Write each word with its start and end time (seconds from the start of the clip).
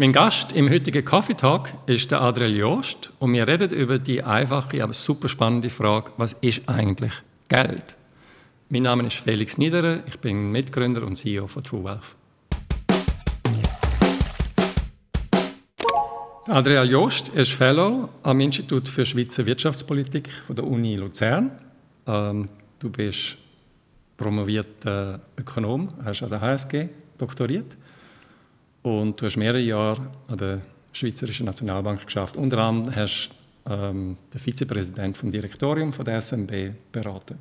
Mein 0.00 0.12
Gast 0.12 0.52
im 0.52 0.70
heutigen 0.70 1.04
Coffee 1.04 1.34
Talk 1.34 1.72
ist 1.86 2.12
der 2.12 2.20
Adriel 2.20 2.56
Joost 2.56 3.10
und 3.18 3.32
wir 3.32 3.48
reden 3.48 3.70
über 3.70 3.98
die 3.98 4.22
einfache, 4.22 4.80
aber 4.80 4.92
super 4.92 5.28
spannende 5.28 5.70
Frage, 5.70 6.12
was 6.16 6.34
ist 6.34 6.68
eigentlich 6.68 7.10
Geld? 7.48 7.96
Mein 8.68 8.84
Name 8.84 9.08
ist 9.08 9.16
Felix 9.16 9.58
Niederer, 9.58 10.04
ich 10.06 10.20
bin 10.20 10.52
Mitgründer 10.52 11.02
und 11.02 11.16
CEO 11.16 11.48
von 11.48 11.64
TrueWealth. 11.64 12.14
Adriel 16.46 16.88
Joost 16.88 17.30
ist 17.30 17.50
Fellow 17.50 18.08
am 18.22 18.38
Institut 18.38 18.86
für 18.86 19.04
Schweizer 19.04 19.44
Wirtschaftspolitik 19.46 20.30
von 20.46 20.54
der 20.54 20.64
Uni 20.64 20.94
Luzern. 20.94 21.50
Ähm, 22.06 22.46
du 22.78 22.88
bist 22.88 23.36
promovierter 24.16 25.22
Ökonom, 25.36 25.92
hast 26.04 26.22
an 26.22 26.30
der 26.30 26.40
HSG 26.40 26.86
doktoriert 27.18 27.76
und 28.88 29.20
du 29.20 29.26
hast 29.26 29.36
mehrere 29.36 29.60
Jahre 29.60 30.00
an 30.28 30.38
der 30.38 30.60
Schweizerischen 30.92 31.46
Nationalbank 31.46 32.06
geschafft. 32.06 32.36
Unter 32.36 32.58
anderem 32.58 32.96
hast 32.96 33.30
du 33.64 33.72
ähm, 33.72 34.16
den 34.32 34.40
Vizepräsident 34.40 35.16
vom 35.16 35.30
Direktorium 35.30 35.92
von 35.92 36.04
der 36.04 36.20
SNB 36.22 36.72
beraten. 36.90 37.38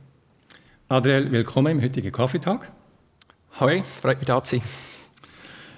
Adriel, 0.89 1.31
willkommen 1.31 1.77
im 1.77 1.81
heutigen 1.81 2.11
Kaffeetag. 2.11 2.69
Hoi, 3.61 3.81
freut 4.01 4.17
mich 4.17 4.27
da 4.27 4.43
zu 4.43 4.57
sein. 4.57 4.65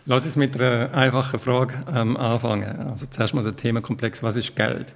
Lass 0.06 0.26
uns 0.26 0.36
mit 0.36 0.60
einer 0.60 0.92
einfachen 0.92 1.40
Frage 1.40 1.76
ähm, 1.94 2.18
anfangen. 2.18 2.90
Also 2.90 3.06
zuerst 3.06 3.36
mal 3.36 3.44
der 3.44 3.56
Themenkomplex, 3.56 4.24
was 4.24 4.38
ist 4.38 4.56
Geld? 4.56 4.96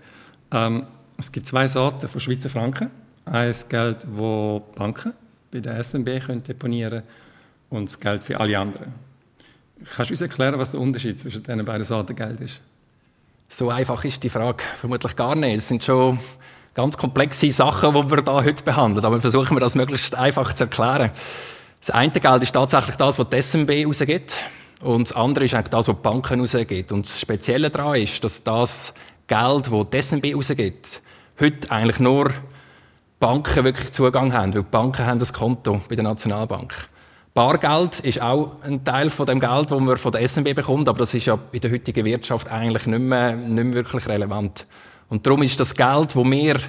Ähm, 0.52 0.88
es 1.18 1.32
gibt 1.32 1.46
zwei 1.46 1.68
Sorten 1.68 2.08
von 2.08 2.20
Schweizer 2.20 2.50
Franken. 2.50 2.90
Eines 3.26 3.70
Geld, 3.70 4.08
wo 4.10 4.64
Banken 4.76 5.14
bei 5.52 5.60
der 5.60 5.84
SNB 5.84 6.20
können 6.26 6.44
deponieren 6.44 7.04
und 7.70 7.90
das 7.90 8.00
Geld 8.00 8.24
für 8.24 8.40
alle 8.40 8.58
anderen. 8.58 9.13
Kannst 9.96 10.10
du 10.10 10.14
uns 10.14 10.22
erklären, 10.22 10.58
was 10.60 10.72
der 10.72 10.80
Unterschied 10.80 11.20
zwischen 11.20 11.44
diesen 11.44 11.66
beiden 11.66 11.84
Sorten 11.84 12.16
Geld 12.16 12.40
ist? 12.40 12.62
So 13.50 13.70
einfach 13.70 14.04
ist 14.04 14.24
die 14.24 14.30
Frage 14.30 14.64
vermutlich 14.80 15.16
gar 15.16 15.36
nicht. 15.36 15.58
Es 15.58 15.68
sind 15.68 15.84
schon 15.84 16.20
ganz 16.74 16.98
komplexe 16.98 17.52
Sachen, 17.52 17.94
die 17.94 18.10
wir 18.10 18.22
da 18.22 18.44
heute 18.44 18.64
behandeln. 18.64 19.06
Aber 19.06 19.22
versuchen 19.22 19.56
wir 19.56 19.60
das 19.60 19.76
möglichst 19.76 20.16
einfach 20.16 20.54
zu 20.54 20.64
erklären. 20.64 21.12
Das 21.80 21.90
eine 21.90 22.12
Geld 22.12 22.44
ist 22.44 22.54
tatsächlich 22.54 22.96
das, 22.96 23.20
was 23.20 23.30
die 23.30 23.42
SMB 23.42 23.86
rausgibt. 23.86 24.38
Und 24.82 25.10
das 25.10 25.16
andere 25.16 25.46
ist 25.46 25.54
eigentlich 25.54 25.70
das, 25.70 25.88
was 25.88 25.96
die 25.96 26.02
Banken 26.02 26.40
rausgibt. 26.40 26.92
Und 26.92 27.06
das 27.06 27.20
Spezielle 27.20 27.70
daran 27.70 27.96
ist, 27.96 28.24
dass 28.24 28.44
das 28.44 28.94
Geld, 29.28 29.72
das 29.72 29.90
die 29.92 30.02
SMB 30.02 30.36
rausgibt, 30.36 31.02
heute 31.40 31.72
eigentlich 31.72 32.00
nur 32.00 32.32
Banken 33.20 33.64
wirklich 33.64 33.92
Zugang 33.92 34.34
haben. 34.34 34.54
Weil 34.54 34.64
die 34.64 34.70
Banken 34.70 35.06
haben 35.06 35.20
das 35.20 35.32
Konto 35.32 35.82
bei 35.88 35.96
der 35.96 36.04
Nationalbank. 36.04 36.90
Bargeld 37.34 38.00
ist 38.02 38.22
auch 38.22 38.62
ein 38.62 38.84
Teil 38.84 39.10
von 39.10 39.26
dem 39.26 39.40
Geld, 39.40 39.72
das 39.72 39.80
man 39.80 39.98
von 39.98 40.12
der 40.12 40.28
SNB 40.28 40.54
bekommt, 40.54 40.88
aber 40.88 41.00
das 41.00 41.16
ist 41.16 41.26
ja 41.26 41.40
in 41.52 41.62
der 41.62 41.72
heutigen 41.72 42.06
Wirtschaft 42.06 42.48
eigentlich 42.48 42.86
nicht 42.86 43.00
mehr, 43.00 43.36
nicht 43.36 43.64
mehr 43.64 43.74
wirklich 43.74 44.08
relevant. 44.08 44.68
Und 45.10 45.26
darum 45.26 45.42
ist 45.42 45.60
das 45.60 45.74
Geld, 45.74 46.16
das 46.16 46.24
wir 46.24 46.60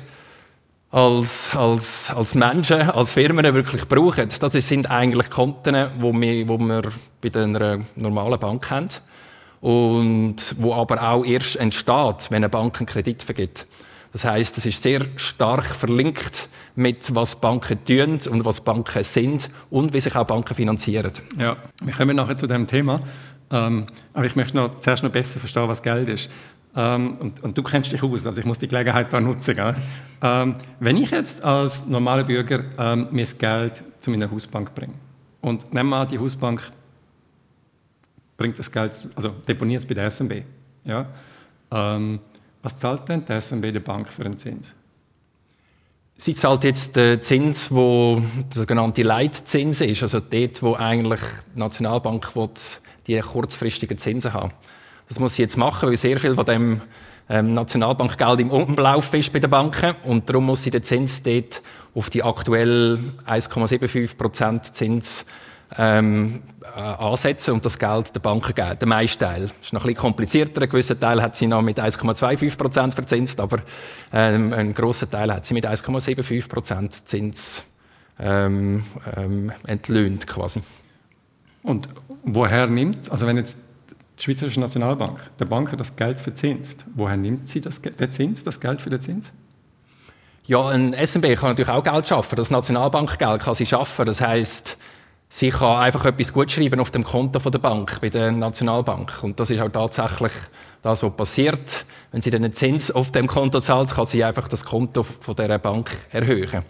als, 0.90 1.54
als, 1.54 2.10
als 2.10 2.34
Menschen, 2.34 2.80
als 2.80 3.12
Firmen 3.12 3.44
wirklich 3.52 3.86
brauchen, 3.86 4.28
das 4.28 4.52
sind 4.66 4.90
eigentlich 4.90 5.28
Konten, 5.28 5.74
die 5.74 6.20
wir, 6.20 6.48
wo 6.48 6.58
wir 6.58 6.82
bei 7.20 7.42
einer 7.42 7.80
normalen 7.94 8.38
Bank 8.40 8.70
haben 8.70 8.88
und 9.60 10.36
wo 10.56 10.72
aber 10.72 11.02
auch 11.02 11.24
erst 11.24 11.56
entsteht, 11.56 12.30
wenn 12.30 12.36
eine 12.36 12.48
Bank 12.48 12.78
einen 12.78 12.86
Kredit 12.86 13.22
vergibt. 13.22 13.66
Das 14.14 14.24
heißt, 14.24 14.58
es 14.58 14.66
ist 14.66 14.80
sehr 14.80 15.00
stark 15.16 15.64
verlinkt 15.64 16.48
mit 16.76 17.12
was 17.16 17.34
Banken 17.34 17.84
tun 17.84 18.20
und 18.30 18.44
was 18.44 18.60
Banken 18.60 19.02
sind 19.02 19.50
und 19.70 19.92
wie 19.92 19.98
sich 19.98 20.14
auch 20.14 20.24
Banken 20.24 20.54
finanzieren. 20.54 21.10
Ja, 21.36 21.56
wir 21.82 21.92
kommen 21.92 22.14
nachher 22.14 22.36
zu 22.36 22.46
dem 22.46 22.64
Thema. 22.68 23.00
Ähm, 23.50 23.88
aber 24.12 24.26
ich 24.26 24.36
möchte 24.36 24.56
noch, 24.56 24.78
zuerst 24.78 25.02
noch 25.02 25.10
besser 25.10 25.40
verstehen, 25.40 25.66
was 25.66 25.82
Geld 25.82 26.06
ist. 26.08 26.30
Ähm, 26.76 27.16
und, 27.18 27.42
und, 27.42 27.58
du 27.58 27.62
kennst 27.64 27.90
dich 27.90 28.04
aus, 28.04 28.24
also 28.24 28.38
ich 28.38 28.46
muss 28.46 28.60
die 28.60 28.68
Gelegenheit 28.68 29.12
da 29.12 29.20
nutzen. 29.20 29.74
Ähm, 30.22 30.54
wenn 30.78 30.96
ich 30.96 31.10
jetzt 31.10 31.42
als 31.42 31.84
normaler 31.86 32.22
Bürger 32.22 32.60
ähm, 32.78 33.08
mein 33.10 33.26
Geld 33.36 33.82
zu 33.98 34.12
meiner 34.12 34.30
Hausbank 34.30 34.76
bringe 34.76 34.94
und 35.40 35.74
nehmen 35.74 35.88
wir 35.88 35.96
an, 35.96 36.08
die 36.08 36.20
Hausbank 36.20 36.62
bringt 38.36 38.60
das 38.60 38.70
Geld, 38.70 39.08
also 39.16 39.30
deponiert 39.48 39.82
es 39.82 39.88
bei 39.88 39.94
der 39.94 40.08
SMB, 40.08 40.44
ja, 40.84 41.06
ähm, 41.72 42.20
was 42.64 42.78
zahlt 42.78 43.08
denn 43.08 43.24
die 43.24 43.40
SNB 43.40 43.72
der 43.72 43.80
Bank 43.80 44.08
für 44.08 44.24
einen 44.24 44.38
Zins? 44.38 44.74
Sie 46.16 46.34
zahlt 46.34 46.64
jetzt 46.64 46.96
den 46.96 47.20
Zins, 47.20 47.70
wo 47.70 48.22
der 48.54 48.62
sogenannte 48.62 49.02
Leitzins 49.02 49.82
ist, 49.82 50.02
also 50.02 50.20
dort, 50.20 50.62
wo 50.62 50.74
eigentlich 50.74 51.20
die 51.54 51.58
Nationalbank 51.58 52.32
die 53.06 53.20
kurzfristigen 53.20 53.98
Zinsen 53.98 54.32
haben. 54.32 54.52
Das 55.08 55.18
muss 55.18 55.34
sie 55.34 55.42
jetzt 55.42 55.58
machen, 55.58 55.90
weil 55.90 55.96
sehr 55.96 56.18
viel 56.18 56.34
von 56.34 56.46
dem 56.46 56.80
ähm, 57.28 57.52
Nationalbankgeld 57.52 58.40
im 58.40 58.50
Umlauf 58.50 59.12
ist 59.12 59.30
bei 59.30 59.40
den 59.40 59.50
Banken 59.50 59.96
und 60.04 60.28
darum 60.28 60.46
muss 60.46 60.62
sie 60.62 60.70
den 60.70 60.82
Zins 60.82 61.22
dort 61.22 61.60
auf 61.94 62.08
die 62.08 62.22
aktuell 62.22 62.98
1,75 63.26 64.16
Prozent 64.16 64.74
Zins 64.74 65.26
ähm, 65.78 66.42
äh, 66.62 66.80
ansetzen 66.80 67.54
und 67.54 67.64
das 67.64 67.78
Geld 67.78 68.14
der 68.14 68.20
Banken 68.20 68.54
geben. 68.54 68.78
Der 68.78 68.88
meiste 68.88 69.24
Teil. 69.24 69.42
Das 69.42 69.52
ist 69.62 69.72
noch 69.72 69.82
ein 69.82 69.88
bisschen 69.88 70.00
komplizierter. 70.00 70.62
Ein 70.62 70.68
gewisser 70.68 70.98
Teil 70.98 71.22
hat 71.22 71.36
sie 71.36 71.46
noch 71.46 71.62
mit 71.62 71.78
1,25 71.78 72.56
Prozent 72.56 72.94
verzinst, 72.94 73.40
aber 73.40 73.58
ähm, 74.12 74.52
ein 74.52 74.74
großer 74.74 75.08
Teil 75.08 75.32
hat 75.32 75.46
sie 75.46 75.54
mit 75.54 75.66
1,75 75.66 76.48
Prozent 76.48 77.08
Zins 77.08 77.64
ähm, 78.18 78.84
ähm, 79.16 79.52
entlöhnt 79.66 80.26
quasi. 80.26 80.62
Und 81.62 81.88
woher 82.24 82.66
nimmt, 82.66 83.10
also 83.10 83.26
wenn 83.26 83.36
jetzt 83.36 83.56
die 84.18 84.22
Schweizerische 84.22 84.60
Nationalbank 84.60 85.18
der 85.38 85.46
Bank 85.46 85.76
das 85.76 85.96
Geld 85.96 86.20
verzinst, 86.20 86.84
woher 86.94 87.16
nimmt 87.16 87.48
sie 87.48 87.60
das, 87.60 87.80
der 87.82 88.10
Zins, 88.10 88.44
das 88.44 88.60
Geld 88.60 88.80
für 88.80 88.90
den 88.90 89.00
Zins? 89.00 89.32
Ja, 90.46 90.68
ein 90.68 90.92
SMB 90.92 91.36
kann 91.36 91.50
natürlich 91.50 91.70
auch 91.70 91.82
Geld 91.82 92.06
schaffen. 92.06 92.36
Das 92.36 92.50
Nationalbankgeld 92.50 93.42
kann 93.42 93.54
sie 93.54 93.64
schaffen. 93.64 94.04
Das 94.04 94.20
heißt, 94.20 94.76
sie 95.34 95.50
kann 95.50 95.78
einfach 95.78 96.04
etwas 96.04 96.32
gutschreiben 96.32 96.78
auf 96.78 96.92
dem 96.92 97.02
Konto 97.02 97.40
von 97.40 97.50
der 97.50 97.58
Bank, 97.58 98.00
bei 98.00 98.08
der 98.08 98.30
Nationalbank. 98.30 99.18
Und 99.22 99.40
das 99.40 99.50
ist 99.50 99.60
auch 99.60 99.68
tatsächlich 99.68 100.32
das, 100.80 101.02
was 101.02 101.16
passiert. 101.16 101.84
Wenn 102.12 102.22
sie 102.22 102.30
den 102.30 102.52
Zins 102.52 102.92
auf 102.92 103.10
dem 103.10 103.26
Konto 103.26 103.58
zahlt, 103.58 103.92
kann 103.92 104.06
sie 104.06 104.22
einfach 104.22 104.46
das 104.46 104.64
Konto 104.64 105.02
von 105.02 105.34
der 105.34 105.58
Bank 105.58 105.90
erhöhen. 106.12 106.62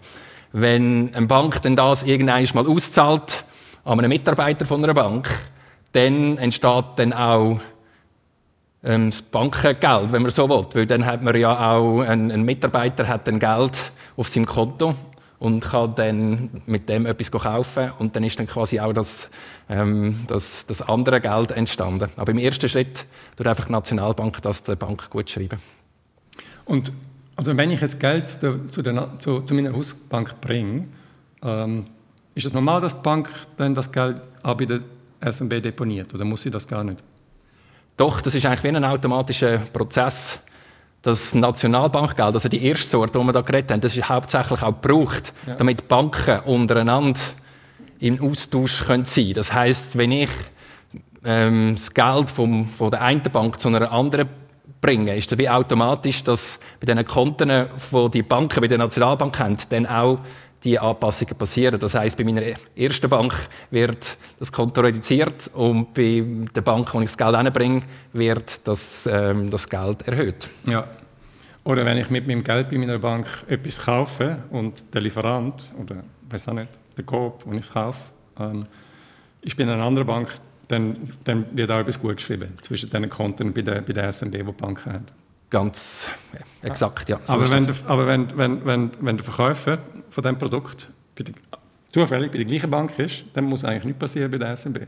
Wenn 0.51 1.13
eine 1.13 1.27
Bank 1.27 1.61
denn 1.61 1.75
das 1.75 2.03
irgendwann 2.03 2.47
mal 2.55 2.65
auszahlt 2.65 3.43
an 3.83 3.99
einen 3.99 4.09
Mitarbeiter 4.09 4.65
von 4.65 4.83
einer 4.83 4.95
Bank, 4.95 5.29
dann 5.91 6.39
entsteht 6.39 6.85
dann 6.95 7.13
auch 7.13 7.59
ähm, 8.83 9.11
das 9.11 9.21
Bankengeld, 9.21 10.11
wenn 10.11 10.23
man 10.23 10.31
so 10.31 10.49
will. 10.49 10.65
Weil 10.73 10.87
dann 10.87 11.05
hat 11.05 11.21
man 11.21 11.35
ja 11.35 11.75
auch, 11.75 11.99
ein, 11.99 12.31
ein 12.31 12.41
Mitarbeiter 12.41 13.07
hat 13.07 13.27
dann 13.27 13.37
Geld 13.37 13.91
auf 14.17 14.27
seinem 14.27 14.47
Konto 14.47 14.95
und 15.39 15.61
kann 15.61 15.95
dann 15.95 16.61
mit 16.65 16.87
dem 16.89 17.05
etwas 17.05 17.31
kaufen 17.31 17.91
und 17.99 18.15
dann 18.15 18.23
ist 18.23 18.39
dann 18.39 18.47
quasi 18.47 18.79
auch 18.79 18.93
das, 18.93 19.29
ähm, 19.69 20.23
das, 20.27 20.65
das 20.65 20.81
andere 20.81 21.21
Geld 21.21 21.51
entstanden. 21.51 22.09
Aber 22.15 22.31
im 22.31 22.37
ersten 22.37 22.69
Schritt 22.69 23.05
durch 23.35 23.47
einfach 23.47 23.65
die 23.65 23.71
Nationalbank 23.71 24.41
das 24.41 24.63
der 24.63 24.75
Bank 24.75 25.09
gut 25.09 25.29
schreiben. 25.29 25.59
Und 26.65 26.91
also 27.35 27.55
wenn 27.57 27.69
ich 27.69 27.81
jetzt 27.81 27.99
Geld 27.99 28.29
zu, 28.29 28.81
der, 28.81 29.19
zu, 29.19 29.41
zu 29.41 29.53
meiner 29.53 29.73
Hausbank 29.73 30.39
bringe, 30.39 30.87
ähm, 31.43 31.85
ist 32.33 32.45
es 32.45 32.53
normal, 32.53 32.81
dass 32.81 32.95
die 32.95 33.01
Bank 33.01 33.29
dann 33.57 33.75
das 33.75 33.91
Geld 33.91 34.17
auch 34.41 34.55
bei 34.55 34.65
der 34.65 34.81
SNB 35.21 35.61
deponiert 35.61 36.13
oder 36.13 36.25
muss 36.25 36.43
sie 36.43 36.51
das 36.51 36.67
gar 36.67 36.83
nicht? 36.83 36.99
Doch, 37.97 38.21
das 38.21 38.35
ist 38.35 38.45
eigentlich 38.45 38.63
wie 38.63 38.75
ein 38.75 38.83
automatischer 38.83 39.57
Prozess 39.57 40.39
das 41.05 41.35
Nationalbankgeld, 41.35 42.33
also 42.33 42.49
die 42.49 42.65
erste 42.65 42.89
Sorte, 42.89 43.19
die 43.19 43.25
wir 43.25 43.31
da 43.31 43.41
geredet 43.41 43.71
haben, 43.71 43.79
das 43.79 43.95
ist 43.95 44.09
hauptsächlich 44.09 44.63
auch 44.63 44.81
gebraucht, 44.81 45.33
ja. 45.45 45.53
damit 45.53 45.87
Banken 45.87 46.39
untereinander 46.45 47.19
im 47.99 48.19
Austausch 48.21 48.85
können 48.85 49.05
sein 49.05 49.33
Das 49.35 49.53
heißt, 49.53 49.99
wenn 49.99 50.11
ich 50.11 50.31
ähm, 51.23 51.75
das 51.75 51.93
Geld 51.93 52.31
vom, 52.31 52.67
von 52.69 52.89
der 52.89 53.01
einen 53.03 53.21
Bank 53.21 53.59
zu 53.59 53.67
einer 53.67 53.91
anderen 53.91 54.29
bringe, 54.81 55.15
ist 55.15 55.31
das 55.31 55.37
wie 55.37 55.47
automatisch, 55.47 56.23
dass 56.23 56.59
bei 56.79 56.91
den 56.91 57.05
Konten, 57.05 57.49
die 57.49 58.09
die 58.09 58.23
Banken 58.23 58.61
bei 58.61 58.67
der 58.67 58.79
Nationalbank 58.79 59.37
haben, 59.37 59.57
dann 59.69 59.85
auch 59.85 60.19
die 60.63 60.79
Anpassungen 60.79 61.35
passieren. 61.35 61.79
Das 61.79 61.93
heißt, 61.93 62.17
bei 62.17 62.23
meiner 62.23 62.41
ersten 62.75 63.09
Bank 63.09 63.33
wird 63.69 64.17
das 64.39 64.51
Konto 64.51 64.81
reduziert 64.81 65.51
und 65.53 65.93
bei 65.93 66.23
der 66.55 66.61
Bank, 66.61 66.91
wo 66.95 66.99
ich 67.01 67.11
das 67.11 67.17
Geld 67.17 67.37
hinbringe, 67.37 67.81
wird 68.13 68.67
das, 68.67 69.07
ähm, 69.11 69.51
das 69.51 69.69
Geld 69.69 70.07
erhöht. 70.07 70.49
Ja. 70.65 70.87
Oder 71.65 71.83
wenn 71.83 71.97
ich 71.97 72.09
mit 72.11 72.27
meinem 72.27 72.43
Geld 72.43 72.69
bei 72.69 72.77
meiner 72.77 72.99
Bank 72.99 73.27
etwas 73.47 73.79
kaufe 73.83 74.43
und 74.51 74.93
der 74.93 75.01
Lieferant 75.01 75.73
oder 75.81 76.03
weiß 76.29 76.47
auch 76.49 76.53
nicht, 76.53 76.69
der 76.95 77.03
Coop, 77.03 77.43
wo 77.45 77.51
ich 77.53 77.61
es 77.61 77.73
kaufe, 77.73 77.99
ähm, 78.39 78.65
ist 79.41 79.57
bei 79.57 79.63
einer 79.63 79.83
anderen 79.83 80.07
Bank, 80.07 80.29
dann, 80.67 80.95
dann 81.23 81.45
wird 81.57 81.71
auch 81.71 81.79
etwas 81.79 81.99
gut 81.99 82.17
geschrieben 82.17 82.53
zwischen 82.61 82.89
den 82.91 83.09
Konten 83.09 83.51
bei 83.51 83.63
der, 83.63 83.81
bei 83.81 83.93
der 83.93 84.11
SNB, 84.11 84.31
die 84.31 84.43
die 84.43 84.51
Banken 84.51 84.93
haben. 84.93 85.05
Ganz 85.49 86.07
exakt, 86.61 87.09
ja. 87.09 87.19
So 87.23 87.33
aber 87.33 87.51
wenn, 87.51 87.65
der, 87.65 87.75
aber 87.87 88.07
wenn, 88.07 88.37
wenn, 88.37 88.65
wenn, 88.65 88.91
wenn 88.99 89.17
der 89.17 89.23
Verkäufer 89.23 89.79
von 90.09 90.23
diesem 90.23 90.37
Produkt 90.37 90.89
bei 91.15 91.23
der, 91.23 91.33
zufällig 91.91 92.31
bei 92.31 92.37
der 92.39 92.45
gleichen 92.45 92.69
Bank 92.69 92.97
ist, 92.99 93.25
dann 93.33 93.45
muss 93.45 93.63
eigentlich 93.63 93.85
nichts 93.85 93.99
passieren 93.99 94.29
bei 94.29 94.37
der 94.37 94.55
SMB. 94.55 94.81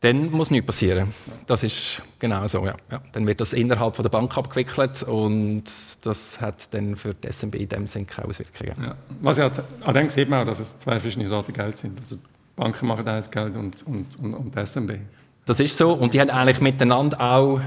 Dann 0.00 0.30
muss 0.30 0.50
nichts 0.50 0.66
passieren. 0.66 1.14
Das 1.46 1.62
ist 1.62 2.02
genau 2.18 2.46
so, 2.46 2.64
ja. 2.64 2.74
ja. 2.90 3.00
Dann 3.12 3.26
wird 3.26 3.40
das 3.40 3.52
innerhalb 3.52 3.96
von 3.96 4.02
der 4.02 4.10
Bank 4.10 4.36
abgewickelt 4.36 5.02
und 5.04 5.64
das 6.02 6.40
hat 6.40 6.72
dann 6.74 6.96
für 6.96 7.14
die 7.14 7.32
SMB 7.32 7.54
in 7.54 7.68
dem 7.68 7.86
Sinne 7.86 8.04
keine 8.04 8.28
Auswirkungen. 8.28 8.74
Ja. 8.80 8.94
Was 9.20 9.38
ja, 9.38 9.50
an 9.80 9.94
dem 9.94 10.10
sieht 10.10 10.28
man 10.28 10.42
auch, 10.42 10.46
dass 10.46 10.60
es 10.60 10.78
zwei 10.78 11.00
verschiedene 11.00 11.28
Sorten 11.28 11.52
Geld 11.52 11.78
sind. 11.78 11.98
Also 11.98 12.18
Banken 12.56 12.86
machen 12.86 13.04
das 13.04 13.30
Geld 13.30 13.56
und, 13.56 13.86
und, 13.86 14.18
und, 14.18 14.34
und 14.34 14.54
die 14.54 14.66
SMB. 14.66 14.92
Das 15.46 15.60
ist 15.60 15.76
so 15.76 15.92
und 15.92 16.12
die 16.12 16.20
haben 16.20 16.30
eigentlich 16.30 16.60
miteinander 16.60 17.20
auch 17.20 17.60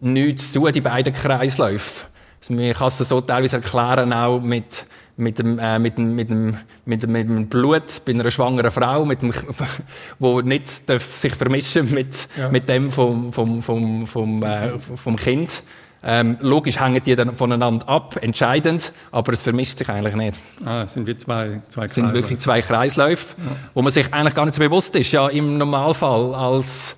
nichts 0.00 0.52
zu 0.52 0.60
tun, 0.60 0.72
die 0.72 0.80
beiden 0.80 1.12
Kreisläufe. 1.12 2.06
Also 2.40 2.54
man 2.54 2.72
kann 2.74 2.88
es 2.88 2.98
so 2.98 3.20
teilweise 3.20 3.56
erklären, 3.56 4.12
auch 4.12 4.40
mit 4.40 4.84
mit 5.16 5.38
dem, 5.38 5.58
äh, 5.58 5.78
mit, 5.78 5.98
dem, 5.98 6.14
mit, 6.14 6.30
dem, 6.30 6.56
mit, 6.84 7.02
dem, 7.02 7.12
mit 7.12 7.28
dem 7.28 7.46
Blut 7.48 8.02
bei 8.04 8.12
einer 8.12 8.30
schwangeren 8.30 8.70
Frau, 8.70 9.04
mit 9.04 9.22
dem, 9.22 9.32
wo 10.18 10.40
nicht 10.40 10.88
darf 10.88 11.16
sich 11.16 11.34
vermischen 11.34 11.92
mit, 11.92 12.28
ja. 12.36 12.48
mit 12.48 12.68
dem 12.68 12.90
vom, 12.90 13.32
vom, 13.32 13.62
vom, 13.62 14.06
vom, 14.06 14.42
äh, 14.42 14.78
vom 14.78 15.16
Kind. 15.16 15.62
Ähm, 16.06 16.36
logisch 16.40 16.78
hängen 16.80 17.02
die 17.02 17.16
dann 17.16 17.34
voneinander 17.34 17.88
ab, 17.88 18.18
entscheidend, 18.20 18.92
aber 19.10 19.32
es 19.32 19.42
vermischt 19.42 19.78
sich 19.78 19.88
eigentlich 19.88 20.14
nicht. 20.14 20.38
Ah, 20.62 20.82
es 20.82 20.92
sind 20.92 21.06
wie 21.06 21.16
zwei, 21.16 21.62
zwei 21.68 21.86
Kreisläufe. 21.86 21.94
sind 21.94 22.12
wirklich 22.12 22.38
zwei 22.40 22.60
Kreisläufe, 22.60 23.36
ja. 23.38 23.56
wo 23.72 23.80
man 23.80 23.90
sich 23.90 24.12
eigentlich 24.12 24.34
gar 24.34 24.44
nicht 24.44 24.54
so 24.54 24.60
bewusst 24.60 24.94
ist. 24.96 25.12
Ja, 25.12 25.28
im 25.28 25.56
Normalfall 25.56 26.34
als, 26.34 26.96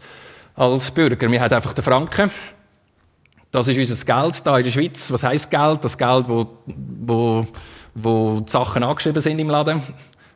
als 0.56 0.90
Bürger, 0.90 1.30
wir 1.30 1.40
haben 1.40 1.54
einfach 1.54 1.72
den 1.72 1.84
Franken, 1.84 2.32
das 3.52 3.68
ist 3.68 3.78
unser 3.78 4.04
Geld 4.04 4.46
da 4.46 4.58
in 4.58 4.64
der 4.64 4.70
Schweiz. 4.70 5.10
Was 5.10 5.22
heißt 5.22 5.50
Geld? 5.50 5.84
Das 5.84 5.96
Geld, 5.96 6.28
wo, 6.28 6.58
wo 6.66 7.46
wo 7.96 8.40
die 8.40 8.50
Sachen 8.50 8.82
angeschrieben 8.82 9.20
sind 9.20 9.38
im 9.38 9.50
Laden. 9.50 9.82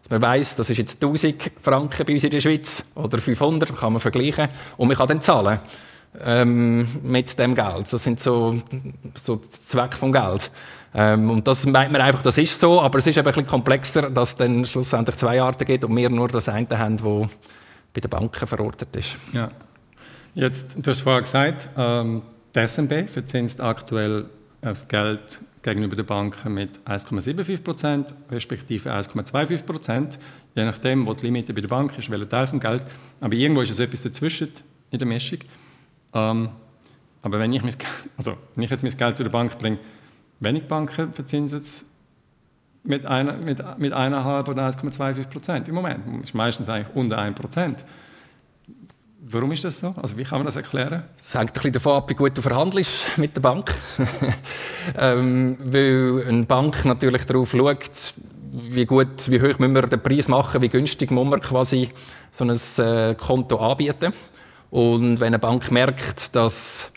Dass 0.02 0.10
man 0.10 0.22
weiss, 0.22 0.56
das 0.56 0.70
ist 0.70 0.78
jetzt 0.78 1.02
1000 1.02 1.52
Franken 1.60 2.06
bei 2.06 2.14
uns 2.14 2.24
in 2.24 2.30
der 2.30 2.40
Schweiz 2.40 2.84
oder 2.94 3.18
500, 3.18 3.76
kann 3.76 3.92
man 3.92 4.00
vergleichen. 4.00 4.48
Und 4.76 4.88
man 4.88 4.96
kann 4.96 5.08
dann 5.08 5.20
zahlen 5.20 5.60
ähm, 6.24 6.88
mit 7.02 7.38
dem 7.38 7.54
Geld. 7.54 7.92
Das 7.92 8.02
sind 8.02 8.18
so, 8.18 8.60
so 9.14 9.36
Zwecke 9.36 9.96
vom 9.96 10.12
Geld. 10.12 10.50
Ähm, 10.94 11.30
und 11.30 11.46
das 11.46 11.66
meint 11.66 11.92
man 11.92 12.00
einfach, 12.00 12.22
das 12.22 12.36
ist 12.38 12.60
so, 12.60 12.80
aber 12.80 12.98
es 12.98 13.06
ist 13.06 13.16
eben 13.16 13.28
ein 13.28 13.46
komplexer, 13.46 14.10
dass 14.10 14.30
es 14.30 14.36
dann 14.36 14.64
schlussendlich 14.64 15.16
zwei 15.16 15.40
Arten 15.40 15.64
gibt 15.64 15.84
und 15.84 15.94
wir 15.96 16.10
nur 16.10 16.28
das 16.28 16.48
eine 16.48 16.66
haben, 16.76 16.96
das 16.96 17.28
bei 17.92 18.00
den 18.00 18.10
Banken 18.10 18.46
verortet 18.46 18.94
ist. 18.96 19.16
Ja. 19.32 19.50
Jetzt, 20.34 20.76
du 20.84 20.90
hast 20.90 21.00
vorher 21.00 21.22
gesagt, 21.22 21.68
ähm, 21.76 22.22
die 22.54 22.66
SNB 22.66 23.08
verzinst 23.08 23.60
aktuell 23.60 24.26
das 24.60 24.88
Geld 24.88 25.40
gegenüber 25.62 25.96
den 25.96 26.06
Banken 26.06 26.54
mit 26.54 26.78
1,75 26.86 27.62
Prozent 27.62 28.14
respektive 28.30 28.90
1,25 28.92 29.64
Prozent, 29.64 30.18
je 30.54 30.64
nachdem, 30.64 31.06
wo 31.06 31.14
die 31.14 31.26
Limite 31.26 31.52
bei 31.52 31.60
der 31.60 31.68
Bank 31.68 31.98
ist, 31.98 32.10
welcher 32.10 32.28
Teil 32.28 32.46
vom 32.46 32.60
Geld. 32.60 32.82
Aber 33.20 33.34
irgendwo 33.34 33.60
ist 33.62 33.70
es 33.70 33.78
etwas 33.78 34.02
dazwischen 34.02 34.48
in 34.90 34.98
der 34.98 35.08
Mischung. 35.08 35.38
Ähm, 36.14 36.50
aber 37.22 37.38
wenn 37.38 37.52
ich, 37.52 37.62
mein, 37.62 37.74
also, 38.16 38.36
wenn 38.54 38.64
ich 38.64 38.70
jetzt 38.70 38.82
mein 38.82 38.96
Geld 38.96 39.16
zu 39.16 39.22
der 39.22 39.30
Bank 39.30 39.58
bringe, 39.58 39.78
wenig 40.40 40.66
Banken 40.66 41.12
verzinsen 41.12 41.60
es 41.60 41.84
mit, 42.82 43.04
einer, 43.04 43.38
mit, 43.38 43.62
mit 43.78 43.92
1,5 43.92 44.48
oder 44.48 44.68
1,25 44.68 45.28
Prozent 45.28 45.68
im 45.68 45.74
Moment. 45.74 46.00
Das 46.06 46.30
ist 46.30 46.34
meistens 46.34 46.68
eigentlich 46.68 46.94
unter 46.94 47.18
1 47.18 47.38
Prozent. 47.38 47.84
Warum 49.22 49.52
ist 49.52 49.64
das 49.64 49.80
so? 49.80 49.94
Also 50.00 50.16
wie 50.16 50.24
kann 50.24 50.38
man 50.38 50.46
das 50.46 50.56
erklären? 50.56 51.02
Es 51.18 51.34
hängt 51.34 51.50
ein 51.50 51.52
bisschen 51.52 51.72
davon 51.72 51.96
ab, 51.96 52.08
wie 52.08 52.14
gut 52.14 52.36
du 52.36 52.40
verhandelst 52.40 53.18
mit 53.18 53.36
der 53.36 53.42
Bank. 53.42 53.74
ähm, 54.98 55.58
weil 55.62 56.24
eine 56.26 56.44
Bank 56.44 56.84
natürlich 56.86 57.26
darauf 57.26 57.50
schaut, 57.50 58.14
wie 58.52 58.86
gut, 58.86 59.30
wie 59.30 59.40
hoch 59.40 59.58
müssen 59.58 59.74
wir 59.74 59.82
den 59.82 60.02
Preis 60.02 60.26
machen, 60.26 60.62
wie 60.62 60.70
günstig 60.70 61.10
muss 61.10 61.28
man 61.28 61.40
quasi 61.42 61.90
so 62.32 62.44
ein 62.44 62.58
äh, 62.78 63.14
Konto 63.14 63.56
anbieten. 63.58 64.14
Und 64.70 65.20
wenn 65.20 65.28
eine 65.28 65.38
Bank 65.38 65.70
merkt, 65.70 66.34
dass 66.34 66.90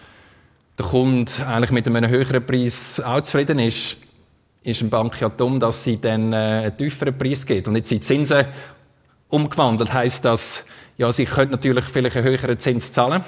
der 0.79 0.85
Kunde 0.85 1.31
eigentlich 1.45 1.71
mit 1.71 1.87
einem 1.87 2.09
höheren 2.09 2.45
Preis 2.45 3.01
auch 3.01 3.21
zufrieden 3.21 3.59
ist, 3.59 3.97
ist 4.63 4.79
eine 4.79 4.89
Bank 4.89 5.19
ja 5.19 5.27
dumm, 5.27 5.59
dass 5.59 5.83
sie 5.83 5.99
dann 5.99 6.31
äh, 6.31 6.35
einen 6.35 6.77
tieferen 6.77 7.17
Preis 7.17 7.45
gibt. 7.45 7.67
Und 7.67 7.75
jetzt 7.75 7.89
sind 7.89 8.01
die 8.01 8.07
Zinsen 8.07 8.45
umgewandelt, 9.27 9.91
heißt 9.91 10.23
das, 10.23 10.63
ja, 10.97 11.11
sie 11.11 11.25
können 11.25 11.51
natürlich 11.51 11.85
vielleicht 11.85 12.17
einen 12.17 12.25
höheren 12.25 12.59
Zins 12.59 12.91
zahlen, 12.91 13.23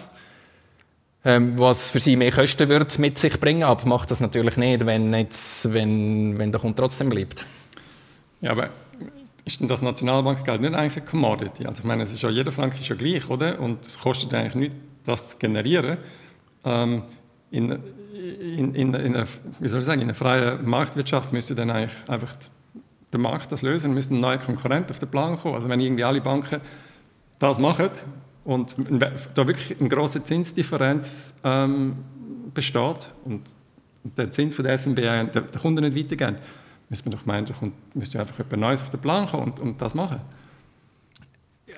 ähm, 1.23 1.57
was 1.57 1.91
für 1.91 1.99
sie 1.99 2.15
mehr 2.15 2.31
Kosten 2.31 2.69
wird 2.69 2.99
mit 2.99 3.17
sich 3.17 3.39
bringen, 3.39 3.63
aber 3.63 3.87
macht 3.87 4.11
das 4.11 4.19
natürlich 4.19 4.57
nicht, 4.57 4.85
wenn, 4.85 5.13
jetzt, 5.13 5.73
wenn, 5.73 6.37
wenn 6.37 6.51
der 6.51 6.61
Kunde 6.61 6.75
trotzdem 6.75 7.09
bleibt. 7.09 7.45
Ja, 8.41 8.51
aber 8.51 8.69
ist 9.43 9.59
denn 9.59 9.67
das 9.67 9.81
Nationalbankgeld 9.81 10.61
nicht 10.61 10.73
eigentlich 10.73 10.97
eine 10.97 11.05
Commodity? 11.05 11.65
Also 11.65 11.79
ich 11.79 11.85
meine, 11.85 12.03
es 12.03 12.11
ist 12.11 12.21
ja, 12.21 12.29
jeder 12.29 12.51
Franken 12.51 12.79
ist 12.79 12.89
ja 12.89 12.95
gleich, 12.95 13.29
oder? 13.29 13.59
Und 13.59 13.85
es 13.85 13.99
kostet 13.99 14.33
eigentlich 14.33 14.55
nichts, 14.55 14.75
das 15.05 15.29
zu 15.29 15.37
generieren. 15.37 15.97
Ähm, 16.63 17.03
in, 17.51 17.71
in, 17.71 18.75
in, 18.75 18.93
in, 18.93 19.15
einer, 19.15 19.27
wie 19.59 19.67
soll 19.67 19.79
ich 19.79 19.85
sagen, 19.85 20.01
in 20.01 20.07
einer 20.07 20.15
freien 20.15 20.67
Marktwirtschaft 20.67 21.31
müsste 21.31 21.53
dann 21.53 21.69
eigentlich 21.69 21.95
einfach 22.07 22.35
der 23.13 23.19
Markt 23.19 23.51
das 23.51 23.61
lösen, 23.61 23.93
müsste 23.93 24.15
ein 24.15 24.19
neuer 24.19 24.39
Konkurrent 24.39 24.89
auf 24.89 24.99
den 24.99 25.09
Plan 25.09 25.37
kommen. 25.37 25.55
Also 25.55 25.69
wenn 25.69 25.79
irgendwie 25.79 26.03
alle 26.03 26.21
Banken 26.21 26.59
das 27.39 27.59
machen 27.59 27.89
und 28.43 28.75
da 28.99 29.47
wirklich 29.47 29.79
eine 29.79 29.89
große 29.89 30.23
Zinsdifferenz 30.23 31.33
ähm, 31.43 31.97
besteht 32.53 33.11
und 33.25 33.41
der 34.17 34.31
Zins 34.31 34.55
von 34.55 34.65
der 34.65 34.77
SNB 34.77 34.95
der, 34.95 35.25
der 35.25 35.61
Kunde 35.61 35.81
nicht 35.81 35.97
weitergeben, 35.97 36.37
müsste 36.89 37.09
man 37.09 37.17
doch 37.17 37.25
meinen, 37.25 37.45
da 37.45 37.53
müsste 37.93 38.19
einfach 38.19 38.39
etwas 38.39 38.59
Neues 38.59 38.81
auf 38.81 38.89
den 38.89 39.01
Plan 39.01 39.27
kommen 39.27 39.51
und, 39.51 39.59
und 39.59 39.81
das 39.81 39.95
machen. 39.95 40.21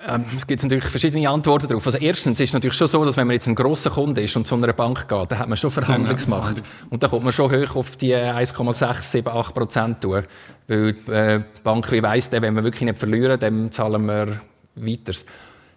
Ähm, 0.06 0.24
es 0.36 0.46
gibt 0.46 0.62
natürlich 0.62 0.84
verschiedene 0.84 1.28
Antworten 1.28 1.66
darauf. 1.66 1.84
Also 1.86 1.98
erstens 1.98 2.38
ist 2.38 2.50
es 2.50 2.52
natürlich 2.52 2.76
schon 2.76 2.86
so, 2.86 3.04
dass 3.04 3.16
wenn 3.16 3.26
man 3.26 3.34
jetzt 3.34 3.48
ein 3.48 3.54
grosser 3.54 3.90
Kunde 3.90 4.20
ist 4.20 4.36
und 4.36 4.46
zu 4.46 4.54
einer 4.54 4.72
Bank 4.72 5.08
geht, 5.08 5.32
dann 5.32 5.38
hat 5.38 5.48
man 5.48 5.56
schon 5.56 5.70
Verhandlungsmacht. 5.70 6.62
Und 6.90 7.02
dann 7.02 7.10
kommt 7.10 7.24
man 7.24 7.32
schon 7.32 7.50
hoch 7.50 7.76
auf 7.76 7.96
die 7.96 8.14
1,678 8.14 9.54
Prozent 9.54 10.00
tun. 10.00 10.22
Weil 10.68 10.88
äh, 11.08 11.38
die 11.38 11.62
Bank 11.64 11.90
wie 11.90 12.02
weiss, 12.02 12.30
wenn 12.30 12.54
wir 12.54 12.62
wirklich 12.62 12.82
nicht 12.82 12.98
verlieren, 12.98 13.40
dann 13.40 13.72
zahlen 13.72 14.06
wir 14.06 14.40
weiter. 14.76 15.12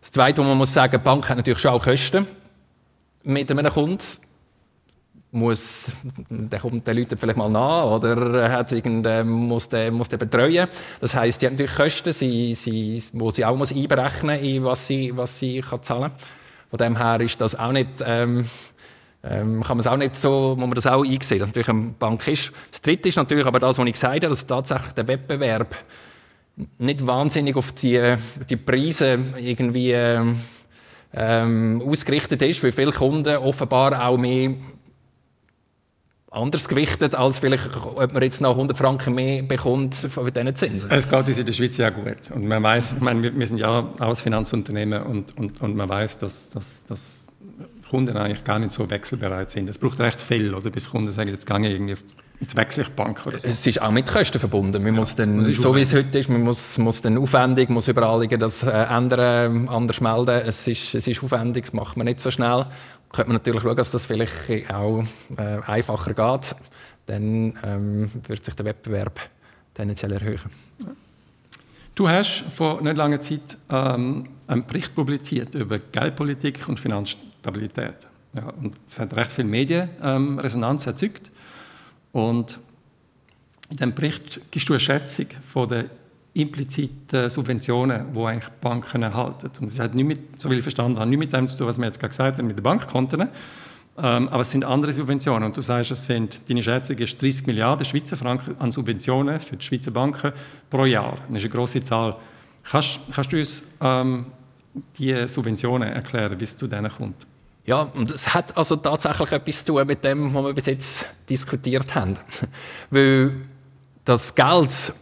Das 0.02 0.10
Zweite, 0.10 0.42
was 0.42 0.48
man 0.48 0.58
muss 0.58 0.74
sagen, 0.74 0.94
die 0.94 0.98
Bank 0.98 1.30
hat 1.30 1.38
natürlich 1.38 1.60
schon 1.60 1.72
auch 1.72 1.84
Kosten 1.84 2.26
mit 3.24 3.52
einem 3.52 3.72
Kunden. 3.72 4.04
Muss, 5.34 5.92
der 6.30 6.60
kommt 6.60 6.86
den 6.86 6.98
Leuten 6.98 7.18
vielleicht 7.18 7.38
mal 7.38 7.50
nach 7.50 7.86
oder 7.86 8.52
hat 8.52 8.72
irgend, 8.72 9.08
muss, 9.26 9.70
den, 9.70 9.94
muss 9.94 10.10
den 10.10 10.20
betreuen. 10.20 10.68
Das 11.00 11.16
heisst, 11.16 11.42
die 11.42 11.46
haben 11.46 11.54
natürlich 11.54 11.76
Kosten, 11.76 12.12
sie, 12.12 12.54
sie, 12.56 13.02
wo 13.14 13.30
sie 13.30 13.46
auch 13.46 13.56
muss 13.56 13.72
einberechnen 13.72 14.40
in 14.42 14.64
was 14.66 14.88
sie, 14.88 15.16
was 15.16 15.40
sie 15.40 15.62
kann 15.62 15.84
zahlen 15.84 16.12
Von 16.70 16.80
dem 16.80 16.98
her 16.98 17.22
ist 17.22 17.40
das 17.40 17.58
auch 17.58 17.72
nicht, 17.72 18.04
ähm, 18.04 18.50
ähm, 19.24 19.62
kann 19.62 19.78
man 19.78 19.80
es 19.80 19.88
auch 19.88 19.98
nicht 19.98 20.16
so, 20.16 20.56
muss 20.58 20.68
man 20.68 20.74
das 20.74 20.88
auch 20.88 21.06
einsehen, 21.06 21.40
dass 21.40 21.50
natürlich 21.50 21.70
eine 21.70 21.94
Bank 21.98 22.28
ist. 22.28 22.52
Das 22.72 22.82
Dritte 22.82 23.08
ist 23.08 23.16
natürlich 23.18 23.46
aber 23.46 23.60
das, 23.60 23.78
was 23.78 23.86
ich 23.86 23.94
gesagt 23.94 24.16
habe, 24.16 24.30
dass 24.30 24.48
tatsächlich 24.48 24.94
der 24.94 25.08
Wettbewerb 25.08 25.76
nicht 26.78 27.06
wahnsinnig 27.06 27.56
auf 27.56 27.72
die, 27.72 28.16
die 28.50 28.58
Preise 28.58 29.20
irgendwie 29.38 29.96
ähm, 31.14 31.82
ausgerichtet 31.86 32.42
ist, 32.42 32.64
weil 32.64 32.72
viele 32.72 32.92
Kunden 32.92 33.36
offenbar 33.38 34.08
auch 34.08 34.18
mehr 34.18 34.54
anders 36.32 36.70
gewichtet, 36.70 37.14
als 37.14 37.40
vielleicht, 37.40 37.76
ob 37.76 38.14
man 38.14 38.24
jetzt 38.24 38.40
noch 38.40 38.52
100 38.52 38.78
Franken 38.78 39.14
mehr 39.14 39.44
bekommt 39.44 39.96
von 39.96 40.32
diesen 40.32 40.56
Zinsen. 40.56 40.90
Es 40.90 41.10
geht 41.10 41.28
uns 41.28 41.38
in 41.38 41.46
der 41.46 41.54
Schweiz 41.54 41.76
ja 41.76 41.90
gut. 41.90 42.32
Und 42.34 42.48
man 42.48 42.64
weiß, 42.64 43.02
wir 43.02 43.48
sind 43.48 43.60
ja 43.60 43.90
aus 44.00 44.22
Finanzunternehmen 44.22 45.04
und, 45.04 45.38
und, 45.38 45.62
und 45.62 45.76
man 45.76 45.90
weiß, 45.90 46.20
dass, 46.20 46.50
dass, 46.52 46.86
dass 46.86 47.28
Kunden 47.90 48.16
eigentlich 48.16 48.46
gar 48.46 48.60
nicht 48.60 48.72
so 48.72 48.90
wechselbereit 48.90 49.50
sind. 49.50 49.70
Es 49.70 49.78
braucht 49.78 50.00
recht 50.00 50.22
viel, 50.22 50.56
oder 50.56 50.70
bis 50.70 50.90
Kunden 50.90 51.12
sagen, 51.12 51.30
jetzt 51.30 51.46
gehe 51.46 51.60
ich 51.60 51.66
irgendwie 51.66 51.96
Jetzt 52.42 52.56
wechsle 52.56 52.84
ich 52.84 52.90
Bank 52.90 53.26
oder 53.28 53.40
so. 53.40 53.48
Es 53.48 53.66
ist 53.68 53.80
auch 53.80 53.92
mit 53.92 54.12
Kosten 54.12 54.40
verbunden. 54.40 54.82
Man 54.82 54.96
ja, 54.96 55.00
muss 55.00 55.16
dann, 55.16 55.44
so 55.44 55.76
wie 55.76 55.82
es 55.82 55.94
heute 55.94 56.18
ist, 56.18 56.28
man 56.28 56.42
muss, 56.42 56.76
muss 56.80 57.00
dann 57.00 57.20
aufwendig, 57.20 57.70
muss 57.70 57.88
überall 57.88 58.28
das 58.28 58.64
äh, 58.64 58.72
ändern, 58.72 59.70
anders 59.70 60.02
melden. 60.02 60.42
Es 60.48 60.68
ist, 60.68 60.96
es 60.96 61.06
ist 61.06 61.24
aufwendig, 61.24 61.66
das 61.66 61.74
macht 61.74 61.98
man 61.98 62.06
nicht 62.06 62.20
so 62.20 62.32
schnell. 62.32 62.66
Könnte 63.12 63.30
man 63.30 63.36
natürlich 63.36 63.62
schauen, 63.62 63.76
dass 63.76 63.92
das 63.92 64.08
vielleicht 64.08 64.74
auch 64.74 65.04
äh, 65.38 65.60
einfacher 65.68 66.14
geht. 66.16 66.56
Dann 67.06 67.60
ähm, 67.64 68.12
wird 68.28 68.44
sich 68.44 68.56
der 68.56 68.66
Wettbewerb 68.66 69.20
tendenziell 69.76 70.12
erhöhen. 70.14 70.40
Du 71.94 72.10
hast 72.10 72.46
vor 72.56 72.82
nicht 72.82 72.98
langer 72.98 73.20
Zeit 73.20 73.58
ähm, 73.70 74.30
einen 74.48 74.66
Bericht 74.66 74.96
publiziert 74.96 75.54
über 75.54 75.78
Geldpolitik 75.78 76.68
und 76.68 76.80
Finanzstabilität. 76.80 78.08
Ja, 78.34 78.50
und 78.50 78.76
es 78.88 78.98
hat 78.98 79.14
recht 79.16 79.32
viel 79.32 79.46
Medienresonanz 79.46 80.88
ähm, 80.88 80.94
erzeugt. 80.94 81.31
Und 82.12 82.60
in 83.70 83.78
diesem 83.78 83.96
Bericht 83.96 84.52
gibst 84.52 84.68
du 84.70 84.74
eine 84.74 84.80
Schätzung 84.80 85.28
von 85.48 85.68
den 85.68 85.90
impliziten 86.34 87.30
Subventionen, 87.30 88.14
die 88.14 88.20
eigentlich 88.20 88.50
Banken 88.62 89.04
erhalten. 89.04 89.52
Und 89.60 89.72
das 89.72 89.80
hat 89.80 89.96
nicht 89.96 90.06
mit, 90.06 90.42
so 90.42 90.50
wie 90.50 90.56
ich 90.56 90.62
verstanden 90.62 91.00
habe, 91.00 91.10
nicht 91.10 91.20
mit 91.20 91.34
dem 91.34 91.48
zu 91.48 91.58
tun, 91.58 91.68
was 91.68 91.78
wir 91.78 91.86
jetzt 91.86 92.00
gerade 92.00 92.10
gesagt 92.10 92.38
haben, 92.38 92.48
mit 92.48 92.58
den 92.58 92.64
Bankkonten. 92.64 93.30
Ähm, 93.98 94.30
aber 94.30 94.42
es 94.42 94.52
sind 94.52 94.64
andere 94.64 94.94
Subventionen. 94.94 95.44
Und 95.44 95.58
du 95.58 95.62
sagst, 95.62 95.92
es 95.92 96.06
sind, 96.06 96.50
deine 96.50 96.64
Schätzung 96.64 96.98
ist 96.98 97.22
30 97.22 97.48
Milliarden 97.48 97.86
Schweizer 97.86 98.16
Franken 98.16 98.58
an 98.60 98.72
Subventionen 98.72 99.40
für 99.42 99.58
die 99.58 99.66
Schweizer 99.66 99.92
Banken 99.92 100.32
pro 100.70 100.86
Jahr. 100.86 101.18
Das 101.28 101.38
ist 101.38 101.44
eine 101.44 101.54
grosse 101.54 101.84
Zahl. 101.84 102.16
Kannst, 102.64 103.00
kannst 103.14 103.34
du 103.34 103.38
uns 103.38 103.64
ähm, 103.82 104.26
die 104.98 105.28
Subventionen 105.28 105.90
erklären, 105.90 106.40
wie 106.40 106.44
es 106.46 106.56
zu 106.56 106.68
denen 106.68 106.90
kommt. 106.90 107.28
Ja, 107.66 107.82
und 107.94 108.12
es 108.12 108.34
hat 108.34 108.58
also 108.58 108.76
tatsächlich 108.76 109.32
etwas 109.32 109.64
zu 109.64 109.74
tun 109.74 109.88
mit 109.88 110.04
dem, 110.04 110.34
was 110.34 110.44
wir 110.44 110.54
bis 110.54 110.66
jetzt 110.66 111.06
diskutiert 111.30 111.94
haben. 111.94 112.18
Weil 112.90 113.36
das 114.04 114.34
Geld, 114.34 114.94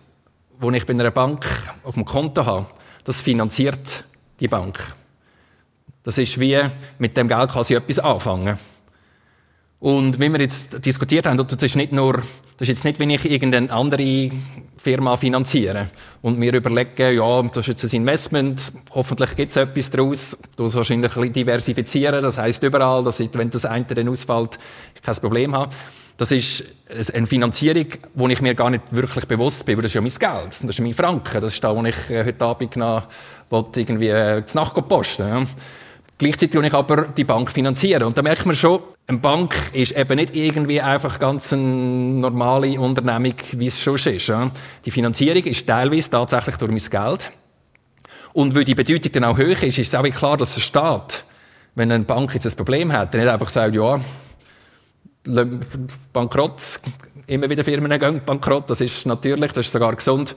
das 0.61 0.73
ich 0.73 0.85
bei 0.85 0.93
einer 0.93 1.11
Bank 1.11 1.45
auf 1.83 1.93
dem 1.93 2.05
Konto 2.05 2.45
habe, 2.45 2.65
das 3.05 3.21
finanziert 3.21 4.03
die 4.39 4.47
Bank. 4.47 4.93
Das 6.03 6.17
ist 6.17 6.39
wie, 6.39 6.59
mit 6.97 7.15
dem 7.15 7.27
Geld 7.27 7.51
kann 7.51 7.63
sie 7.63 7.75
etwas 7.75 7.99
anfangen. 7.99 8.59
Und 9.79 10.19
wie 10.19 10.29
wir 10.29 10.41
jetzt 10.41 10.85
diskutiert 10.85 11.25
haben, 11.25 11.37
das 11.37 11.63
ist 11.63 11.75
nicht 11.77 11.93
nur, 11.93 12.15
das 12.57 12.67
ist 12.67 12.67
jetzt 12.67 12.83
nicht, 12.83 12.99
wenn 12.99 13.09
ich 13.09 13.29
irgendeine 13.29 13.71
andere 13.71 14.29
Firma 14.77 15.15
finanziere 15.15 15.87
und 16.21 16.37
mir 16.37 16.53
überlege, 16.53 17.11
ja, 17.11 17.41
das 17.43 17.67
ist 17.67 17.81
jetzt 17.81 17.93
ein 17.93 18.01
Investment, 18.01 18.73
hoffentlich 18.91 19.35
gibt 19.35 19.51
es 19.51 19.57
etwas 19.57 19.89
daraus, 19.89 20.37
du 20.57 20.63
musst 20.63 20.75
wahrscheinlich 20.75 21.11
ein 21.11 21.21
bisschen 21.21 21.33
diversifizieren, 21.33 22.21
das 22.21 22.37
heißt 22.37 22.61
überall, 22.63 23.03
dass 23.03 23.21
ich, 23.21 23.29
wenn 23.33 23.49
das 23.49 23.65
eine 23.65 23.85
dann 23.85 24.09
ausfällt, 24.09 24.59
ich 24.95 25.01
kein 25.01 25.15
Problem 25.15 25.55
habe. 25.55 25.73
Das 26.17 26.31
ist 26.31 26.65
eine 27.13 27.25
Finanzierung, 27.25 27.87
wo 28.13 28.27
ich 28.27 28.41
mir 28.41 28.53
gar 28.53 28.69
nicht 28.69 28.83
wirklich 28.91 29.25
bewusst 29.25 29.65
bin, 29.65 29.77
weil 29.77 29.83
das 29.83 29.91
ist 29.91 29.95
ja 29.95 30.01
mein 30.01 30.11
Geld, 30.11 30.57
das 30.61 30.63
ist 30.63 30.81
mein 30.81 30.93
Franken, 30.93 31.39
das 31.39 31.53
ist 31.53 31.63
da, 31.63 31.73
wo 31.73 31.81
ich 31.85 32.09
äh, 32.09 32.25
heute 32.25 32.43
Abend 32.43 32.75
noch 32.75 33.07
irgendwie 33.49 34.09
äh, 34.09 34.45
zur 34.45 34.61
Nacht 34.61 34.75
posten 34.89 35.27
ja. 35.27 35.45
Gleichzeitig 36.17 36.53
will 36.55 36.65
ich 36.65 36.73
aber 36.73 37.03
die 37.03 37.23
Bank 37.23 37.49
finanzieren. 37.49 38.03
Und 38.03 38.17
da 38.17 38.21
merkt 38.21 38.45
man 38.45 38.53
schon, 38.53 38.81
eine 39.09 39.17
Bank 39.17 39.55
ist 39.73 39.97
eben 39.97 40.17
nicht 40.17 40.35
irgendwie 40.35 40.79
einfach 40.79 41.17
ganz 41.17 41.51
eine 41.51 41.63
normale 41.63 42.79
Unternehmung, 42.79 43.33
wie 43.53 43.65
es 43.65 43.81
schon 43.81 43.95
ist. 43.95 44.31
Die 44.85 44.91
Finanzierung 44.91 45.43
ist 45.45 45.65
teilweise 45.65 46.11
tatsächlich 46.11 46.57
durch 46.57 46.71
mein 46.71 46.77
Geld. 46.77 47.31
Und 48.33 48.53
weil 48.53 48.65
die 48.65 48.75
Bedeutung 48.75 49.11
dann 49.11 49.23
auch 49.23 49.39
hoch 49.39 49.63
ist, 49.63 49.79
ist 49.79 49.79
es 49.79 49.95
auch 49.95 50.03
klar, 50.03 50.37
dass 50.37 50.53
der 50.53 50.61
Staat, 50.61 51.23
wenn 51.73 51.91
eine 51.91 52.03
Bank 52.03 52.35
jetzt 52.35 52.45
ein 52.45 52.55
Problem 52.55 52.93
hat, 52.93 53.15
nicht 53.15 53.27
einfach 53.27 53.49
sagt, 53.49 53.73
ja, 53.73 53.99
bankrott, 56.13 56.79
immer 57.25 57.49
wieder 57.49 57.63
Firmen 57.63 57.99
gehen 57.99 58.21
bankrott, 58.23 58.69
das 58.69 58.79
ist 58.79 59.07
natürlich, 59.07 59.51
das 59.53 59.65
ist 59.65 59.71
sogar 59.71 59.95
gesund, 59.95 60.35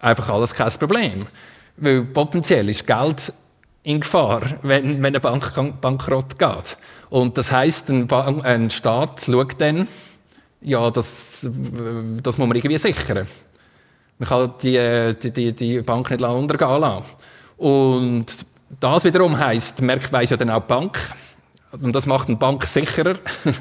einfach 0.00 0.28
alles 0.28 0.52
kein 0.52 0.70
Problem. 0.72 1.26
Weil 1.78 2.02
potenziell 2.02 2.68
ist 2.68 2.86
Geld 2.86 3.32
in 3.82 4.00
Gefahr, 4.00 4.42
wenn, 4.62 5.02
wenn 5.02 5.06
eine 5.06 5.20
Bank 5.20 5.80
bankrott 5.80 6.38
geht. 6.38 6.76
Und 7.08 7.38
das 7.38 7.50
heißt, 7.50 7.88
ein, 7.90 8.10
ein, 8.10 8.70
Staat 8.70 9.22
schaut 9.26 9.60
dann, 9.60 9.88
ja, 10.60 10.90
das, 10.90 11.46
das 12.22 12.38
muss 12.38 12.46
man 12.48 12.56
irgendwie 12.56 12.76
sichern. 12.76 13.26
Man 14.18 14.28
kann 14.28 14.54
die, 14.62 15.14
die, 15.22 15.30
die, 15.30 15.52
die 15.52 15.80
Bank 15.80 16.10
nicht 16.10 16.22
untergehen 16.22 16.80
lassen. 16.80 17.04
Und 17.56 18.26
das 18.78 19.04
wiederum 19.04 19.38
heisst, 19.38 19.80
merkt 19.80 20.12
weiss 20.12 20.30
ja 20.30 20.36
dann 20.36 20.50
auch 20.50 20.60
die 20.60 20.68
Bank, 20.68 20.98
und 21.72 21.94
das 21.94 22.06
macht 22.06 22.28
eine 22.28 22.36
Bank 22.36 22.64
sicherer. 22.64 23.14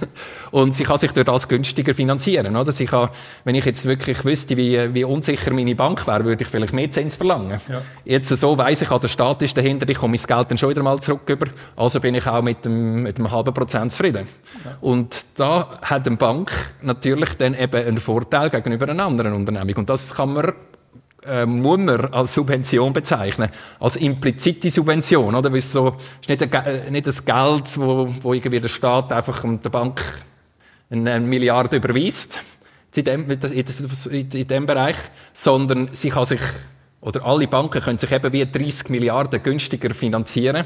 und 0.51 0.73
sie 0.73 0.83
kann 0.83 0.97
sich 0.97 1.11
durch 1.11 1.25
das 1.25 1.47
günstiger 1.47 1.93
finanzieren. 1.93 2.55
Oder? 2.55 2.71
Sie 2.71 2.85
kann, 2.85 3.09
wenn 3.43 3.53
ich 3.53 3.65
jetzt 3.65 3.85
wirklich 3.85 4.25
wüsste, 4.25 4.57
wie, 4.57 4.93
wie 4.95 5.03
unsicher 5.03 5.51
meine 5.51 5.75
Bank 5.75 6.07
wäre, 6.07 6.25
würde 6.25 6.43
ich 6.43 6.49
vielleicht 6.49 6.73
mehr 6.73 6.89
Zins 6.89 7.15
verlangen. 7.15 7.61
Ja. 7.69 7.81
Jetzt 8.05 8.29
so 8.29 8.57
weiss 8.57 8.81
ich, 8.81 8.89
der 8.89 9.07
Staat 9.07 9.43
ist 9.43 9.55
dahinter, 9.55 9.87
ich 9.87 9.97
komme 9.97 10.17
mein 10.17 10.25
Geld 10.25 10.49
dann 10.49 10.57
schon 10.57 10.69
wieder 10.69 10.81
mal 10.81 10.99
zurück 10.99 11.21
über. 11.27 11.47
Also 11.75 11.99
bin 11.99 12.15
ich 12.15 12.25
auch 12.25 12.41
mit 12.41 12.65
dem, 12.65 13.03
mit 13.03 13.19
dem 13.19 13.29
halben 13.29 13.53
Prozent 13.53 13.91
zufrieden. 13.91 14.27
Ja. 14.65 14.77
Und 14.81 15.25
da 15.35 15.79
hat 15.83 16.07
eine 16.07 16.17
Bank 16.17 16.51
natürlich 16.81 17.35
dann 17.35 17.53
eben 17.53 17.85
einen 17.85 17.99
Vorteil 17.99 18.49
gegenüber 18.49 18.89
einer 18.89 19.05
anderen 19.05 19.33
Unternehmung. 19.33 19.75
Und 19.75 19.89
das 19.89 20.15
kann 20.15 20.33
man 20.33 20.53
äh, 21.25 21.45
muss 21.45 21.77
man 21.77 22.13
als 22.13 22.33
Subvention 22.33 22.93
bezeichnen, 22.93 23.49
als 23.79 23.95
implizite 23.95 24.69
Subvention, 24.69 25.35
oder? 25.35 25.51
Weil 25.51 25.59
es 25.59 25.71
so 25.71 25.95
ist 26.21 26.29
nicht, 26.29 26.41
ein, 26.41 26.65
äh, 26.65 26.91
nicht 26.91 27.07
das 27.07 27.23
Geld, 27.23 27.77
wo, 27.77 28.13
wo 28.21 28.33
irgendwie 28.33 28.59
der 28.59 28.69
Staat 28.69 29.11
einfach 29.11 29.43
der 29.43 29.69
Bank 29.69 30.01
eine 30.89 31.19
Milliarde 31.19 31.77
überweist 31.77 32.39
in 32.95 33.03
dem, 33.03 33.29
in 33.29 34.47
dem 34.47 34.65
Bereich, 34.65 34.97
sondern 35.33 35.89
sie 35.93 36.09
kann 36.09 36.25
sich 36.25 36.41
oder 37.01 37.25
alle 37.25 37.47
Banken 37.47 37.81
können 37.81 37.99
sich 37.99 38.11
eben 38.11 38.33
wie 38.33 38.45
30 38.45 38.89
Milliarden 38.89 39.41
günstiger 39.41 39.93
finanzieren, 39.93 40.65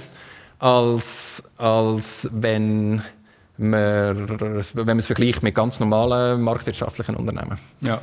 als, 0.60 1.44
als 1.58 2.28
wenn 2.32 3.04
man, 3.58 4.30
wenn 4.30 4.86
man 4.86 4.98
es 4.98 5.08
vergleicht 5.08 5.44
mit 5.44 5.54
ganz 5.54 5.80
normalen 5.80 6.42
marktwirtschaftlichen 6.42 7.16
Unternehmen. 7.16 7.60
Ja. 7.82 8.02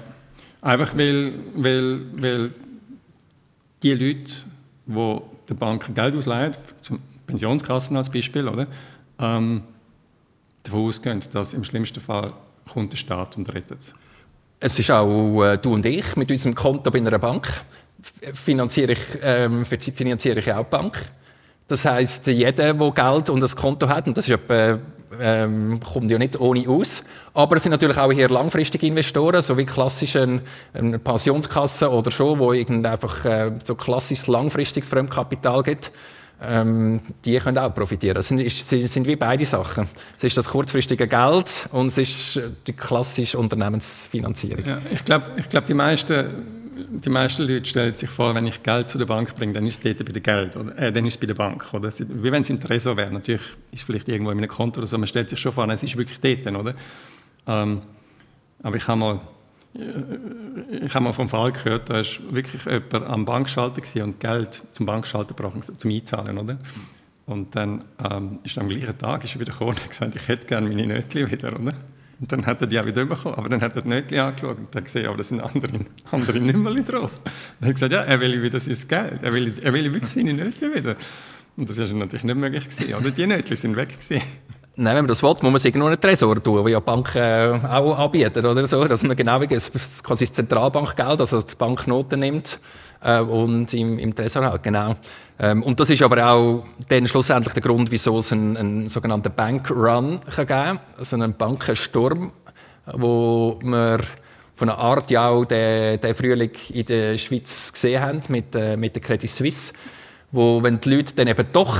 Einfach 0.62 0.96
weil, 0.96 1.32
weil, 1.54 2.00
weil 2.12 2.50
die 3.82 3.94
Leute, 3.94 4.32
die 4.86 5.20
der 5.48 5.54
Bank 5.54 5.94
Geld 5.94 6.16
ausleihen, 6.16 6.54
zum 6.82 7.00
Pensionskassen 7.26 7.96
als 7.96 8.10
Beispiel, 8.10 8.46
oder, 8.46 8.66
ähm, 9.18 9.62
davon 10.62 10.88
ausgehen, 10.88 11.20
dass 11.32 11.54
im 11.54 11.64
schlimmsten 11.64 12.00
Fall 12.00 12.32
kommt 12.68 12.92
der 12.92 12.98
Staat 12.98 13.36
und 13.36 13.52
rettet 13.52 13.78
es. 13.78 13.94
Es 14.58 14.78
ist 14.78 14.90
auch 14.90 15.42
äh, 15.42 15.56
du 15.56 15.74
und 15.74 15.86
ich 15.86 16.16
mit 16.16 16.30
unserem 16.30 16.54
Konto 16.54 16.90
bei 16.90 16.98
einer 16.98 17.18
Bank 17.18 17.48
finanziere 18.34 18.92
ich, 18.92 19.00
ähm, 19.22 19.64
finanziere 19.64 20.38
ich 20.40 20.52
auch 20.52 20.64
die 20.64 20.70
Bank. 20.70 21.10
Das 21.70 21.84
heißt, 21.84 22.26
jeder, 22.26 22.74
der 22.74 22.74
Geld 22.74 23.30
und 23.30 23.44
ein 23.44 23.56
Konto 23.56 23.88
hat, 23.88 24.08
und 24.08 24.16
das 24.16 24.26
ist 24.26 24.34
etwa 24.34 24.80
ähm, 25.20 25.78
kommt 25.80 26.10
ja 26.10 26.18
nicht 26.18 26.38
ohne 26.40 26.68
aus. 26.68 27.04
Aber 27.32 27.56
es 27.56 27.62
sind 27.62 27.70
natürlich 27.70 27.96
auch 27.96 28.10
hier 28.10 28.28
langfristige 28.28 28.88
Investoren, 28.88 29.40
so 29.40 29.56
wie 29.56 29.64
klassische 29.64 30.40
eine 30.72 30.98
Pensionskasse 30.98 31.88
oder 31.88 32.10
schon, 32.10 32.40
wo 32.40 32.50
einfach 32.50 33.24
äh, 33.24 33.52
so 33.64 33.76
klassisches 33.76 34.26
langfristiges 34.26 34.88
Fremdkapital 34.88 35.62
gibt. 35.62 35.92
Ähm, 36.42 37.00
die 37.24 37.38
können 37.38 37.58
auch 37.58 37.72
profitieren. 37.72 38.16
Es 38.16 38.28
sind, 38.28 38.40
es 38.40 38.68
sind 38.68 39.06
wie 39.06 39.14
beide 39.14 39.44
Sachen. 39.44 39.88
Es 40.16 40.24
ist 40.24 40.36
das 40.38 40.48
kurzfristige 40.48 41.06
Geld 41.06 41.68
und 41.70 41.86
es 41.86 41.98
ist 41.98 42.40
die 42.66 42.72
klassische 42.72 43.38
Unternehmensfinanzierung. 43.38 44.64
Ja, 44.66 44.78
ich 44.90 45.04
glaube, 45.04 45.26
ich 45.36 45.48
glaub, 45.48 45.66
die 45.66 45.74
meisten 45.74 46.59
die 46.88 47.08
meisten 47.08 47.46
Leute 47.46 47.64
stellen 47.64 47.94
sich 47.94 48.10
vor, 48.10 48.34
wenn 48.34 48.46
ich 48.46 48.62
Geld 48.62 48.88
zu 48.88 48.98
der 48.98 49.06
Bank 49.06 49.34
bringe, 49.34 49.52
dann 49.52 49.66
ist 49.66 49.84
es 49.84 49.96
bei 49.96 50.04
der 50.04 50.20
Geld, 50.20 50.56
oder, 50.56 50.76
äh, 50.78 50.92
dann 50.92 51.06
ist 51.06 51.14
es 51.14 51.20
bei 51.20 51.26
der 51.26 51.34
Bank. 51.34 51.72
Oder? 51.72 51.90
Wie 51.90 52.32
wenn 52.32 52.42
es 52.42 52.50
ein 52.50 52.60
Tresor 52.60 52.96
wäre. 52.96 53.12
Natürlich 53.12 53.42
ist 53.72 53.80
es 53.80 53.82
vielleicht 53.82 54.08
irgendwo 54.08 54.30
in 54.30 54.38
einem 54.38 54.48
Konto 54.48 54.80
oder 54.80 54.86
so, 54.86 54.98
man 54.98 55.06
stellt 55.06 55.30
sich 55.30 55.38
schon 55.38 55.52
vor, 55.52 55.68
es 55.68 55.82
ist 55.82 55.96
wirklich 55.96 56.20
dort. 56.20 56.56
Oder? 56.56 56.74
Ähm, 57.46 57.82
aber 58.62 58.76
ich 58.76 58.86
habe 58.86 58.98
mal, 58.98 59.20
äh, 59.74 60.84
ich 60.84 60.94
habe 60.94 61.04
mal 61.04 61.12
vom 61.12 61.28
Fall 61.28 61.52
gehört, 61.52 61.90
da 61.90 61.94
war 61.94 62.04
wirklich 62.30 62.64
jemand 62.64 62.94
am 62.94 63.24
Bankschalter 63.24 63.82
und 64.04 64.20
Geld 64.20 64.62
zum 64.72 64.86
Bankschalter 64.86 65.34
brauchen, 65.34 65.62
zum 65.62 65.90
Einzahlen. 65.90 66.38
Oder? 66.38 66.58
Und 67.26 67.54
dann 67.54 67.84
ähm, 68.10 68.38
ist 68.42 68.58
am 68.58 68.68
gleichen 68.68 68.98
Tag 68.98 69.24
ist 69.24 69.34
er 69.34 69.40
wieder 69.40 69.52
gekommen 69.52 69.70
und 69.70 69.88
gesagt, 69.88 70.16
ich 70.16 70.28
hätte 70.28 70.46
gerne 70.46 70.68
meine 70.68 70.86
Nötchen 70.86 71.30
wieder. 71.30 71.58
Oder? 71.58 71.72
Und 72.20 72.30
dann 72.30 72.44
hat 72.44 72.60
er 72.60 72.66
die 72.66 72.78
auch 72.78 72.84
wieder 72.84 73.06
bekommen. 73.06 73.34
Aber 73.36 73.48
dann 73.48 73.62
hat 73.62 73.76
er 73.76 73.82
die 73.82 73.88
Nötchen 73.88 74.20
angeschaut 74.20 74.58
und 74.58 74.76
hat 74.76 74.84
gesehen, 74.84 75.06
aber 75.06 75.16
da 75.16 75.22
sind 75.22 75.40
andere, 75.40 75.86
andere 76.10 76.38
Nimmerli 76.38 76.84
drauf. 76.84 77.12
Dann 77.24 77.68
hat 77.68 77.68
er 77.68 77.72
gesagt, 77.72 77.92
ja, 77.92 78.00
er 78.02 78.20
will 78.20 78.42
wieder 78.42 78.60
sein 78.60 78.76
Geld. 78.86 79.20
Er 79.22 79.32
will, 79.32 79.52
er 79.62 79.72
will 79.72 79.94
wirklich 79.94 80.12
seine 80.12 80.34
Nötchen 80.34 80.74
wieder. 80.74 80.96
Und 81.56 81.68
das 81.68 81.78
ist 81.78 81.92
natürlich 81.92 82.24
nicht 82.24 82.36
möglich 82.36 82.68
gewesen. 82.68 82.94
Oder 82.94 83.10
die 83.10 83.26
Nötchen 83.26 83.56
sind 83.56 83.76
weg 83.76 83.88
gewesen. 83.88 84.22
Nein, 84.76 84.96
wenn 84.96 85.04
man 85.04 85.08
das 85.08 85.22
will, 85.22 85.30
muss 85.30 85.42
man 85.42 85.58
sich 85.58 85.74
nur 85.74 85.88
einen 85.88 86.00
Tresor 86.00 86.42
tun, 86.42 86.64
wie 86.64 86.70
ja 86.70 86.80
Banken 86.80 87.18
äh, 87.18 87.58
auch 87.66 87.98
anbieten 87.98 88.46
oder 88.46 88.66
so, 88.66 88.84
dass 88.84 89.02
man 89.02 89.16
genau 89.16 89.40
wie 89.40 89.46
das, 89.46 89.70
quasi 90.02 90.26
das 90.26 90.32
Zentralbankgeld, 90.32 91.20
also 91.20 91.42
die 91.42 91.54
Banknoten 91.56 92.20
nimmt 92.20 92.58
äh, 93.02 93.20
und 93.20 93.72
im, 93.74 93.98
im 93.98 94.14
Tresor 94.14 94.44
hat, 94.44 94.62
genau. 94.62 94.94
Ähm, 95.38 95.62
und 95.62 95.80
das 95.80 95.90
ist 95.90 96.02
aber 96.02 96.26
auch 96.26 96.64
dann 96.88 97.06
schlussendlich 97.06 97.54
der 97.54 97.62
Grund, 97.62 97.90
wieso 97.90 98.18
es 98.18 98.32
einen, 98.32 98.56
einen 98.56 98.88
sogenannten 98.88 99.32
Bankrun 99.34 100.20
kann 100.20 100.46
geben 100.46 100.80
also 100.98 101.16
einen 101.16 101.34
Bankensturm, 101.34 102.32
wo 102.92 103.58
wir 103.62 104.00
von 104.54 104.68
einer 104.68 104.78
Art 104.78 105.10
ja 105.10 105.28
auch 105.28 105.46
den, 105.46 105.98
den 106.00 106.14
Frühling 106.14 106.50
in 106.74 106.84
der 106.84 107.16
Schweiz 107.16 107.72
gesehen 107.72 108.02
haben 108.02 108.20
mit, 108.28 108.54
äh, 108.54 108.76
mit 108.76 108.94
der 108.94 109.02
Credit 109.02 109.30
Suisse, 109.30 109.72
wo 110.30 110.62
wenn 110.62 110.78
die 110.80 110.94
Leute 110.94 111.14
dann 111.14 111.28
eben 111.28 111.46
doch 111.52 111.78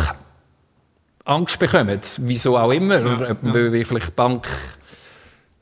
Angst 1.27 1.59
bekommen, 1.59 2.01
wieso 2.19 2.57
auch 2.57 2.73
immer, 2.73 2.99
ja, 2.99 3.23
ja. 3.29 3.37
weil 3.43 3.85
vielleicht 3.85 4.09
die 4.09 4.13
Bank 4.13 4.49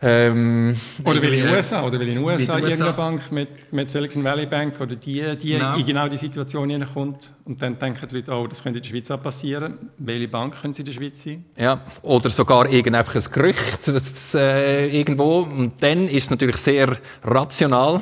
ähm, 0.01 0.77
oder 1.03 1.21
will 1.21 1.35
in 1.35 1.45
den 1.45 1.55
USA, 1.55 1.85
oder 1.85 1.99
will 1.99 2.09
in 2.09 2.15
den 2.15 2.25
USA, 2.25 2.55
USA 2.55 2.59
irgendeine 2.59 2.93
Bank 2.93 3.33
mit, 3.33 3.73
mit 3.73 3.91
Silicon 3.91 4.23
Valley 4.23 4.47
Bank 4.47 4.81
oder 4.81 4.95
die, 4.95 5.37
die 5.37 5.55
genau. 5.55 5.77
in 5.77 5.85
genau 5.85 6.09
die 6.09 6.17
Situation 6.17 6.71
hineinkommt 6.71 7.33
und 7.45 7.61
dann 7.61 7.77
denken 7.81 8.07
die 8.09 8.15
Leute, 8.15 8.31
oh, 8.31 8.47
das 8.47 8.63
könnte 8.63 8.79
in 8.79 8.83
der 8.85 8.89
Schweiz 8.91 9.11
auch 9.11 9.21
passieren. 9.21 9.91
Welche 9.99 10.29
Bank 10.29 10.61
könnte 10.61 10.77
sie 10.77 10.83
in 10.83 10.87
der 10.87 10.93
Schweiz 10.93 11.25
sein? 11.25 11.45
Ja, 11.57 11.81
oder 12.03 12.31
sogar 12.31 12.71
irgend 12.71 12.95
einfach 12.95 13.17
ein 13.17 13.25
Gerücht 13.33 13.89
das, 13.89 14.35
äh, 14.35 14.87
irgendwo. 14.87 15.41
Und 15.41 15.83
dann 15.83 16.07
ist 16.07 16.25
es 16.25 16.31
natürlich 16.31 16.59
sehr 16.59 16.97
rational, 17.25 18.01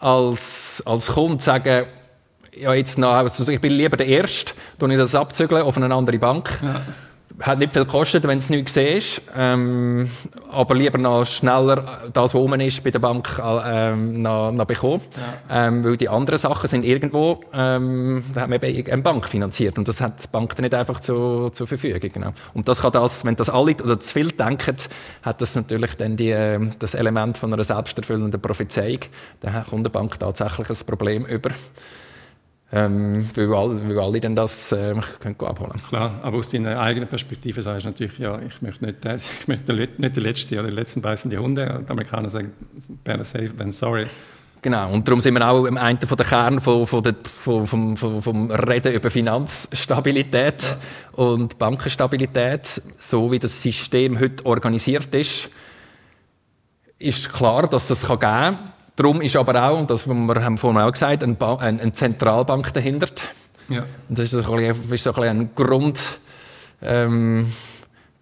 als, 0.00 0.82
als 0.84 1.06
Kunde 1.12 1.38
zu 1.38 1.44
sagen, 1.44 1.84
ja, 2.56 2.74
jetzt 2.74 2.98
noch, 2.98 3.12
also 3.12 3.48
ich 3.48 3.60
bin 3.60 3.74
lieber 3.74 3.96
der 3.96 4.08
Erste, 4.08 4.54
dann 4.80 4.90
ich 4.90 4.98
das 4.98 5.14
abzügeln 5.14 5.62
auf 5.62 5.76
eine 5.76 5.94
andere 5.94 6.18
Bank. 6.18 6.58
Ja 6.60 6.82
hat 7.40 7.58
nicht 7.58 7.72
viel 7.72 7.84
gekostet, 7.84 8.26
wenn 8.26 8.38
es 8.38 8.50
nichts 8.50 8.74
siehst. 8.74 9.22
Ähm, 9.36 10.10
aber 10.50 10.74
lieber 10.74 10.98
noch 10.98 11.24
schneller 11.24 12.02
das, 12.12 12.34
was 12.34 12.34
oben 12.34 12.60
ist, 12.60 12.82
bei 12.84 12.90
der 12.90 12.98
Bank 12.98 13.40
ähm, 13.42 14.20
noch, 14.20 14.52
noch 14.52 14.64
bekommen. 14.64 15.00
Ja. 15.48 15.68
Ähm, 15.68 15.84
weil 15.84 15.96
die 15.96 16.08
anderen 16.08 16.38
Sachen 16.38 16.68
sind 16.68 16.84
irgendwo, 16.84 17.40
ähm, 17.52 18.24
da 18.34 18.42
haben 18.42 18.52
wir 18.52 18.62
eben 18.64 18.92
eine 18.92 19.02
Bank 19.02 19.26
finanziert. 19.26 19.78
Und 19.78 19.88
das 19.88 20.00
hat 20.00 20.22
die 20.22 20.28
Bank 20.28 20.54
dann 20.56 20.64
nicht 20.64 20.74
einfach 20.74 21.00
zu, 21.00 21.50
zur 21.50 21.66
Verfügung. 21.66 22.00
Genau. 22.12 22.32
Und 22.54 22.68
das 22.68 22.82
kann 22.82 22.92
das, 22.92 23.24
wenn 23.24 23.36
das 23.36 23.48
alle 23.48 23.74
oder 23.82 23.98
zu 24.00 24.12
viel 24.12 24.32
denken, 24.32 24.76
hat 25.22 25.40
das 25.40 25.54
natürlich 25.54 25.94
dann 25.96 26.16
die, 26.16 26.30
ähm, 26.30 26.70
das 26.78 26.94
Element 26.94 27.38
von 27.38 27.52
einer 27.52 27.64
selbsterfüllenden 27.64 28.40
Prophezeiung. 28.40 29.00
Dann 29.40 29.64
kommt 29.64 29.86
die 29.86 29.90
Bank 29.90 30.18
tatsächlich 30.18 30.68
ein 30.68 30.86
Problem 30.86 31.26
über 31.26 31.50
ähm, 32.72 33.28
weil, 33.34 33.52
alle, 33.52 33.88
weil 33.88 33.98
alle 33.98 34.20
dann 34.20 34.36
das 34.36 34.70
äh, 34.70 34.94
können 35.18 35.36
abholen 35.40 35.80
Klar, 35.88 36.20
aber 36.22 36.38
aus 36.38 36.48
deiner 36.50 36.78
eigenen 36.78 37.08
Perspektive 37.08 37.62
sagst 37.62 37.84
du 37.84 37.88
natürlich, 37.88 38.18
ja, 38.18 38.40
ich 38.40 38.62
möchte 38.62 38.84
nicht 38.84 39.04
das, 39.04 39.28
ich 39.40 39.48
möchte 39.48 39.74
nicht 39.74 40.16
der 40.16 40.22
Letzte 40.22 40.58
oder 40.58 40.68
die 40.68 40.74
Letzten 40.74 41.02
beißen 41.02 41.30
die 41.30 41.38
Hunde. 41.38 41.82
Die 41.84 41.90
Amerikaner 41.90 42.30
sagen, 42.30 42.52
better 43.02 43.24
safe 43.24 43.56
than 43.56 43.72
sorry. 43.72 44.06
Genau, 44.62 44.92
und 44.92 45.08
darum 45.08 45.20
sind 45.20 45.34
wir 45.34 45.48
auch 45.48 45.64
im 45.64 45.78
einen 45.78 46.00
von 46.00 46.16
der 46.16 46.26
Kern 46.26 46.60
von, 46.60 46.86
von 46.86 47.02
der, 47.02 47.14
von, 47.24 47.66
vom, 47.66 47.96
vom, 47.96 48.22
vom 48.22 48.50
Reden 48.50 48.92
über 48.92 49.10
Finanzstabilität 49.10 50.62
ja. 50.62 50.76
und 51.24 51.58
Bankenstabilität, 51.58 52.82
so 52.98 53.32
wie 53.32 53.38
das 53.38 53.62
System 53.62 54.20
heute 54.20 54.44
organisiert 54.44 55.14
ist, 55.14 55.48
ist 56.98 57.32
klar, 57.32 57.66
dass 57.68 57.88
das 57.88 58.02
kann 58.02 58.18
geben 58.18 58.30
kann 58.30 58.72
Darum 58.96 59.20
ist 59.22 59.36
aber 59.36 59.70
auch, 59.70 59.78
und 59.78 59.90
das 59.90 60.06
wir 60.06 60.44
haben 60.44 60.58
vorhin 60.58 60.80
auch 60.80 60.92
gesagt, 60.92 61.22
eine, 61.22 61.34
ba 61.34 61.56
eine, 61.56 61.80
eine 61.80 61.92
Zentralbank 61.92 62.72
dahinter. 62.72 63.08
Ja. 63.68 63.84
Und 64.08 64.18
das 64.18 64.32
ist 64.32 64.44
so 64.44 64.52
ein 64.52 64.74
bisschen, 64.74 64.92
ist 64.92 65.04
so 65.04 65.12
ein 65.14 65.50
Grund, 65.54 66.00
ähm, 66.82 67.52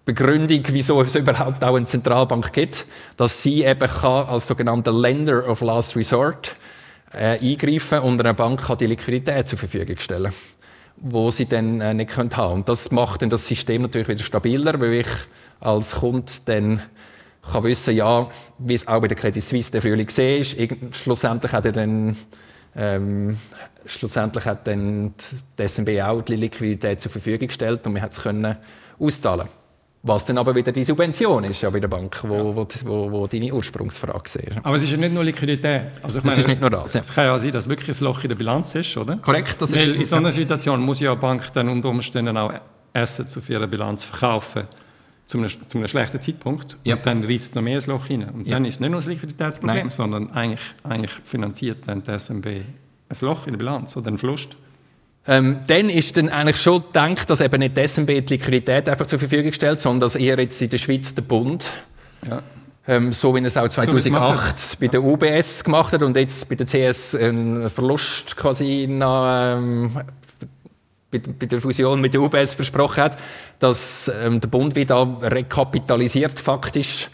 Begründung, 0.09 0.63
wieso 0.69 1.03
es 1.03 1.15
überhaupt 1.17 1.63
auch 1.63 1.77
eine 1.77 1.85
Zentralbank 1.85 2.53
gibt, 2.55 2.87
dass 3.19 3.43
sie 3.43 3.65
eben 3.65 3.89
kann 3.89 4.27
als 4.27 4.47
sogenannter 4.47 4.91
Lender 4.91 5.47
of 5.47 5.61
Last 5.61 5.97
Resort 5.97 6.57
äh, 7.13 7.39
eingreifen 7.39 7.99
und 7.99 8.19
eine 8.19 8.33
Bank 8.33 8.67
kann 8.67 8.79
die 8.79 8.87
Liquidität 8.87 9.49
zur 9.49 9.59
Verfügung 9.59 9.99
stellen, 9.99 10.33
wo 10.97 11.31
sie 11.31 11.45
dann 11.45 11.83
äh, 11.83 11.93
nicht 11.93 12.11
können 12.11 12.35
haben. 12.35 12.55
Und 12.55 12.71
das 12.71 12.91
macht 12.91 13.21
dann 13.21 13.29
das 13.29 13.47
System 13.47 13.83
natürlich 13.83 14.09
wieder 14.09 14.23
stabiler, 14.23 14.81
weil 14.81 14.95
ich 14.95 15.09
als 15.61 15.97
Kunde 15.97 16.33
dann 16.47 16.83
kann 17.49 17.65
wissen, 17.65 17.95
ja, 17.95 18.29
wie 18.59 18.75
es 18.75 18.87
auch 18.87 19.01
bei 19.01 19.09
der 19.09 19.17
Credit 19.17 19.43
Suisse 19.43 19.71
der 19.73 19.83
Frühling 19.83 20.07
gesehen 20.07 20.41
ist, 20.41 20.57
schlussendlich 20.97 21.53
hat 21.53 21.67
er 21.67 21.73
dann, 21.73 22.17
ähm, 22.77 23.39
schlussendlich 23.87 24.45
hat 24.45 24.67
dann 24.67 25.15
die 25.59 25.69
SNB 25.69 26.03
auch 26.03 26.23
die 26.23 26.37
Liquidität 26.37 27.01
zur 27.01 27.11
Verfügung 27.11 27.49
gestellt 27.49 27.87
und 27.87 27.95
wir 27.95 28.03
hat 28.03 28.13
es 28.13 28.23
können 28.23 28.57
auszahlen. 28.99 29.49
Was 30.03 30.25
dann 30.25 30.39
aber 30.39 30.55
wieder 30.55 30.71
die 30.71 30.85
Subvention 30.85 31.43
ist 31.45 31.61
ja 31.61 31.71
bei 31.71 31.81
der 31.81 31.89
Bank, 31.89 32.21
wo, 32.23 32.55
wo, 32.55 32.67
wo, 32.85 33.11
wo 33.11 33.27
deine 33.27 33.53
Ursprungsfrage 33.53 34.39
ist. 34.39 34.59
Aber 34.63 34.77
es 34.77 34.85
ist 34.85 34.93
ja 34.93 34.97
nicht 34.97 35.13
nur 35.13 35.25
Liquidität. 35.25 36.01
Also 36.03 36.19
ich 36.19 36.25
meine, 36.25 36.35
es 36.35 36.39
ist 36.39 36.49
nicht 36.49 36.61
nur 36.61 36.71
das. 36.71 36.95
Ja. 36.95 37.01
Es 37.01 37.13
kann 37.13 37.25
ja 37.25 37.39
sein, 37.39 37.51
dass 37.51 37.69
wirklich 37.69 38.01
ein 38.01 38.05
Loch 38.05 38.23
in 38.23 38.29
der 38.29 38.37
Bilanz 38.37 38.77
ist, 38.77 38.97
oder? 38.97 39.17
Korrekt. 39.17 39.61
Das 39.61 39.73
Weil 39.73 39.81
ist, 39.81 39.97
in 39.97 40.05
so 40.05 40.17
einer 40.17 40.31
Situation 40.31 40.81
muss 40.81 41.01
ja 41.01 41.11
eine 41.11 41.21
Bank 41.21 41.53
dann 41.53 41.69
unter 41.69 41.89
Umständen 41.89 42.37
auch 42.37 42.53
Assets 42.95 43.37
auf 43.37 43.51
ihrer 43.51 43.67
Bilanz 43.67 44.05
verkaufen 44.05 44.69
zu 45.29 45.39
einem, 45.39 45.49
zu 45.49 45.79
einem 45.79 45.87
schlechten 45.87 46.21
Zeitpunkt 46.21 46.79
ja. 46.85 46.97
und 46.97 47.07
dann 47.07 47.23
reißt 47.23 47.55
noch 47.55 47.63
mehr 47.63 47.75
ins 47.75 47.87
Loch 47.87 48.09
rein. 48.09 48.29
Und 48.31 48.47
ja. 48.47 48.55
dann 48.55 48.65
ist 48.65 48.75
es 48.75 48.81
nicht 48.81 48.91
nur 48.91 49.01
ein 49.01 49.09
Liquiditätsproblem, 49.09 49.77
Nein. 49.77 49.91
sondern 49.91 50.31
eigentlich, 50.33 50.61
eigentlich 50.83 51.13
finanziert 51.25 51.87
dann 51.87 52.03
die 52.03 52.19
SMB 52.19 52.47
ein 52.47 53.17
Loch 53.21 53.47
in 53.47 53.53
der 53.53 53.59
Bilanz 53.59 53.97
oder 53.97 54.09
einen 54.09 54.19
Verlust. 54.19 54.57
Ähm, 55.27 55.59
dann 55.67 55.91
ist 55.91 56.17
dann 56.17 56.31
eigentlich 56.31 56.57
schon 56.57 56.83
gedacht, 56.83 57.29
dass 57.29 57.43
eben 57.43 57.59
nicht 57.59 57.77
die 57.77 57.87
SMB 57.87 58.07
die 58.07 58.35
Liquidität 58.35 58.89
einfach 58.89 59.07
zur 59.07 59.19
Verfügung 59.19 59.53
stellt, 59.53 59.81
sondern 59.83 60.01
dass 60.01 60.17
eher 60.17 60.39
jetzt 60.39 60.63
in 60.63 60.71
der 60.71 60.79
Schweiz 60.79 61.15
der 61.15 61.23
Bund, 61.23 61.71
ja. 62.27 62.43
ähm, 62.87 63.13
so 63.13 63.35
wie 63.35 63.45
es 63.45 63.57
auch 63.59 63.69
2008 63.69 64.59
so, 64.59 64.77
bei 64.81 64.89
der 64.89 65.05
UBS 65.05 65.63
gemacht 65.63 65.93
hat 65.93 66.03
und 66.03 66.17
jetzt 66.17 66.49
bei 66.49 66.55
der 66.55 66.67
CS 66.67 67.15
einen 67.15 67.69
Verlust 67.69 68.35
quasi 68.39 68.89
ähm, 68.89 69.91
bei, 71.11 71.19
der 71.19 71.61
Fusion 71.61 72.01
mit 72.01 72.15
der 72.15 72.21
UBS 72.21 72.55
versprochen 72.55 73.03
hat, 73.03 73.19
dass 73.59 74.11
ähm, 74.23 74.41
der 74.41 74.49
Bund 74.49 74.75
wieder 74.75 75.07
rekapitalisiert 75.23 76.39
faktisch 76.39 77.11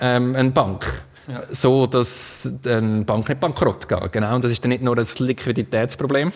ähm, 0.00 0.34
eine 0.34 0.50
Bank. 0.50 1.04
Ja. 1.26 1.42
So, 1.50 1.86
dass 1.86 2.50
eine 2.66 3.04
Bank 3.04 3.28
nicht 3.28 3.40
bankrott 3.40 3.88
geht. 3.88 4.12
Genau. 4.12 4.34
Und 4.34 4.44
das 4.44 4.52
ist 4.52 4.62
dann 4.62 4.70
nicht 4.70 4.82
nur 4.82 4.96
ein 4.96 5.06
Liquiditätsproblem, 5.18 6.32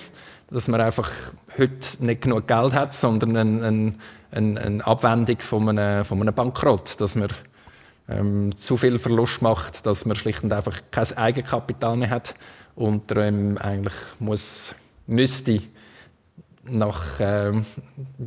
dass 0.51 0.69
man 0.69 0.81
einfach 0.81 1.11
heute 1.59 2.05
nicht 2.05 2.23
genug 2.23 2.47
Geld 2.47 2.73
hat, 2.73 2.95
sondern 2.95 3.37
eine, 3.37 3.95
eine, 4.31 4.61
eine 4.61 4.87
Abwendung 4.87 5.39
von 5.41 5.69
einem, 5.69 6.05
von 6.05 6.21
einem 6.21 6.35
Bankrott, 6.35 7.01
dass 7.01 7.17
man 7.17 7.29
ähm, 8.09 8.57
zu 8.57 8.77
viel 8.77 8.99
Verlust 8.99 9.43
macht, 9.43 9.85
dass 9.85 10.07
man 10.07 10.17
schlicht 10.17 10.43
und 10.43 10.53
einfach 10.53 10.81
kein 10.91 11.17
Eigenkapital 11.17 11.97
mehr 11.97 12.11
hat 12.11 12.35
und 12.75 13.13
ähm, 13.17 13.59
eigentlich 13.59 13.95
muss, 14.19 14.75
müsste 15.07 15.61
nach, 16.71 17.05
ähm, 17.21 17.65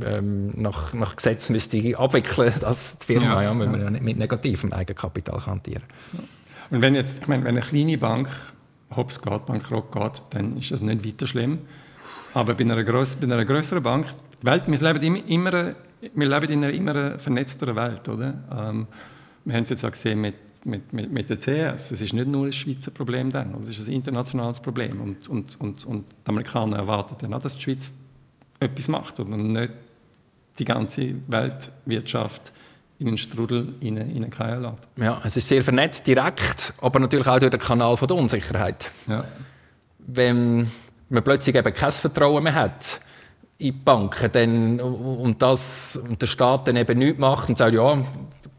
ähm, 0.04 0.52
nach, 0.62 0.94
nach 0.94 1.16
Gesetz 1.16 1.50
müsste 1.50 1.98
abwickeln, 1.98 2.54
als 2.64 2.98
die 2.98 3.06
Firma, 3.06 3.42
ja, 3.42 3.44
ja, 3.44 3.60
wenn 3.60 3.72
man 3.72 3.82
ja 3.82 3.90
nicht 3.90 4.04
mit 4.04 4.18
negativem 4.18 4.74
Eigenkapital 4.74 5.46
hantieren 5.46 5.84
Und 6.70 6.82
wenn 6.82 6.96
jetzt, 6.96 7.24
ich 7.24 7.28
meine, 7.28 7.44
wenn 7.44 7.58
eine 7.58 7.66
kleine 7.66 7.98
Bank 7.98 8.30
hops 8.96 9.22
geht, 9.22 9.46
bankrott 9.46 9.92
geht, 9.92 10.24
dann 10.32 10.58
ist 10.58 10.72
das 10.72 10.82
nicht 10.82 11.06
weiter 11.06 11.28
schlimm. 11.28 11.60
Aber 12.34 12.54
bei 12.54 12.64
einer, 12.64 12.84
gross, 12.84 13.16
bei 13.16 13.24
einer 13.24 13.46
größeren 13.46 13.84
Bank, 13.84 14.08
die 14.42 14.46
Welt, 14.46 14.64
wir 14.68 14.94
leben 14.94 15.16
immer, 15.28 15.76
wir 16.14 16.30
leben 16.30 16.50
in 16.50 16.64
einer 16.64 16.74
immer 16.74 17.20
vernetzteren 17.20 17.76
Welt, 17.76 18.08
oder? 18.08 18.34
Ähm, 18.52 18.88
wir 19.44 19.56
haben 19.56 19.64
es 19.64 19.70
jetzt 19.70 19.84
auch 19.84 19.92
gesehen 19.92 20.22
mit, 20.22 20.36
mit, 20.66 20.94
mit, 20.94 21.12
mit 21.12 21.30
der 21.30 21.38
CS. 21.40 21.92
Es 21.92 22.02
ist 22.02 22.14
nicht 22.14 22.28
nur 22.28 22.46
ein 22.46 22.54
Schweizer 22.54 22.92
Problem 22.92 23.30
dann, 23.30 23.56
es 23.64 23.70
ist 23.70 23.88
ein 23.88 23.94
internationales 23.94 24.60
Problem. 24.60 25.02
Und, 25.02 25.28
und, 25.28 25.60
und, 25.60 25.86
und 25.86 26.06
die 26.10 26.30
Amerikaner 26.30 26.78
erwarten 26.78 27.16
dann 27.20 27.34
auch, 27.34 27.40
dass 27.40 27.56
die 27.56 27.62
Schweiz 27.62 27.94
etwas 28.62 28.88
macht 28.88 29.20
und 29.20 29.52
nicht 29.52 29.74
die 30.60 30.66
ganze 30.66 31.16
Weltwirtschaft 31.28 32.54
in 33.00 33.08
den 33.08 33.18
Strudel 33.18 33.74
hineinfallen 33.80 34.62
lässt. 34.62 34.88
Ja, 34.98 35.22
es 35.26 35.36
ist 35.36 35.48
sehr 35.48 35.64
vernetzt, 35.64 36.06
direkt, 36.06 36.74
aber 36.80 37.00
natürlich 37.00 37.28
auch 37.28 37.40
durch 37.40 37.50
den 37.50 37.60
Kanal 37.60 37.98
von 37.98 38.08
der 38.08 38.18
Unsicherheit. 38.18 38.92
Ja. 39.08 39.24
Wenn 39.98 40.70
man 41.10 41.24
plötzlich 41.24 41.56
eben 41.56 41.74
kein 41.74 41.92
Vertrauen 41.92 42.44
mehr 42.44 42.54
hat 42.54 43.02
in 43.58 43.66
die 43.66 43.72
Banken 43.72 44.32
dann, 44.32 44.80
und, 44.80 45.42
das, 45.42 45.96
und 45.96 46.22
der 46.22 46.28
Staat 46.28 46.68
dann 46.68 46.76
eben 46.76 46.98
nichts 46.98 47.20
macht 47.20 47.50
und 47.50 47.58
sagt, 47.58 47.74
ja, 47.74 48.04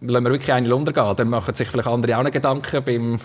lassen 0.01 0.25
wir 0.25 0.31
wirklich 0.31 0.53
einen 0.53 0.73
untergehen, 0.73 1.17
dann 1.17 1.29
machen 1.29 1.55
sich 1.55 1.69
vielleicht 1.69 1.89
andere 1.89 2.19
auch 2.19 2.23
noch 2.23 2.31
Gedanken 2.31 2.85
beim 2.85 3.21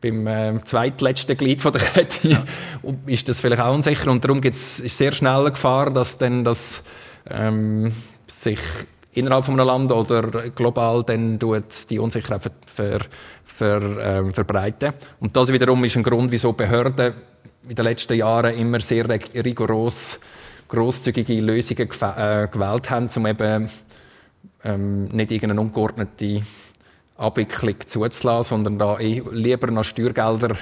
beim 0.00 0.26
äh, 0.26 0.64
zweitletzten 0.64 1.36
Glied 1.36 1.60
von 1.60 1.72
der 1.72 1.82
Kette 1.82 2.28
ja. 2.28 2.44
ist 3.06 3.28
das 3.28 3.40
vielleicht 3.40 3.62
auch 3.62 3.74
unsicher 3.74 4.10
und 4.10 4.24
darum 4.24 4.40
gibt's, 4.40 4.80
ist 4.80 4.96
sehr 4.96 5.12
schnell 5.12 5.40
eine 5.40 5.50
Gefahr, 5.50 5.90
dass 5.90 6.18
dann 6.18 6.44
das 6.44 6.82
ähm, 7.28 7.92
sich 8.26 8.58
innerhalb 9.12 9.44
von 9.44 9.58
einem 9.58 9.66
Land 9.66 9.92
oder 9.92 10.50
global 10.50 11.02
dann 11.02 11.38
tut 11.38 11.90
die 11.90 11.98
Unsicherheit 11.98 12.42
ver, 12.42 12.52
ver, 12.66 13.00
ver, 13.44 13.82
ähm, 14.00 14.32
verbreiten. 14.32 14.94
Und 15.18 15.36
das 15.36 15.52
wiederum 15.52 15.82
ist 15.84 15.96
ein 15.96 16.02
Grund, 16.02 16.30
wieso 16.30 16.52
Behörden 16.52 17.12
in 17.68 17.74
den 17.74 17.84
letzten 17.84 18.14
Jahren 18.14 18.54
immer 18.54 18.80
sehr 18.80 19.06
rigoros 19.08 20.18
großzügige 20.68 21.40
Lösungen 21.40 21.88
äh, 21.90 22.48
gewählt 22.50 22.90
haben, 22.90 23.08
um 23.16 23.26
eben 23.26 23.68
ähm, 24.64 25.04
nicht 25.08 25.32
irgendeine 25.32 25.60
ungeordnete 25.60 26.42
Abwicklung 27.20 27.76
zuzulassen, 27.86 28.56
sondern 28.56 28.78
da 28.78 28.98
eh 28.98 29.22
lieber 29.30 29.70
noch 29.70 29.84
Steuergelder 29.84 30.56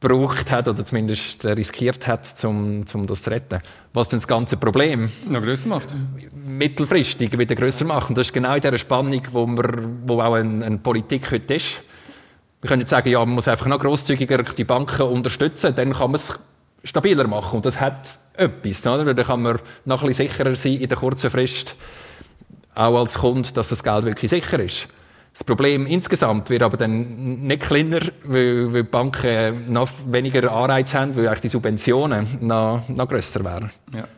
gebraucht 0.00 0.50
hat 0.50 0.68
oder 0.68 0.84
zumindest 0.84 1.44
riskiert 1.44 2.06
hat, 2.06 2.44
um, 2.44 2.84
um 2.92 3.06
das 3.06 3.22
zu 3.22 3.30
retten. 3.30 3.60
Was 3.92 4.08
dann 4.08 4.20
das 4.20 4.28
ganze 4.28 4.56
Problem 4.56 5.10
noch 5.26 5.42
größer 5.42 5.68
macht. 5.68 5.94
Mittelfristig 6.34 7.36
wieder 7.36 7.54
größer 7.54 7.84
macht. 7.84 8.10
Und 8.10 8.18
das 8.18 8.28
ist 8.28 8.32
genau 8.32 8.54
in 8.54 8.60
dieser 8.60 8.78
Spannung, 8.78 9.22
wo, 9.32 9.46
wir, 9.46 9.88
wo 10.06 10.20
auch 10.20 10.34
eine, 10.34 10.64
eine 10.64 10.78
Politik 10.78 11.30
heute 11.30 11.54
ist. 11.54 11.80
Wir 12.60 12.68
können 12.68 12.80
jetzt 12.80 12.90
sagen, 12.90 13.08
ja, 13.08 13.18
man 13.18 13.34
muss 13.34 13.48
einfach 13.48 13.66
noch 13.66 13.78
grosszügiger 13.78 14.42
die 14.42 14.64
Banken 14.64 15.02
unterstützen, 15.02 15.74
dann 15.74 15.92
kann 15.92 16.10
man 16.10 16.20
es 16.20 16.38
stabiler 16.84 17.26
machen. 17.26 17.56
Und 17.56 17.66
das 17.66 17.80
hat 17.80 18.18
etwas. 18.34 18.86
Oder? 18.86 19.14
Dann 19.14 19.26
kann 19.26 19.42
man 19.42 19.58
noch 19.84 20.02
ein 20.02 20.08
bisschen 20.08 20.28
sicherer 20.28 20.54
sein 20.54 20.74
in 20.74 20.88
der 20.88 20.98
kurzen 20.98 21.30
Frist, 21.30 21.74
auch 22.74 22.98
als 22.98 23.18
Kunde, 23.18 23.50
dass 23.52 23.68
das 23.68 23.82
Geld 23.82 24.04
wirklich 24.04 24.30
sicher 24.30 24.60
ist. 24.60 24.88
Das 25.36 25.44
Problem 25.44 25.84
insgesamt 25.84 26.48
wird 26.48 26.62
aber 26.62 26.78
dann 26.78 27.46
nicht 27.46 27.60
kleiner, 27.60 28.00
weil, 28.24 28.72
weil 28.72 28.84
die 28.84 28.88
Banken 28.88 29.70
noch 29.70 29.90
weniger 30.06 30.50
Anreiz 30.50 30.94
haben, 30.94 31.14
weil 31.14 31.28
eigentlich 31.28 31.40
die 31.40 31.48
Subventionen 31.50 32.38
noch, 32.40 32.88
noch 32.88 33.06
grösser 33.06 33.44
wären. 33.44 33.70
Ja. 33.92 34.08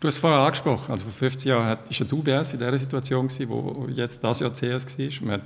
Du 0.00 0.08
hast 0.08 0.14
es 0.14 0.20
vorher 0.20 0.40
angesprochen, 0.40 0.90
also 0.90 1.04
vor 1.04 1.12
15 1.12 1.48
Jahren 1.48 1.78
war 1.78 1.78
ja 1.88 2.06
UBS 2.10 2.54
in 2.54 2.58
dieser 2.58 2.76
Situation, 2.76 3.28
gewesen, 3.28 3.48
wo 3.48 3.86
jetzt 3.94 4.24
das 4.24 4.40
Jahr 4.40 4.52
CS 4.52 4.98
war. 4.98 5.28
Man 5.28 5.40
hat 5.40 5.44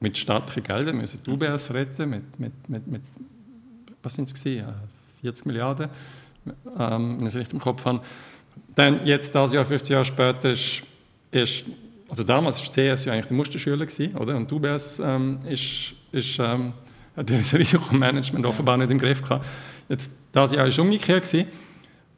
mit 0.00 0.18
staatlichen 0.18 0.64
Geldern 0.64 0.96
müssen 0.96 1.20
die 1.24 1.30
UBS 1.30 1.72
retten, 1.72 2.10
mit, 2.10 2.40
mit, 2.40 2.68
mit, 2.68 2.86
mit 2.88 3.02
was 4.02 4.14
sind 4.14 4.32
es 4.32 4.42
40 4.42 5.46
Milliarden, 5.46 5.90
ähm, 6.76 7.20
wenn 7.20 7.26
ich 7.28 7.34
es 7.34 7.36
richtig 7.36 7.54
im 7.54 7.60
Kopf 7.60 7.84
habe. 7.84 8.00
Dann 8.74 9.06
jetzt, 9.06 9.32
das 9.32 9.52
Jahr, 9.52 9.64
15 9.64 9.92
Jahre 9.92 10.04
später, 10.04 10.50
ist, 10.50 10.82
ist 11.30 11.66
also 12.10 12.24
damals 12.24 12.60
war 12.60 12.72
CS 12.72 13.04
ja 13.04 13.12
eigentlich 13.12 13.26
der 13.26 13.36
Musterschüler, 13.36 13.86
gewesen, 13.86 14.16
oder? 14.16 14.36
und 14.36 14.50
UBS 14.50 14.98
ähm, 14.98 15.38
ist, 15.48 15.94
ist, 16.12 16.38
ähm, 16.38 16.72
hat 17.16 17.30
das 17.30 17.54
Risikomanagement 17.54 18.44
offenbar 18.46 18.76
nicht 18.76 18.90
im 18.90 18.98
Griff 18.98 19.22
gehabt. 19.22 19.46
Jetzt, 19.88 20.12
das 20.32 20.52
Jahr 20.52 20.66
war 20.66 20.84
umgekehrt. 20.84 21.24
Gewesen, 21.24 21.48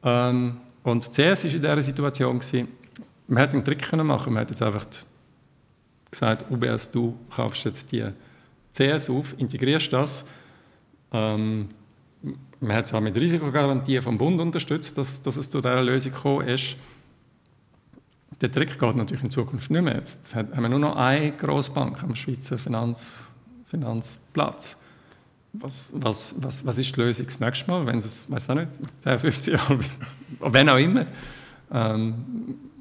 ähm, 0.02 0.56
und 0.82 1.04
CS 1.04 1.44
war 1.44 1.50
in 1.50 1.60
dieser 1.60 1.82
Situation, 1.82 2.38
gewesen, 2.38 2.68
man 3.28 3.38
hätte 3.38 3.54
einen 3.54 3.64
Trick 3.64 3.82
können 3.82 4.06
machen 4.06 4.32
man 4.32 4.40
hätte 4.40 4.52
jetzt 4.52 4.62
einfach 4.62 4.86
gesagt, 6.10 6.50
UBS, 6.50 6.90
du 6.90 7.16
kaufst 7.34 7.64
jetzt 7.64 7.92
die 7.92 8.04
CS 8.72 9.08
auf, 9.10 9.34
integrierst 9.38 9.92
das. 9.92 10.24
Ähm, 11.12 11.68
man 12.60 12.76
hat 12.76 12.86
es 12.86 12.94
auch 12.94 13.00
mit 13.00 13.16
Risikogarantie 13.16 14.00
vom 14.00 14.18
Bund 14.18 14.40
unterstützt, 14.40 14.96
dass, 14.96 15.22
dass 15.22 15.36
es 15.36 15.50
zu 15.50 15.60
dieser 15.60 15.82
Lösung 15.82 16.12
gekommen 16.12 16.48
ist. 16.48 16.76
Der 18.42 18.50
Trick 18.50 18.76
geht 18.76 18.96
natürlich 18.96 19.22
in 19.22 19.30
Zukunft 19.30 19.70
nicht 19.70 19.82
mehr. 19.82 19.94
Jetzt 19.94 20.34
haben 20.34 20.60
wir 20.60 20.68
nur 20.68 20.80
noch 20.80 20.96
eine 20.96 21.30
Grossbank 21.30 22.02
am 22.02 22.16
Schweizer 22.16 22.58
Finanz, 22.58 23.26
Finanzplatz. 23.66 24.76
Was, 25.52 25.90
was, 25.94 26.34
was, 26.38 26.66
was 26.66 26.78
ist 26.78 26.96
die 26.96 27.00
Lösung 27.00 27.26
das 27.26 27.38
nächste 27.38 27.70
Mal, 27.70 27.86
wenn 27.86 27.98
es, 27.98 28.28
weiß 28.28 28.50
auch 28.50 28.54
nicht, 28.56 28.68
10, 29.04 29.18
15 29.20 29.54
Jahre, 29.54 29.78
wenn 30.40 30.68
auch 30.68 30.78
immer, 30.78 31.06
ähm, 31.72 32.14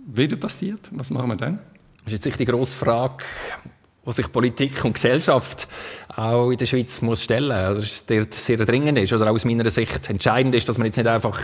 wieder 0.07 0.35
passiert? 0.35 0.79
Was 0.91 1.11
machen 1.11 1.29
wir 1.29 1.35
dann? 1.35 1.59
Das 2.05 2.13
ist 2.15 2.25
jetzt 2.25 2.39
die 2.39 2.45
grosse 2.45 2.75
Frage, 2.75 3.23
die 4.03 4.11
sich 4.13 4.31
Politik 4.31 4.83
und 4.83 4.93
Gesellschaft 4.93 5.67
auch 6.07 6.49
in 6.49 6.57
der 6.57 6.65
Schweiz 6.65 7.03
muss 7.03 7.21
stellen 7.21 7.49
muss. 7.77 8.05
Also, 8.07 8.25
sehr 8.31 8.57
dringend 8.57 8.97
ist 8.97 9.13
oder 9.13 9.29
aus 9.29 9.45
meiner 9.45 9.69
Sicht 9.69 10.09
entscheidend 10.09 10.55
ist, 10.55 10.67
dass 10.67 10.79
man 10.79 10.87
jetzt 10.87 10.97
nicht 10.97 11.07
einfach 11.07 11.39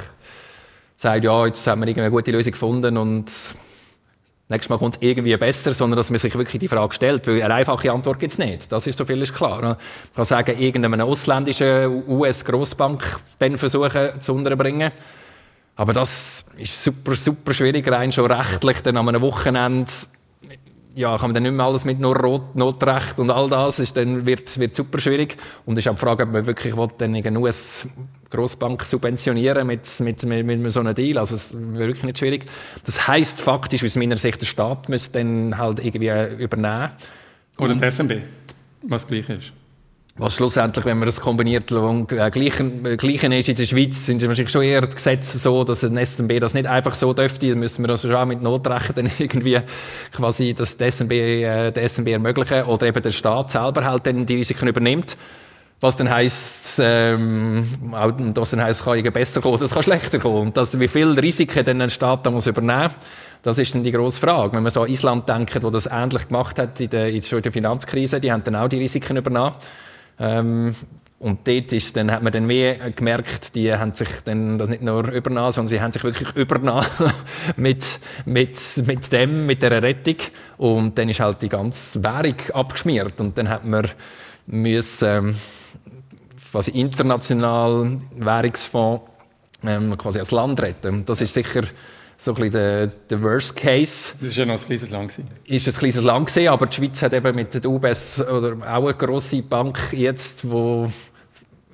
sagt, 0.95 1.23
ja, 1.23 1.45
jetzt 1.45 1.67
haben 1.67 1.85
wir 1.85 1.95
eine 1.95 2.09
gute 2.09 2.31
Lösung 2.31 2.53
gefunden 2.53 2.97
und 2.97 3.31
nächstes 4.49 4.69
Mal 4.69 4.77
kommt 4.77 4.95
es 4.95 5.01
irgendwie 5.01 5.35
besser, 5.37 5.73
sondern 5.73 5.97
dass 5.97 6.09
man 6.09 6.19
sich 6.19 6.35
wirklich 6.37 6.59
die 6.59 6.67
Frage 6.67 6.93
stellt, 6.93 7.27
weil 7.27 7.41
eine 7.41 7.55
einfache 7.55 7.91
Antwort 7.91 8.19
gibt 8.19 8.31
es 8.31 8.37
nicht. 8.37 8.71
Das 8.71 8.87
ist 8.87 8.97
so 8.97 9.05
viel 9.05 9.21
ist 9.21 9.33
klar. 9.33 9.61
Man 9.61 9.77
kann 10.15 10.25
sagen, 10.25 10.57
irgendeine 10.59 11.03
ausländische 11.03 11.89
US-Grossbank 12.07 13.19
dann 13.39 13.57
versuchen 13.57 14.19
zu 14.19 14.33
unterbringen. 14.33 14.91
Aber 15.75 15.93
das 15.93 16.45
ist 16.57 16.83
super, 16.83 17.15
super 17.15 17.53
schwierig, 17.53 17.87
rein 17.87 18.11
schon 18.11 18.31
rechtlich, 18.31 18.81
dann 18.81 18.97
an 18.97 19.09
einem 19.09 19.21
Wochenende 19.21 19.91
ja, 20.97 21.15
kann 21.17 21.29
man 21.29 21.35
dann 21.35 21.43
nicht 21.43 21.51
mehr 21.53 21.65
alles 21.65 21.85
mit 21.85 21.99
nur 21.99 22.41
Notrecht 22.55 23.19
und 23.19 23.29
all 23.29 23.47
das, 23.49 23.77
ist 23.77 23.95
dann 23.95 24.25
wird, 24.25 24.59
wird 24.59 24.75
super 24.75 24.99
schwierig. 24.99 25.37
Und 25.65 25.77
es 25.77 25.85
ist 25.85 25.91
auch 25.91 25.95
die 25.95 26.01
Frage, 26.01 26.23
ob 26.23 26.31
man 26.31 26.47
wirklich 26.47 26.75
will, 26.75 26.87
dann 26.97 27.13
eine 27.13 27.39
US-Grossbank 27.39 28.81
subventionieren 28.81 29.67
mit, 29.67 29.87
mit, 29.99 30.23
mit, 30.23 30.45
mit 30.45 30.71
so 30.71 30.79
einem 30.79 30.95
Deal. 30.95 31.19
Also, 31.19 31.35
es 31.35 31.53
wäre 31.53 31.87
wirklich 31.87 32.03
nicht 32.03 32.17
schwierig. 32.17 32.45
Das 32.83 33.07
heisst 33.07 33.39
faktisch, 33.39 33.83
aus 33.83 33.95
meiner 33.95 34.17
Sicht, 34.17 34.41
der 34.41 34.47
Staat 34.47 34.89
müsste 34.89 35.19
dann 35.19 35.57
halt 35.59 35.85
irgendwie 35.85 36.43
übernehmen. 36.43 36.89
Oder 37.59 37.75
die 37.75 37.85
SMB, 37.85 38.13
was 38.81 39.05
gleich 39.05 39.29
ist. 39.29 39.53
Was 40.19 40.33
schlussendlich, 40.33 40.83
wenn 40.83 40.97
man 40.97 41.05
das 41.05 41.21
kombiniert, 41.21 41.71
äh, 41.71 42.31
gleichen, 42.31 42.83
äh, 42.85 42.97
gleichen 42.97 43.31
ist 43.31 43.49
in 43.49 43.55
der 43.55 43.65
Schweiz, 43.65 44.07
sind 44.07 44.21
wahrscheinlich 44.23 44.51
schon 44.51 44.63
eher 44.63 44.81
die 44.81 44.95
Gesetze 44.95 45.37
so, 45.37 45.63
dass 45.63 45.83
ein 45.83 45.95
SMB 45.95 46.39
das 46.39 46.55
nicht 46.55 46.65
einfach 46.65 46.95
so 46.95 47.13
dürfte. 47.13 47.49
Dann 47.49 47.59
müssen 47.59 47.83
wir 47.83 47.87
das 47.87 48.01
schon 48.01 48.15
auch 48.15 48.25
mit 48.25 48.41
Notrecht 48.41 48.97
dann 48.97 49.11
irgendwie 49.19 49.59
quasi 50.11 50.55
das 50.55 50.75
der 50.75 50.91
SMB, 50.91 51.11
äh, 51.11 51.71
der 51.71 51.87
SMB 51.87 52.07
ermöglichen. 52.07 52.63
Oder 52.63 52.87
eben 52.87 53.03
der 53.03 53.11
Staat 53.11 53.51
selber 53.51 53.85
halt 53.85 54.07
dann 54.07 54.25
die 54.25 54.37
Risiken 54.37 54.67
übernimmt. 54.67 55.17
Was 55.79 55.95
dann 55.95 56.09
heisst, 56.09 56.79
ähm, 56.81 57.67
auch, 57.91 58.11
das 58.33 58.49
dann 58.49 58.63
heisst, 58.63 58.83
kann 58.83 59.03
besser 59.13 59.41
gehen, 59.41 59.59
das 59.59 59.69
kann 59.69 59.83
schlechter 59.83 60.17
gehen. 60.17 60.31
Und 60.31 60.57
das, 60.57 60.79
wie 60.79 60.87
viel 60.87 61.11
Risiken 61.11 61.63
dann 61.63 61.79
ein 61.79 61.91
Staat 61.91 62.25
da 62.25 62.31
muss 62.31 62.47
übernehmen 62.47 62.89
das 63.43 63.59
ist 63.59 63.73
dann 63.73 63.83
die 63.83 63.91
grosse 63.91 64.19
Frage. 64.19 64.53
Wenn 64.53 64.63
man 64.63 64.71
so 64.71 64.81
an 64.81 64.89
Island 64.89 65.29
denkt, 65.29 65.63
wo 65.63 65.69
das 65.69 65.85
ähnlich 65.85 66.27
gemacht 66.27 66.59
hat 66.59 66.81
in 66.81 66.89
der, 66.89 67.09
in 67.09 67.21
der 67.21 67.51
Finanzkrise, 67.51 68.19
die 68.19 68.31
haben 68.31 68.43
dann 68.43 68.55
auch 68.55 68.67
die 68.67 68.77
Risiken 68.77 69.15
übernommen. 69.15 69.55
Ähm, 70.19 70.75
und 71.19 71.47
dort 71.47 71.73
ist, 71.73 71.97
dann 71.97 72.11
hat 72.11 72.21
man 72.21 72.31
dann 72.31 72.45
mehr 72.45 72.91
gemerkt, 72.91 73.55
die 73.55 73.73
haben 73.73 73.95
sich 73.95 74.09
dann 74.23 74.59
das 74.59 74.69
nicht 74.69 74.83
nur 74.83 75.11
übernommen, 75.11 75.51
sondern 75.51 75.67
sie 75.67 75.81
haben 75.81 75.91
sich 75.91 76.03
wirklich 76.03 76.29
übernommen 76.35 76.85
mit, 77.55 77.99
mit, 78.25 78.59
mit 78.85 79.11
dem, 79.11 79.47
mit 79.47 79.63
der 79.63 79.81
Rettung. 79.81 80.17
Und 80.57 80.97
dann 80.97 81.09
ist 81.09 81.19
halt 81.19 81.41
die 81.41 81.49
ganze 81.49 82.03
Währung 82.03 82.35
abgeschmiert. 82.53 83.19
Und 83.19 83.35
dann 83.37 83.49
hat 83.49 83.65
man 83.65 83.89
müssen, 84.45 85.07
ähm, 85.07 85.35
quasi 86.51 86.71
international 86.71 87.97
Währungsfonds 88.15 89.03
ähm, 89.63 89.97
quasi 89.97 90.19
als 90.19 90.31
Land 90.31 90.61
retten. 90.61 91.05
Das 91.05 91.21
ist 91.21 91.33
sicher 91.33 91.63
so 92.17 92.33
ein 92.33 92.51
der, 92.51 92.87
der 92.87 93.21
Worst 93.21 93.55
Case. 93.55 94.13
Das 94.19 94.31
ist 94.31 94.37
ja 94.37 94.45
noch 94.45 94.55
ein 94.55 94.65
kleines 94.65 94.89
Land 94.89 95.11
gewesen. 95.11 95.29
Ist 95.45 95.67
ein 95.67 95.73
kleines 95.75 96.01
Land 96.01 96.27
gewesen, 96.27 96.47
aber 96.49 96.65
die 96.65 96.75
Schweiz 96.75 97.01
hat 97.03 97.13
eben 97.13 97.35
mit 97.35 97.53
der 97.53 97.65
UBS 97.65 98.21
oder 98.21 98.57
auch 98.67 98.85
eine 98.85 98.93
grosse 98.95 99.43
Bank 99.43 99.93
jetzt, 99.93 100.49
wo 100.49 100.91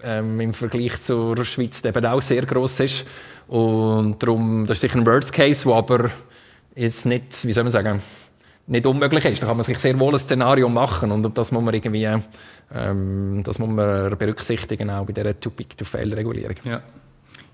ähm, 0.03 0.39
im 0.41 0.53
Vergleich 0.53 1.01
zur 1.01 1.43
Schweiz 1.45 1.83
eben 1.83 2.05
auch 2.05 2.21
sehr 2.21 2.45
gross 2.45 2.81
ist. 2.81 3.05
Und 3.47 4.21
darum, 4.21 4.65
das 4.65 4.77
ist 4.77 4.81
sicher 4.81 4.99
ein 4.99 5.05
Worst 5.05 5.31
Case, 5.31 5.65
wo 5.65 5.73
aber 5.73 6.11
jetzt 6.75 7.05
nicht, 7.05 7.45
wie 7.45 7.53
soll 7.53 7.63
man 7.63 7.71
sagen, 7.71 8.01
nicht 8.67 8.85
unmöglich 8.85 9.23
ist. 9.25 9.41
Da 9.41 9.47
kann 9.47 9.57
man 9.57 9.63
sich 9.63 9.77
sehr 9.77 9.97
wohl 9.99 10.13
ein 10.13 10.19
Szenario 10.19 10.67
machen 10.67 11.11
und 11.11 11.37
das 11.37 11.51
muss 11.51 11.63
man 11.63 11.73
irgendwie, 11.73 12.09
ähm, 12.73 13.43
das 13.43 13.59
muss 13.59 13.69
man 13.69 14.17
berücksichtigen 14.17 14.89
auch 14.89 15.05
bei 15.05 15.13
dieser 15.13 15.39
Too-Big-to-Fail-Regulierung. 15.39 16.55
Ja. 16.65 16.81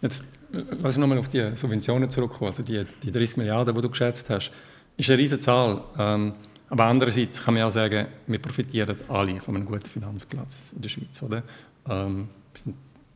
Jetzt 0.01 0.25
lass 0.51 0.93
ich 0.93 0.99
nochmal 0.99 1.17
auf 1.17 1.29
die 1.29 1.51
Subventionen 1.55 2.09
zurückkommen, 2.09 2.47
also 2.47 2.63
die, 2.63 2.83
die 3.03 3.11
30 3.11 3.37
Milliarden, 3.37 3.75
die 3.75 3.81
du 3.81 3.89
geschätzt 3.89 4.29
hast, 4.29 4.51
ist 4.97 5.09
eine 5.09 5.19
riesige 5.19 5.39
Zahl. 5.39 5.81
Ähm, 5.97 6.33
aber 6.69 6.85
andererseits 6.85 7.43
kann 7.43 7.55
man 7.55 7.61
ja 7.61 7.71
sagen, 7.71 8.07
wir 8.27 8.39
profitieren 8.39 8.95
alle 9.07 9.39
von 9.39 9.55
einem 9.55 9.65
guten 9.65 9.89
Finanzplatz 9.89 10.73
in 10.75 10.81
der 10.81 10.89
Schweiz, 10.89 11.21
oder? 11.23 11.43
Ähm, 11.89 12.29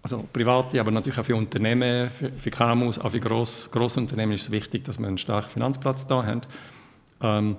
also 0.01 0.27
Private, 0.33 0.79
aber 0.79 0.91
natürlich 0.91 1.19
auch 1.19 1.25
für 1.25 1.35
Unternehmen, 1.35 2.09
für, 2.09 2.31
für 2.31 2.51
KMUs, 2.51 2.99
auch 2.99 3.11
für 3.11 3.19
Gross, 3.19 3.69
Grossunternehmen 3.71 4.35
ist 4.35 4.43
es 4.43 4.51
wichtig, 4.51 4.83
dass 4.83 4.99
wir 4.99 5.07
einen 5.07 5.17
starken 5.17 5.49
Finanzplatz 5.49 6.07
da 6.07 6.25
haben. 6.25 6.41
Ähm, 7.21 7.57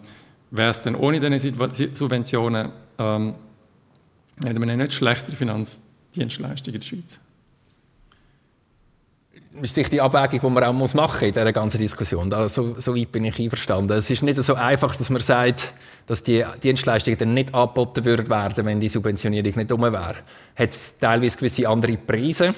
Wäre 0.51 0.71
es 0.71 0.83
denn 0.83 0.95
ohne 0.95 1.19
diese 1.19 1.53
Subventionen, 1.95 2.71
ähm, 2.99 3.35
hätten 4.45 4.61
wir 4.61 4.77
nicht 4.77 4.93
schlechtere 4.93 5.35
Finanzdienstleistungen 5.35 6.75
in 6.75 6.81
der 6.81 6.87
Schweiz? 6.87 7.21
Ist 9.63 9.77
die 9.77 10.01
Abwägung, 10.01 10.41
die 10.41 10.51
man 10.51 10.65
auch 10.65 10.73
machen 10.73 10.99
muss 10.99 11.23
in 11.23 11.33
dieser 11.33 11.53
ganzen 11.53 11.79
Diskussion. 11.79 12.29
Da, 12.29 12.49
so, 12.49 12.79
so 12.79 12.97
weit 12.97 13.13
bin 13.13 13.25
ich 13.25 13.39
einverstanden. 13.39 13.97
Es 13.97 14.11
ist 14.11 14.23
nicht 14.23 14.37
so 14.37 14.55
einfach, 14.55 14.97
dass 14.97 15.11
man 15.11 15.21
sagt, 15.21 15.73
dass 16.07 16.23
die 16.23 16.45
Dienstleistungen 16.63 17.19
dann 17.19 17.35
nicht 17.35 17.55
angeboten 17.55 18.05
würden 18.05 18.29
werden, 18.29 18.67
wenn 18.67 18.81
die 18.81 18.89
Subventionierung 18.89 19.53
nicht 19.55 19.73
um 19.73 19.83
wäre. 19.83 20.17
Hat 20.57 20.71
es 20.71 20.99
teilweise 20.99 21.37
gewisse 21.37 21.69
andere 21.69 21.97
Preise? 21.97 22.55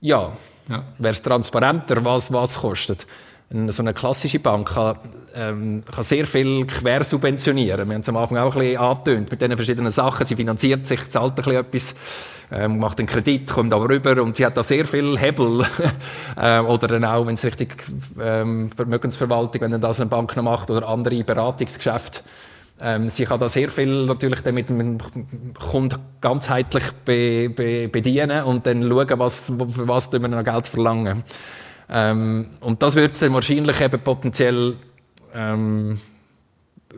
Ja. 0.00 0.32
ja. 0.68 0.84
Wäre 0.98 1.12
es 1.12 1.22
transparenter, 1.22 2.04
was 2.04 2.32
was 2.32 2.58
kostet? 2.58 3.06
So 3.48 3.82
eine 3.82 3.94
klassische 3.94 4.40
Bank 4.40 4.74
kann, 4.74 4.98
ähm, 5.34 5.82
kann 5.84 6.02
sehr 6.02 6.26
viel 6.26 6.66
quer 6.66 7.04
subventionieren. 7.04 7.88
Wir 7.88 7.94
haben 7.94 8.00
es 8.00 8.08
am 8.08 8.16
Anfang 8.16 8.38
auch 8.38 8.56
ein 8.56 8.60
bisschen 8.60 8.78
angetönt 8.78 9.30
mit 9.30 9.40
diesen 9.40 9.56
verschiedenen 9.56 9.90
Sachen. 9.90 10.26
Sie 10.26 10.34
finanziert 10.34 10.86
sich, 10.86 11.08
zahlt 11.10 11.32
ein 11.32 11.34
bisschen 11.36 11.54
etwas, 11.54 11.94
ähm, 12.50 12.78
macht 12.78 12.98
einen 12.98 13.06
Kredit, 13.06 13.48
kommt 13.48 13.72
aber 13.72 13.88
rüber 13.88 14.20
und 14.22 14.34
sie 14.34 14.44
hat 14.44 14.56
da 14.56 14.64
sehr 14.64 14.84
viel 14.84 15.16
Hebel. 15.16 15.64
äh, 16.36 16.58
oder 16.58 16.88
dann 16.88 17.04
auch, 17.04 17.26
wenn 17.26 17.34
es 17.34 17.44
richtig 17.44 17.76
ähm, 18.20 18.70
Vermögensverwaltung, 18.74 19.62
wenn 19.62 19.70
dann 19.70 19.80
das 19.80 20.00
eine 20.00 20.10
Bank 20.10 20.36
noch 20.36 20.42
macht 20.42 20.70
oder 20.70 20.88
andere 20.88 21.22
Beratungsgeschäfte. 21.22 22.20
Ähm, 22.80 23.08
sie 23.08 23.24
kann 23.24 23.40
da 23.40 23.48
sehr 23.48 23.70
viel 23.70 24.04
natürlich 24.06 24.40
damit 24.40 24.68
dem 24.68 24.98
Kunden 25.54 25.98
ganzheitlich 26.20 26.84
be, 27.04 27.48
be, 27.48 27.88
bedienen 27.88 28.44
und 28.44 28.66
dann 28.66 28.82
schauen, 28.82 29.18
was, 29.18 29.46
für 29.46 29.88
was 29.88 30.12
wir 30.12 30.18
noch 30.18 30.44
Geld 30.44 30.66
verlangen. 30.66 31.22
Ähm, 31.88 32.48
und 32.60 32.82
das 32.82 32.96
wird 32.96 33.20
dann 33.20 33.32
wahrscheinlich 33.34 33.80
eben 33.80 34.00
potenziell 34.00 34.76
ähm, 35.34 36.00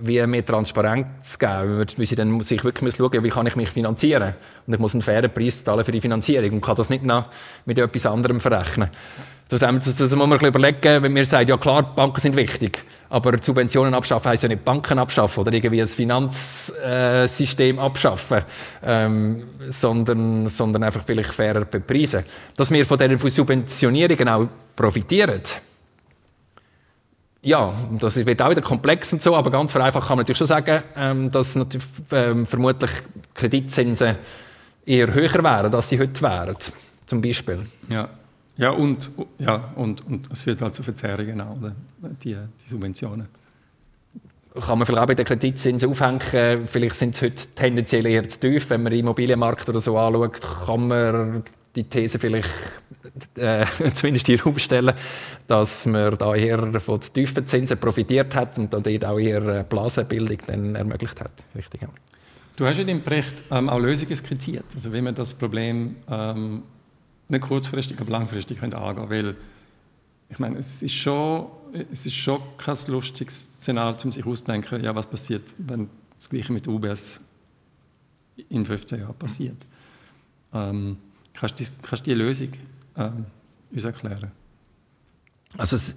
wie 0.01 0.24
mehr 0.27 0.44
Transparenz 0.44 1.38
geben, 1.38 1.79
weil 1.96 2.07
sie 2.07 2.14
dann 2.14 2.40
sich 2.40 2.62
wirklich 2.64 2.96
schauen, 2.96 3.24
wie 3.24 3.31
kann 3.31 3.46
ich 3.46 3.57
mich 3.57 3.70
finanzieren 3.70 4.35
und 4.66 4.74
ich 4.74 4.79
muss 4.79 4.94
einen 4.94 5.03
fairen 5.03 5.33
Preis 5.33 5.64
zahlen 5.64 5.85
für 5.85 5.92
die 5.92 6.01
Finanzierung 6.01 6.53
und 6.53 6.61
kann 6.61 6.77
das 6.77 6.90
nicht 6.90 7.05
noch 7.05 7.29
mit 7.64 7.79
etwas 7.79 8.07
anderem 8.07 8.40
verrechnen. 8.40 8.90
Das, 9.49 9.61
das, 9.61 9.97
das 9.97 10.15
muss 10.15 10.29
man 10.29 10.39
überlegen, 10.45 11.03
wenn 11.03 11.15
wir 11.15 11.25
sagen, 11.25 11.49
ja 11.49 11.57
klar, 11.57 11.83
Banken 11.95 12.21
sind 12.21 12.37
wichtig, 12.37 12.85
aber 13.09 13.43
Subventionen 13.43 13.95
abschaffen 13.95 14.31
heisst 14.31 14.43
ja 14.43 14.49
nicht 14.49 14.63
Banken 14.63 14.99
abschaffen 14.99 15.41
oder 15.41 15.53
irgendwie 15.55 15.81
ein 15.81 15.87
Finanzsystem 15.87 17.79
abschaffen, 17.79 18.43
ähm, 18.83 19.45
sondern, 19.71 20.49
sondern 20.49 20.83
einfach 20.83 21.03
vielleicht 21.07 21.33
fairer 21.33 21.65
bepreisen. 21.65 22.25
Dass 22.57 22.71
wir 22.71 22.85
von 22.85 22.99
diesen 22.99 23.19
Subventionierungen 23.19 24.29
auch 24.29 24.49
profitieren, 24.77 25.41
ja, 27.41 27.73
das 27.99 28.17
wird 28.17 28.43
auch 28.43 28.51
wieder 28.51 28.61
komplex 28.61 29.15
und 29.15 29.23
so, 29.23 29.35
aber 29.35 29.51
ganz 29.51 29.73
vereinfacht 29.73 30.09
kann 30.09 30.19
man 30.19 30.25
natürlich 30.25 30.39
schon 30.39 30.47
sagen, 30.47 30.83
ähm, 30.95 31.31
dass 31.31 31.55
natürlich, 31.55 31.87
ähm, 32.13 32.45
vermutlich 32.45 32.91
Kreditzinsen 33.33 34.17
eher 34.85 35.15
höher 35.15 35.43
wären, 35.43 35.75
als 35.75 35.89
sie 35.89 35.99
heute 35.99 36.21
wären, 36.21 36.57
zum 37.07 37.23
Beispiel. 37.23 37.67
Ja, 37.89 38.11
ja 38.59 38.71
und, 38.71 39.11
ja, 39.38 39.73
und, 39.77 40.07
und 40.07 40.31
es 40.31 40.42
führt 40.42 40.61
halt 40.61 40.75
zu 40.75 40.83
Verzerrungen 40.83 41.40
auch, 41.40 41.57
die, 42.23 42.35
die 42.35 42.68
Subventionen. 42.68 43.29
kann 44.55 44.79
man 44.79 44.87
vielleicht 44.87 45.03
auch 45.03 45.07
bei 45.07 45.14
den 45.14 45.25
Kreditzinsen 45.25 45.88
aufhängen. 45.88 46.66
Vielleicht 46.66 46.97
sind 46.97 47.14
sie 47.16 47.27
heute 47.27 47.47
tendenziell 47.55 48.05
eher 48.07 48.29
zu 48.29 48.38
tief. 48.38 48.68
Wenn 48.68 48.83
man 48.83 48.90
den 48.90 49.01
Immobilienmarkt 49.01 49.68
oder 49.68 49.81
so 49.81 49.97
anschaut, 49.97 50.40
kann 50.66 50.88
man 50.88 51.42
die 51.75 51.85
These 51.85 52.18
vielleicht 52.18 52.51
äh, 53.37 53.64
zumindest 53.94 54.29
in 54.29 54.37
den 54.37 54.40
Raum 54.42 54.59
stellen, 54.59 54.94
dass 55.47 55.87
man 55.87 56.16
da 56.18 56.35
eher 56.35 56.81
von 56.81 57.01
den 57.01 57.12
tiefen 57.12 57.47
Zinsen 57.47 57.79
profitiert 57.79 58.35
hat 58.35 58.59
und 58.59 58.73
dort 58.73 59.05
auch 59.05 59.18
eher 59.18 59.64
Blasenbildung 59.64 60.38
dann 60.47 60.75
ermöglicht 60.75 61.21
hat. 61.21 61.33
Richtig, 61.55 61.83
ja. 61.83 61.88
Du 62.57 62.66
hast 62.66 62.79
in 62.81 62.88
deinem 62.88 63.03
Bericht 63.03 63.44
ähm, 63.53 63.68
auch 63.68 63.79
Lösungen 63.79 64.16
skizziert, 64.16 64.64
also 64.75 64.92
wie 64.92 65.01
man 65.01 65.14
das 65.14 65.33
Problem 65.33 65.94
ähm, 66.11 66.64
nicht 67.29 67.43
kurzfristig, 67.43 68.01
aber 68.01 68.11
langfristig 68.11 68.62
angehen. 68.62 69.11
Weil, 69.11 69.37
ich 70.29 70.38
meine, 70.38 70.59
es 70.59 70.83
ist 70.83 70.95
schon, 70.95 71.47
es 71.93 72.07
ist 72.07 72.14
schon 72.14 72.41
kein 72.57 72.77
lustiges 72.88 73.41
Szenario, 73.55 73.97
um 74.05 74.12
sich 74.12 74.25
auszudenken, 74.25 74.83
ja, 74.83 74.95
was 74.95 75.07
passiert, 75.07 75.43
wenn 75.59 75.88
das 76.17 76.29
Gleiche 76.29 76.53
mit 76.53 76.67
UBS 76.67 77.21
in 78.49 78.64
15 78.64 79.01
Jahren 79.01 79.14
passiert. 79.14 79.57
Ähm, 80.53 80.97
kannst, 81.35 81.59
du 81.59 81.64
kannst 81.83 82.07
die 82.07 82.14
Lösung 82.14 82.53
ähm, 82.97 83.27
uns 83.71 83.85
erklären? 83.85 84.31
Also 85.57 85.77
es, 85.77 85.95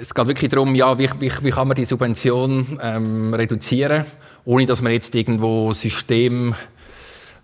es 0.00 0.14
geht 0.14 0.26
wirklich 0.26 0.50
darum, 0.50 0.74
ja, 0.74 0.98
wie, 0.98 1.08
wie, 1.20 1.32
wie 1.42 1.50
kann 1.50 1.68
man 1.68 1.76
die 1.76 1.84
Subvention 1.84 2.78
ähm, 2.80 3.32
reduzieren, 3.34 4.04
ohne 4.44 4.66
dass 4.66 4.82
man 4.82 4.92
jetzt 4.92 5.14
irgendwo 5.14 5.72
System 5.72 6.54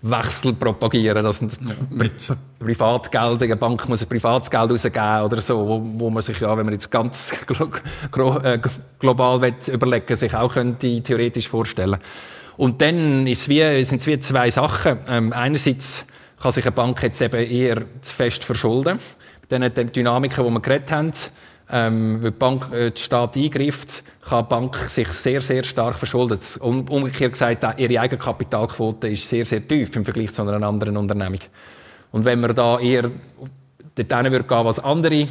Wechsel 0.02 0.54
propagieren, 0.54 1.22
dass 1.22 1.42
ein 1.42 1.50
ja, 1.60 2.36
Privatgeld, 2.58 3.42
eine 3.42 3.56
Bank 3.56 3.88
muss 3.88 4.02
ein 4.02 4.08
Privatgeld 4.08 4.70
rausgeben 4.70 5.22
oder 5.22 5.40
so, 5.42 5.68
wo, 5.68 5.82
wo 5.96 6.10
man 6.10 6.22
sich 6.22 6.40
ja, 6.40 6.56
wenn 6.56 6.64
man 6.64 6.72
jetzt 6.72 6.90
ganz 6.90 7.32
äh, 8.42 8.58
global 8.98 9.40
will, 9.42 9.54
überlegen, 9.72 10.16
sich 10.16 10.34
auch 10.34 10.54
könnte 10.54 11.02
theoretisch 11.02 11.48
vorstellen. 11.48 11.98
Und 12.56 12.80
dann 12.80 13.26
ist 13.26 13.48
wie, 13.48 13.84
sind 13.84 14.00
es 14.00 14.06
wie 14.06 14.18
zwei 14.20 14.50
Sachen. 14.50 14.98
Ähm, 15.08 15.32
einerseits 15.32 16.06
kann 16.40 16.52
sich 16.52 16.64
eine 16.64 16.72
Bank 16.72 17.02
jetzt 17.02 17.20
eben 17.20 17.44
eher 17.44 17.82
zu 18.00 18.14
fest 18.14 18.44
verschulden. 18.44 18.98
Mit 19.50 19.76
den 19.76 19.92
Dynamiken, 19.92 20.46
die 20.46 20.50
wir 20.50 20.60
geredet 20.60 20.92
haben, 20.92 21.12
ähm, 21.72 22.22
wenn 22.22 22.32
die 22.32 22.38
Bank, 22.38 22.72
äh, 22.72 22.90
der 22.90 23.00
Staat 23.00 23.36
eingreift, 23.36 24.02
kann 24.22 24.44
die 24.44 24.48
Bank 24.48 24.76
sich 24.88 25.08
sehr, 25.08 25.40
sehr 25.40 25.64
stark 25.64 25.98
verschulden. 25.98 26.38
Um, 26.60 26.88
umgekehrt 26.88 27.32
gesagt, 27.32 27.64
ihre 27.78 28.00
Eigenkapitalquote 28.00 29.08
ist 29.08 29.28
sehr, 29.28 29.46
sehr 29.46 29.66
tief 29.66 29.94
im 29.96 30.04
Vergleich 30.04 30.32
zu 30.32 30.42
einer 30.42 30.66
anderen 30.66 30.96
Unternehmung. 30.96 31.40
Und 32.12 32.24
wenn 32.24 32.40
man 32.40 32.54
da 32.54 32.78
eher 32.80 33.10
dorthin 33.94 34.32
würde 34.32 34.44
gehen, 34.44 34.64
was 34.64 34.78
andere 34.80 35.28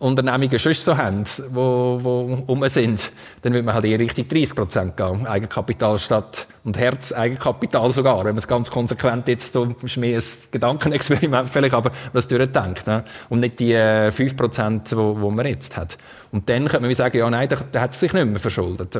Unternehmungen 0.00 0.58
schon 0.58 0.74
so 0.74 0.96
haben, 0.96 1.24
wo 1.50 2.42
um 2.46 2.68
sind, 2.68 3.10
dann 3.42 3.52
würde 3.52 3.64
man 3.64 3.74
halt 3.74 3.84
eher 3.84 3.98
Richtung 3.98 4.28
30 4.28 4.54
Prozent 4.54 4.96
gehen. 4.96 5.26
Eigenkapital 5.26 5.98
statt 5.98 6.46
und 6.64 6.78
Herz 6.78 7.12
Eigenkapital 7.12 7.90
sogar. 7.90 8.18
Wenn 8.18 8.26
man 8.26 8.36
es 8.36 8.46
ganz 8.46 8.70
konsequent 8.70 9.26
jetzt, 9.26 9.52
so 9.52 9.74
ist 9.82 9.96
mehr 9.96 10.18
ein 10.18 10.24
Gedankenexperiment 10.52 11.48
vielleicht, 11.48 11.74
aber 11.74 11.90
was 12.12 12.28
durchdenkt. 12.28 12.86
Ne? 12.86 13.02
Und 13.28 13.40
nicht 13.40 13.58
die 13.58 13.72
5 13.74 14.20
äh, 14.20 14.34
Prozent, 14.34 14.96
wo, 14.96 15.20
wo 15.20 15.30
man 15.30 15.46
jetzt 15.46 15.76
hat. 15.76 15.98
Und 16.30 16.48
dann 16.48 16.68
könnte 16.68 16.80
man 16.80 16.94
sagen, 16.94 17.18
ja, 17.18 17.28
nein, 17.28 17.48
der, 17.48 17.80
hat 17.80 17.94
sich 17.94 18.12
nicht 18.12 18.26
mehr 18.26 18.38
verschuldet. 18.38 18.96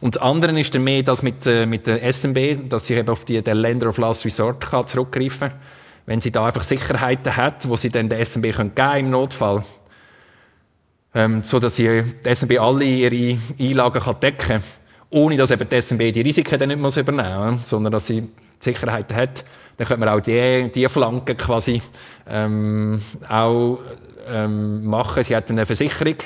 Und 0.00 0.16
das 0.16 0.22
andere 0.22 0.58
ist 0.58 0.74
dann 0.74 0.82
mehr 0.82 1.04
das 1.04 1.22
mit, 1.22 1.46
äh, 1.46 1.66
mit 1.66 1.86
der 1.86 2.02
SMB, 2.12 2.68
dass 2.68 2.88
sie 2.88 2.94
eben 2.94 3.08
auf 3.08 3.24
die, 3.24 3.42
den 3.42 3.58
Länder 3.58 3.88
of 3.88 3.98
Last 3.98 4.24
Resort 4.24 4.60
kann 4.60 4.86
zurückgreifen 4.88 5.50
kann. 5.50 5.58
Wenn 6.06 6.20
sie 6.20 6.32
da 6.32 6.46
einfach 6.46 6.64
Sicherheiten 6.64 7.36
hat, 7.36 7.68
wo 7.68 7.76
sie 7.76 7.90
dann 7.90 8.08
der 8.08 8.24
SMB 8.24 8.52
können 8.52 8.74
geben 8.74 8.96
im 8.96 9.10
Notfall 9.10 9.62
ähm, 11.14 11.42
so 11.42 11.58
dass 11.58 11.76
die 11.76 12.02
SNB 12.24 12.58
alle 12.58 12.84
ihre 12.84 13.38
Einlagen 13.58 14.02
kann 14.02 14.20
decken 14.20 14.48
kann, 14.48 14.62
ohne 15.10 15.36
dass 15.36 15.50
eben 15.50 15.68
die 15.68 15.80
SNB 15.80 16.12
die 16.12 16.22
Risiken 16.22 16.58
dann 16.58 16.68
nicht 16.68 16.80
muss 16.80 16.96
übernehmen 16.96 17.58
muss, 17.58 17.68
sondern 17.68 17.92
dass 17.92 18.06
sie 18.06 18.22
die 18.22 18.28
Sicherheit 18.60 19.12
hat, 19.12 19.44
dann 19.76 19.86
könnte 19.86 20.00
man 20.00 20.08
auch 20.08 20.20
die, 20.20 20.70
die 20.74 20.88
Flanken 20.88 21.36
quasi 21.36 21.82
ähm, 22.28 23.02
auch 23.28 23.80
ähm, 24.28 24.84
machen. 24.86 25.24
Sie 25.24 25.36
hat 25.36 25.50
eine 25.50 25.66
Versicherung, 25.66 26.16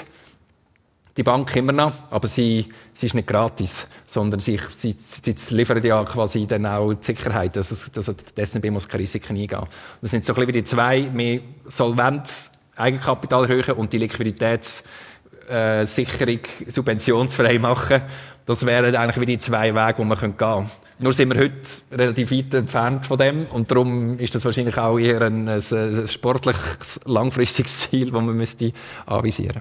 die 1.17 1.23
Bank 1.23 1.57
immer 1.57 1.73
noch, 1.73 1.93
aber 2.11 2.29
sie, 2.29 2.69
sie 2.93 3.07
ist 3.07 3.15
nicht 3.15 3.27
gratis, 3.27 3.87
sondern 4.05 4.39
sie, 4.39 4.61
sie, 4.71 4.95
sie 4.99 5.35
liefern 5.55 5.83
ja 5.83 6.05
quasi 6.05 6.47
dann 6.47 6.67
auch 6.67 6.93
die 6.93 7.07
Sicherheit, 7.07 7.57
dass, 7.57 7.91
dass 7.91 8.13
die 8.37 8.45
SNB 8.45 8.71
muss 8.71 8.87
keine 8.87 9.03
Risiken 9.03 9.37
eingehen. 9.37 9.67
Das 10.03 10.11
sind 10.11 10.27
so 10.27 10.35
ein 10.35 10.37
bisschen 10.37 10.53
die 10.53 10.65
zwei, 10.65 11.03
mehr 11.13 11.41
Solvenz 11.65 12.53
Eigenkapital 12.77 13.51
erhöhen 13.51 13.77
und 13.77 13.93
die 13.93 13.99
Liquiditätssicherung 13.99 16.41
subventionsfrei 16.67 17.59
machen. 17.59 18.03
Das 18.45 18.65
wären 18.65 18.95
eigentlich 18.95 19.21
wie 19.21 19.27
die 19.27 19.39
zwei 19.39 19.75
Wege, 19.75 19.95
die 19.99 20.05
man 20.05 20.17
gehen 20.19 20.37
könnte. 20.37 20.71
Nur 20.99 21.13
sind 21.13 21.35
wir 21.35 21.41
heute 21.41 21.61
relativ 21.93 22.31
weit 22.31 22.55
entfernt 22.55 23.05
von 23.05 23.19
dem 23.19 23.45
und 23.47 23.71
darum 23.71 24.19
ist 24.19 24.35
das 24.35 24.47
wahrscheinlich 24.47 24.79
auch 24.79 24.99
eher 24.99 25.21
ein, 25.23 25.47
ein, 25.47 25.63
ein 25.71 26.09
sportliches, 26.09 27.01
langfristiges 27.05 27.81
Ziel, 27.81 28.07
das 28.07 28.15
man 28.15 28.35
müsste 28.35 28.73
anvisieren 29.05 29.61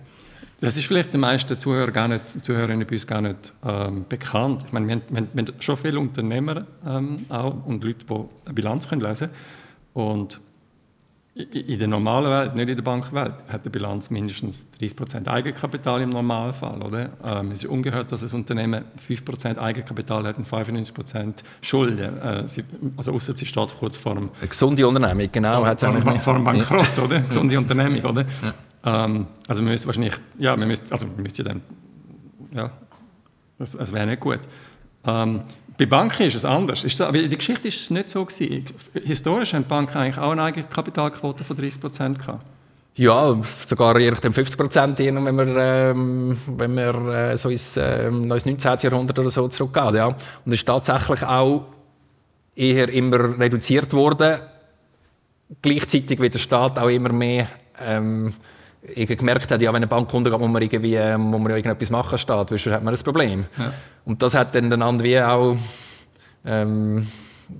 Das 0.62 0.78
ist 0.78 0.86
vielleicht 0.86 1.12
den 1.12 1.20
meisten 1.20 1.60
Zuhörern 1.60 1.92
gar 1.92 2.08
nicht, 2.08 2.46
Zuhörerinnen 2.46 2.88
bei 2.88 2.94
uns 2.94 3.06
gar 3.06 3.20
nicht 3.20 3.52
ähm, 3.66 4.06
bekannt. 4.08 4.64
Ich 4.68 4.72
meine, 4.72 4.88
wir 4.88 4.96
haben, 4.96 5.30
wir 5.34 5.44
haben 5.44 5.54
schon 5.60 5.76
viele 5.76 6.00
Unternehmer 6.00 6.66
ähm, 6.88 7.26
auch 7.28 7.66
und 7.66 7.84
Leute, 7.84 8.06
die 8.06 8.14
eine 8.46 8.54
Bilanz 8.54 8.88
können 8.88 9.02
lesen 9.02 9.30
können. 9.94 10.38
In 11.36 11.78
der 11.78 11.90
normalen 11.90 12.30
Welt, 12.30 12.56
nicht 12.56 12.70
in 12.70 12.76
der 12.78 12.84
Bankwelt, 12.84 13.34
hat 13.50 13.66
die 13.66 13.70
Bilanz 13.70 14.10
mindestens 14.10 14.66
30% 14.80 15.28
Eigenkapital 15.28 16.02
im 16.02 16.10
Normalfall. 16.10 16.82
Oder? 16.82 17.10
Ähm, 17.26 17.52
es 17.52 17.66
ist 17.66 17.70
ungehört, 17.70 18.10
dass 18.10 18.24
ein 18.24 18.40
Unternehmen 18.40 18.86
5% 19.06 19.58
Eigenkapital 19.58 20.26
hat 20.26 20.38
und 20.38 20.48
95% 20.48 21.34
Schulden. 21.62 22.18
Äh, 22.22 22.48
sie, 22.48 22.64
also 22.96 23.12
außer 23.12 23.36
sie 23.36 23.46
steht 23.46 23.78
kurz 23.78 23.98
vor 23.98 24.14
einem... 24.14 24.32
Eine 24.40 24.48
gesunde 24.48 24.88
Unternehmung, 24.88 25.30
genau. 25.30 25.66
Vor, 25.66 25.78
vor, 25.78 26.20
vor 26.20 26.36
einem 26.36 26.44
Bankrott, 26.46 26.88
ja. 26.96 27.04
oder? 27.04 27.16
Eine 27.18 27.26
gesunde 27.26 27.58
Unternehmung, 27.58 28.02
oder? 28.06 28.26
Ja. 28.86 29.06
Ähm, 29.06 29.28
also 29.46 29.62
wir 29.62 29.70
müssen 29.70 29.88
wahrscheinlich... 29.88 30.14
Ja, 30.40 30.58
wir 30.58 30.66
müssen, 30.66 30.90
also 30.90 31.06
müssen 31.18 31.38
ja 31.38 31.44
dann... 31.44 31.62
Ja, 32.54 32.72
das, 33.58 33.74
das 33.74 33.92
wäre 33.92 34.08
nicht 34.08 34.22
gut. 34.22 34.40
Ähm, 35.06 35.42
bei 35.78 35.86
Banken 35.86 36.24
ist 36.24 36.36
es 36.36 36.46
anders. 36.46 36.84
Ist 36.84 36.98
so, 36.98 37.12
der 37.12 37.28
Geschichte 37.28 37.68
ist 37.68 37.92
nicht 37.92 38.10
so 38.10 38.24
gewesen. 38.26 38.66
Historisch 39.04 39.54
haben 39.54 39.66
Banken 39.66 39.98
eigentlich 39.98 40.18
auch 40.18 40.32
eine 40.32 40.44
eigene 40.44 40.66
Kapitalquote 40.68 41.44
von 41.44 41.56
30 41.56 41.82
Prozent 41.82 42.20
gehabt. 42.20 42.46
Ja, 42.98 43.38
sogar 43.68 44.00
eher 44.00 44.16
50 44.16 44.58
Prozent, 44.58 45.00
wenn 45.00 45.36
wir, 45.36 45.58
ähm, 45.58 46.38
wenn 46.48 46.76
wir 46.76 46.96
äh, 47.14 47.38
so 47.38 47.50
ins, 47.50 47.76
äh, 47.76 48.08
ins 48.08 48.46
19. 48.46 48.78
Jahrhundert 48.84 49.20
oder 49.20 49.30
so 49.30 49.48
zurückgehen. 49.50 49.96
Ja. 49.96 50.16
Und 50.46 50.54
ist 50.54 50.66
tatsächlich 50.66 51.22
auch 51.24 51.66
eher 52.56 52.88
immer 52.88 53.38
reduziert 53.38 53.92
worden. 53.92 54.40
Gleichzeitig 55.62 56.22
wie 56.22 56.30
der 56.30 56.40
Staat 56.40 56.80
auch 56.80 56.88
immer 56.88 57.12
mehr 57.12 57.50
ähm, 57.82 58.34
gemerkt 58.94 59.52
hat, 59.52 59.62
ja, 59.62 59.70
wenn 59.70 59.78
eine 59.78 59.88
Bank 59.88 60.12
runtergeht, 60.14 60.40
muss 60.40 60.50
man 60.50 60.62
irgendwie, 60.62 60.96
äh, 60.96 61.18
muss 61.18 61.42
man 61.42 61.52
irgendetwas 61.52 61.90
machen 61.90 62.18
steht, 62.18 62.50
sonst 62.50 62.66
hat 62.68 62.84
man 62.84 62.94
ein 62.94 63.04
Problem. 63.04 63.46
Ja. 63.58 63.74
Und 64.06 64.22
das 64.22 64.34
hat 64.34 64.56
dann 64.56 64.72
einander 64.72 65.04
wie 65.04 65.20
auch 65.20 65.58
ähm, 66.46 67.08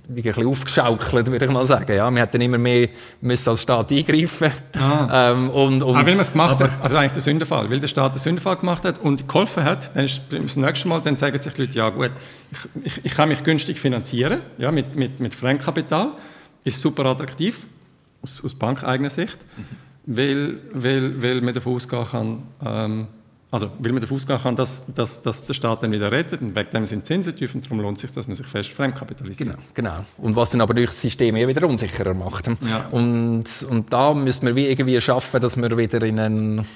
wie 0.08 0.20
ein 0.20 0.24
bisschen 0.24 0.46
aufgeschaukelt, 0.46 1.26
würde 1.28 1.44
ich 1.44 1.50
mal 1.50 1.64
sagen. 1.66 1.94
Ja, 1.94 2.10
wir 2.10 2.20
hätten 2.20 2.40
immer 2.40 2.58
mehr 2.58 2.88
müssen 3.20 3.50
als 3.50 3.62
Staat 3.62 3.92
eingreifen. 3.92 4.50
Ah. 4.72 5.30
Ähm, 5.30 5.50
und, 5.50 5.82
und, 5.82 5.96
Aber 5.96 6.06
weil 6.06 6.14
man 6.14 6.22
es 6.22 6.32
gemacht 6.32 6.60
hat, 6.60 6.82
also 6.82 6.96
eigentlich 6.96 7.12
der 7.12 7.22
Sündenfall, 7.22 7.70
weil 7.70 7.80
der 7.80 7.88
Staat 7.88 8.14
den 8.14 8.18
Sündenfall 8.18 8.56
gemacht 8.56 8.84
hat 8.84 8.98
und 8.98 9.28
geholfen 9.28 9.64
hat, 9.64 9.94
dann 9.94 10.04
ist 10.04 10.22
das 10.30 10.56
nächste 10.56 10.88
Mal, 10.88 11.00
dann 11.02 11.16
sagen 11.16 11.40
sich 11.40 11.52
die 11.52 11.62
Leute, 11.62 11.78
ja 11.78 11.90
gut, 11.90 12.10
ich, 12.50 12.58
ich, 12.84 13.04
ich 13.04 13.14
kann 13.14 13.28
mich 13.28 13.42
günstig 13.42 13.78
finanzieren, 13.78 14.40
ja, 14.58 14.72
mit, 14.72 14.96
mit, 14.96 15.20
mit 15.20 15.34
Fremdkapital, 15.34 16.12
ist 16.64 16.80
super 16.80 17.04
attraktiv, 17.06 17.66
aus, 18.22 18.42
aus 18.44 18.54
bankeigener 18.54 19.10
Sicht. 19.10 19.38
Mhm 19.56 19.85
weil, 20.06 20.58
weil, 20.72 21.22
weil 21.22 21.40
man 21.40 21.52
davon 21.52 21.74
ausgehen 21.74 22.06
kann, 22.06 22.42
ähm, 22.64 23.06
also 23.50 23.70
weil 23.78 23.92
man 23.92 24.00
davon 24.00 24.16
ausgehen 24.16 24.40
kann, 24.40 24.56
dass, 24.56 24.84
dass, 24.92 25.22
dass 25.22 25.46
der 25.46 25.54
Staat 25.54 25.82
dann 25.82 25.92
wieder 25.92 26.10
rettet 26.10 26.40
und 26.40 26.54
wegen 26.54 26.70
dem 26.70 26.86
sind 26.86 27.06
Zinsen 27.06 27.34
tief 27.34 27.54
und 27.54 27.64
darum 27.64 27.80
lohnt 27.80 27.96
es 27.96 28.02
sich, 28.02 28.12
dass 28.12 28.26
man 28.26 28.34
sich 28.34 28.46
fest 28.46 28.70
fremdkapitalisiert. 28.70 29.50
Genau, 29.50 29.58
genau. 29.74 30.04
Und 30.18 30.36
was 30.36 30.50
dann 30.50 30.60
aber 30.60 30.74
durch 30.74 30.90
das 30.90 31.02
System 31.02 31.36
eher 31.36 31.48
wieder 31.48 31.66
unsicherer 31.66 32.14
macht. 32.14 32.46
Ja. 32.46 32.86
Und, 32.90 33.44
und 33.68 33.92
da 33.92 34.14
müssen 34.14 34.46
wir 34.46 34.56
wie 34.56 34.66
irgendwie 34.66 35.00
schaffen, 35.00 35.40
dass 35.40 35.56
wir 35.56 35.76
wieder 35.76 36.02
in 36.02 36.20
einen 36.20 36.66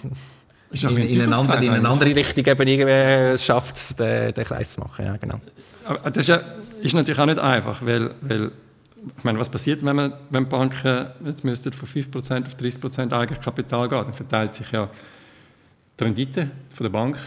in, 0.73 0.97
in, 0.97 1.21
eine 1.23 1.37
andere, 1.37 1.64
in 1.64 1.73
eine 1.73 1.88
andere 1.88 2.14
Richtung 2.14 2.47
eben 2.47 2.69
irgendwie 2.69 3.38
schafft, 3.43 3.99
den, 3.99 4.33
den 4.35 4.45
Kreis 4.45 4.73
zu 4.73 4.81
machen. 4.81 5.05
Ja, 5.05 5.16
genau. 5.16 5.40
Aber 5.85 6.11
das 6.11 6.19
ist, 6.19 6.29
ja, 6.29 6.40
ist 6.81 6.95
natürlich 6.95 7.19
auch 7.19 7.27
nicht 7.27 7.40
einfach, 7.40 7.85
weil, 7.85 8.14
weil 8.21 8.53
ich 9.17 9.25
meine, 9.25 9.39
was 9.39 9.49
passiert, 9.49 9.85
wenn, 9.85 9.97
man, 9.97 10.13
wenn 10.31 10.49
Banken 10.49 11.09
jetzt 11.25 11.45
müssten 11.45 11.73
von 11.73 11.89
5% 11.89 12.47
auf 12.47 12.55
30% 12.55 13.13
Eigenkapital 13.13 13.89
gehen? 13.89 14.05
Dann 14.05 14.15
verteilt 14.15 14.55
sich 14.55 14.71
ja 14.73 14.89
die 15.99 16.05
Rendite 16.05 16.51
von 16.75 16.85
der 16.85 16.91
Bank 16.91 17.19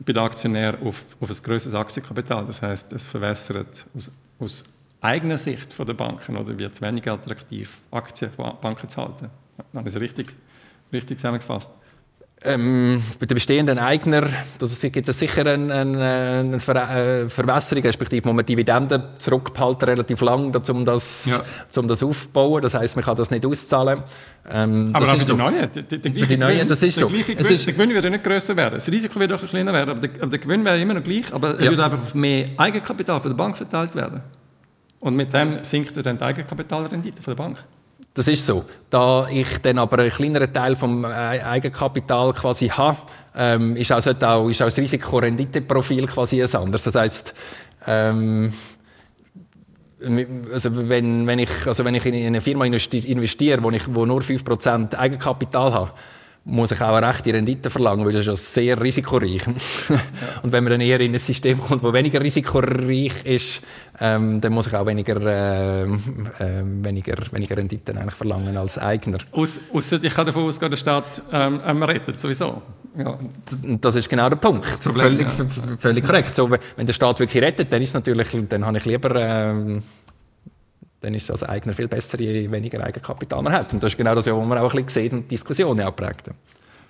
bei 0.00 0.12
den 0.12 0.22
Aktionären 0.22 0.82
auf, 0.82 1.04
auf 1.20 1.30
ein 1.30 1.36
größeres 1.42 1.74
Aktienkapital. 1.74 2.44
Das 2.44 2.62
heißt, 2.62 2.92
es 2.92 3.06
verwässert 3.06 3.86
aus, 3.94 4.10
aus 4.38 4.64
eigener 5.00 5.38
Sicht 5.38 5.72
von 5.72 5.86
der 5.86 5.94
Banken 5.94 6.36
oder 6.36 6.58
wird 6.58 6.72
es 6.72 6.80
weniger 6.80 7.12
attraktiv, 7.12 7.80
Aktien 7.90 8.30
von 8.30 8.52
Banken 8.60 8.88
zu 8.88 9.02
halten. 9.02 9.30
Dann 9.72 9.86
ist 9.86 9.96
richtig, 9.96 10.34
richtig 10.92 11.18
zusammengefasst. 11.18 11.70
Ähm, 12.44 13.02
bei 13.18 13.26
den 13.26 13.34
bestehenden 13.34 13.80
Eigner 13.80 14.28
gibt 14.92 15.08
es 15.08 15.18
sicher 15.18 15.44
eine, 15.44 15.74
eine, 15.74 16.56
eine 16.56 17.24
äh, 17.24 17.28
Verwässerung, 17.28 17.82
respektive 17.82 18.28
muss 18.28 18.36
man 18.36 18.46
Dividenden 18.46 19.02
zurückbehalten, 19.18 19.88
relativ 19.88 20.20
lang, 20.20 20.54
um 20.54 20.84
das, 20.84 21.26
ja. 21.26 21.42
um 21.80 21.88
das 21.88 22.00
aufzubauen. 22.00 22.62
Das 22.62 22.74
heisst, 22.74 22.94
man 22.94 23.04
kann 23.04 23.16
das 23.16 23.32
nicht 23.32 23.44
auszahlen. 23.44 24.04
Ähm, 24.48 24.90
aber 24.92 25.04
ist 25.04 25.26
für 25.26 25.32
die 25.32 25.38
Neuen, 25.38 25.72
die, 25.72 25.82
die, 25.82 25.98
die 25.98 26.20
für 26.20 26.26
die 26.26 26.36
Neuen, 26.36 26.68
das 26.68 26.80
ist 26.80 26.96
der 26.96 27.08
so. 27.08 27.08
Gewinn, 27.08 27.38
ist, 27.38 27.66
der 27.66 27.74
Gewinn 27.74 27.90
wird 27.90 28.04
ja 28.04 28.10
nicht 28.10 28.22
grösser 28.22 28.56
werden. 28.56 28.74
Das 28.76 28.88
Risiko 28.88 29.18
wird 29.18 29.32
auch 29.32 29.44
kleiner 29.44 29.72
werden, 29.72 29.90
aber 29.90 30.06
der, 30.06 30.22
aber 30.22 30.30
der 30.30 30.38
Gewinn 30.38 30.64
wäre 30.64 30.80
immer 30.80 30.94
noch 30.94 31.02
gleich, 31.02 31.32
aber 31.32 31.58
er 31.58 31.64
ja. 31.64 31.70
würde 31.70 31.84
einfach 31.84 32.00
auf 32.00 32.14
mehr 32.14 32.50
Eigenkapital 32.56 33.20
von 33.20 33.30
der 33.32 33.36
Bank 33.36 33.56
verteilt 33.56 33.96
werden. 33.96 34.20
Und 35.00 35.16
mit 35.16 35.32
dem 35.32 35.50
sinkt 35.62 35.96
dann 36.06 36.18
die 36.18 36.24
Eigenkapitalrendite 36.24 37.20
von 37.20 37.34
der 37.34 37.42
Bank. 37.42 37.58
Das 38.18 38.26
ist 38.26 38.46
so. 38.46 38.64
Da 38.90 39.28
ich 39.30 39.58
dann 39.58 39.78
aber 39.78 40.00
einen 40.00 40.10
kleineren 40.10 40.52
Teil 40.52 40.74
vom 40.74 41.04
äh, 41.04 41.06
Eigenkapital 41.06 42.32
quasi 42.32 42.66
habe, 42.66 42.98
ähm, 43.36 43.76
ist, 43.76 43.92
auch, 43.92 43.98
ist 43.98 44.08
auch 44.20 44.50
das 44.50 44.76
Risikorenditeprofil 44.76 46.04
quasi 46.08 46.42
ein 46.42 46.52
anderes. 46.52 46.82
Das 46.82 46.96
heisst, 46.96 47.32
ähm, 47.86 48.52
also 50.52 50.88
wenn, 50.88 51.28
wenn, 51.28 51.38
ich, 51.38 51.50
also 51.64 51.84
wenn 51.84 51.94
ich 51.94 52.06
in 52.06 52.14
eine 52.26 52.40
Firma 52.40 52.64
investiere, 52.64 53.62
wo 53.62 53.70
ich 53.70 53.94
wo 53.94 54.04
nur 54.04 54.20
5% 54.20 54.96
Eigenkapital 54.96 55.72
habe, 55.72 55.92
muss 56.48 56.72
ich 56.72 56.80
auch 56.80 56.94
eine 56.94 57.06
rechte 57.06 57.32
Rendite 57.32 57.68
verlangen, 57.68 58.04
weil 58.04 58.12
das 58.12 58.22
ist 58.22 58.26
ja 58.26 58.36
sehr 58.36 58.80
risikoreich. 58.80 59.46
Ja. 59.46 59.52
Und 60.42 60.52
wenn 60.52 60.64
man 60.64 60.72
dann 60.72 60.80
eher 60.80 60.98
in 61.00 61.12
ein 61.12 61.18
System 61.18 61.60
kommt, 61.60 61.84
das 61.84 61.92
weniger 61.92 62.20
risikoreich 62.20 63.24
ist, 63.24 63.60
ähm, 64.00 64.40
dann 64.40 64.52
muss 64.52 64.66
ich 64.66 64.74
auch 64.74 64.86
weniger, 64.86 65.20
äh, 65.20 65.82
äh, 65.82 65.88
weniger, 66.64 67.16
weniger 67.32 67.56
Renditen 67.56 67.98
eigentlich 67.98 68.14
verlangen 68.14 68.56
als 68.56 68.78
Eigner. 68.78 69.18
Aus, 69.32 69.60
ausser 69.72 70.02
ich 70.02 70.14
kann 70.14 70.24
davon 70.24 70.44
ausgehen, 70.44 70.70
der 70.70 70.78
Staat 70.78 71.22
ähm, 71.32 71.82
rettet 71.82 72.18
sowieso. 72.18 72.62
Ja. 72.96 73.18
Das 73.80 73.94
ist 73.94 74.08
genau 74.08 74.28
der 74.28 74.36
Punkt. 74.36 74.66
Problem, 74.80 75.26
völlig, 75.26 75.38
ja. 75.38 75.76
völlig 75.78 76.04
korrekt. 76.04 76.34
So, 76.34 76.50
wenn 76.50 76.86
der 76.86 76.92
Staat 76.94 77.20
wirklich 77.20 77.42
rettet, 77.42 77.72
dann 77.72 77.82
ist 77.82 77.92
natürlich, 77.92 78.28
dann 78.48 78.64
habe 78.64 78.78
ich 78.78 78.84
lieber 78.86 79.14
ähm, 79.14 79.82
dann 81.00 81.14
ist 81.14 81.24
es 81.24 81.30
als 81.30 81.42
Eigner 81.44 81.72
viel 81.72 81.88
besser, 81.88 82.20
je 82.20 82.50
weniger 82.50 82.82
Eigenkapital 82.82 83.42
man 83.42 83.52
hat. 83.52 83.72
Und 83.72 83.82
das 83.82 83.92
ist 83.92 83.98
genau 83.98 84.14
das, 84.14 84.26
was 84.26 84.46
man 84.46 84.58
auch 84.58 84.74
ein 84.74 84.84
bisschen 84.84 85.02
sieht 85.02 85.12
und 85.12 85.30
Diskussionen 85.30 85.86
auch 85.86 85.94
prägt. 85.94 86.30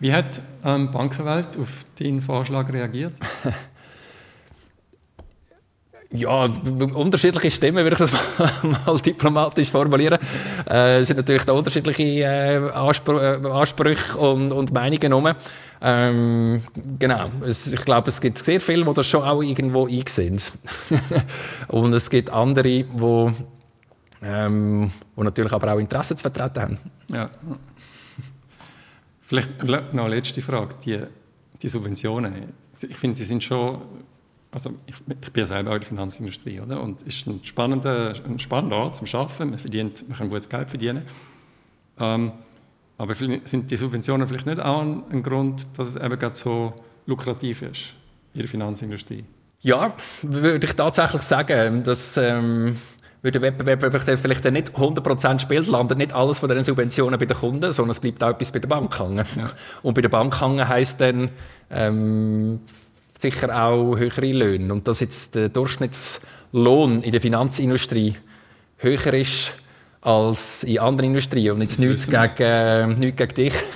Wie 0.00 0.12
hat 0.12 0.40
ähm, 0.64 0.86
die 0.86 0.96
Bankenwelt 0.96 1.58
auf 1.58 1.84
deinen 1.98 2.20
Vorschlag 2.20 2.72
reagiert? 2.72 3.14
Ja, 6.10 6.44
unterschiedliche 6.46 7.50
Stimmen, 7.50 7.84
würde 7.84 7.92
ich 7.92 7.98
das 7.98 8.12
mal, 8.86 8.96
diplomatisch 8.98 9.70
formulieren. 9.70 10.18
Äh, 10.66 11.00
es 11.00 11.08
sind 11.08 11.18
natürlich 11.18 11.44
da 11.44 11.52
unterschiedliche 11.52 12.02
äh, 12.02 12.70
Anspr 12.70 13.42
äh, 13.44 13.46
Ansprüche 13.46 14.16
und, 14.16 14.50
und 14.52 14.72
Meinungen 14.72 15.12
rum. 15.12 15.28
Ähm, 15.82 16.62
genau, 16.98 17.30
es, 17.46 17.70
ich 17.70 17.84
glaube, 17.84 18.08
es 18.08 18.22
gibt 18.22 18.38
sehr 18.38 18.58
viele, 18.58 18.86
die 18.86 18.94
das 18.94 19.06
schon 19.06 19.22
auch 19.22 19.42
irgendwo 19.42 19.86
einsehen. 19.86 20.40
und 21.68 21.92
es 21.92 22.08
gibt 22.08 22.30
andere, 22.30 22.62
die 22.62 22.86
ähm, 24.22 24.90
die 25.16 25.22
natürlich 25.22 25.52
aber 25.52 25.72
auch 25.72 25.78
Interessen 25.78 26.16
zu 26.16 26.22
vertreten 26.22 26.60
haben. 26.60 26.78
Ja. 27.12 27.30
Vielleicht 29.20 29.62
noch 29.62 29.92
eine 29.92 30.08
letzte 30.08 30.40
Frage. 30.42 30.74
Die, 30.84 30.98
die 31.60 31.68
Subventionen, 31.68 32.52
ich 32.88 32.96
finde, 32.96 33.16
sie 33.16 33.24
sind 33.24 33.44
schon, 33.44 33.80
also 34.50 34.74
ich, 34.86 34.94
ich 35.20 35.32
bin 35.32 35.42
ja 35.42 35.46
selber 35.46 35.70
auch 35.70 35.74
in 35.74 35.80
der 35.80 35.88
Finanzindustrie, 35.88 36.60
oder? 36.60 36.80
und 36.80 37.00
es 37.02 37.18
ist 37.18 37.26
ein 37.26 37.40
spannender, 37.44 38.14
ein 38.26 38.38
spannender 38.38 38.76
Ort 38.76 38.96
zum 38.96 39.06
Arbeiten, 39.12 39.50
man, 39.50 39.58
verdient, 39.58 40.08
man 40.08 40.16
kann 40.16 40.30
gutes 40.30 40.48
Geld 40.48 40.70
verdienen. 40.70 41.02
Ähm, 41.98 42.32
aber 42.96 43.14
sind 43.14 43.70
die 43.70 43.76
Subventionen 43.76 44.26
vielleicht 44.26 44.46
nicht 44.46 44.60
auch 44.60 44.80
ein, 44.80 45.04
ein 45.10 45.22
Grund, 45.22 45.66
dass 45.76 45.88
es 45.88 45.96
eben 45.96 46.18
gerade 46.18 46.34
so 46.34 46.74
lukrativ 47.06 47.62
ist 47.62 47.94
in 48.34 48.40
der 48.40 48.48
Finanzindustrie? 48.48 49.24
Ja, 49.60 49.94
würde 50.22 50.66
ich 50.66 50.72
tatsächlich 50.74 51.22
sagen, 51.22 51.84
dass... 51.84 52.16
Ähm 52.16 52.78
weil 53.22 53.32
der 53.32 53.42
Wettbewerb 53.42 54.20
vielleicht 54.20 54.44
dann 54.44 54.52
nicht 54.52 54.70
100% 54.70 55.40
spielt, 55.40 55.66
landet 55.66 55.98
nicht 55.98 56.12
alles 56.12 56.38
von 56.38 56.48
diesen 56.48 56.64
Subventionen 56.64 57.18
bei 57.18 57.26
den 57.26 57.36
Kunden, 57.36 57.72
sondern 57.72 57.90
es 57.90 58.00
bleibt 58.00 58.22
auch 58.22 58.30
etwas 58.30 58.52
bei 58.52 58.60
der 58.60 58.68
Bank 58.68 58.98
hängen. 58.98 59.24
Ja. 59.36 59.50
Und 59.82 59.94
bei 59.94 60.02
der 60.02 60.08
Bank 60.08 60.40
hängen 60.40 60.66
heisst 60.66 61.00
dann 61.00 61.30
ähm, 61.70 62.60
sicher 63.18 63.64
auch 63.64 63.96
höhere 63.96 64.32
Löhne. 64.32 64.72
Und 64.72 64.86
dass 64.86 65.00
jetzt 65.00 65.34
der 65.34 65.48
Durchschnittslohn 65.48 67.02
in 67.02 67.12
der 67.12 67.20
Finanzindustrie 67.20 68.16
höher 68.76 69.14
ist 69.14 69.54
als 70.08 70.64
in 70.64 70.78
anderen 70.78 71.10
Industrien. 71.10 71.52
Und 71.52 71.60
jetzt 71.60 71.78
nichts 71.78 72.06
gegen, 72.06 72.32
äh, 72.38 72.86
nichts 72.86 73.16
gegen 73.18 73.34
dich. 73.34 73.52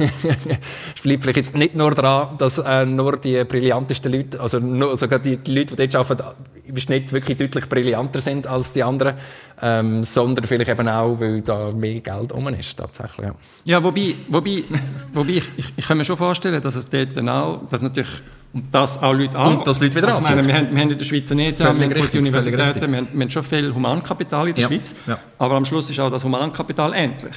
es 0.97 1.03
bleibt 1.03 1.23
vielleicht 1.23 1.37
jetzt 1.37 1.55
nicht 1.55 1.75
nur 1.75 1.91
daran, 1.91 2.39
dass 2.39 2.57
äh, 2.57 2.87
nur 2.87 3.19
die 3.19 3.45
brillantesten 3.45 4.11
Leute, 4.11 4.41
also 4.41 4.59
nur, 4.59 4.97
sogar 4.97 5.19
die, 5.19 5.37
die 5.37 5.55
Leute, 5.55 5.77
die 5.77 5.89
dort 5.89 6.11
arbeiten, 6.11 6.35
im 6.65 6.77
Schnitt 6.79 7.13
wirklich 7.13 7.37
deutlich 7.37 7.69
brillanter 7.69 8.19
sind 8.21 8.47
als 8.47 8.73
die 8.73 8.83
anderen, 8.83 9.15
ähm, 9.61 10.05
sondern 10.05 10.47
vielleicht 10.47 10.71
eben 10.71 10.89
auch, 10.89 11.21
weil 11.21 11.43
da 11.43 11.71
mehr 11.71 12.01
Geld 12.01 12.33
um 12.33 12.49
ist, 12.49 12.79
tatsächlich. 12.79 13.27
Ja, 13.27 13.35
ja 13.65 13.85
wobei, 13.85 14.15
wobei, 14.29 14.65
wobei 15.13 15.33
ich, 15.33 15.45
ich, 15.59 15.67
ich 15.77 15.87
kann 15.87 15.99
mir 15.99 16.05
schon 16.05 16.17
vorstellen, 16.17 16.63
dass 16.63 16.77
es 16.77 16.89
dort 16.89 17.19
auch, 17.29 17.61
dass 17.69 17.83
natürlich 17.83 18.23
und 18.53 18.75
das 18.75 19.03
auch 19.03 19.13
Leute 19.15 19.39
an. 19.39 19.59
Und 19.59 19.67
das 19.67 19.81
Leute 19.81 19.97
wieder 19.97 20.15
also, 20.15 20.21
meine, 20.21 20.47
wir, 20.47 20.55
haben, 20.55 20.75
wir 20.75 20.83
haben 20.83 20.91
in 20.91 20.99
der 20.99 21.05
Schweiz 21.05 21.31
nicht, 21.31 21.59
wir 21.59 21.67
haben 21.67 21.81
gute 21.81 22.19
Universitäten, 22.19 22.93
wir 22.93 22.99
haben, 22.99 23.09
wir 23.13 23.21
haben, 23.21 23.31
schon 23.31 23.45
viel 23.45 23.75
Humankapital 23.75 24.49
in 24.49 24.55
der 24.55 24.63
ja. 24.63 24.69
Schweiz, 24.69 24.95
ja. 25.07 25.19
aber 25.39 25.55
am 25.57 25.65
Schluss 25.65 25.89
ist 25.89 25.99
auch 26.01 26.11
das 26.11 26.25
Humankapital 26.25 26.93
endlich. 26.93 27.37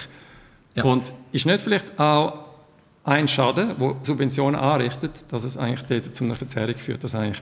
Ja. 0.75 0.84
Und 0.84 1.13
ist 1.32 1.45
nicht 1.45 1.62
vielleicht 1.62 1.97
auch 1.99 2.45
ein 3.06 3.28
Schaden, 3.28 3.75
wo 3.78 3.95
Subventionen 4.04 4.60
anrichtet, 4.60 5.25
dass 5.32 5.43
es 5.43 5.58
eigentlich 5.58 5.84
dort 5.84 6.15
zu 6.15 6.23
einer 6.23 6.36
Verzerrung 6.36 6.75
führt, 6.75 7.04
dass 7.04 7.15
eigentlich 7.15 7.41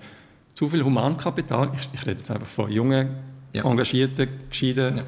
zu 0.53 0.69
viel 0.69 0.83
Humankapital, 0.83 1.71
ich, 1.75 1.89
ich 1.93 2.01
rede 2.01 2.17
jetzt 2.17 2.29
einfach 2.29 2.47
von 2.47 2.71
jungen, 2.71 3.09
engagierten, 3.53 4.27
gescheiten 4.49 5.01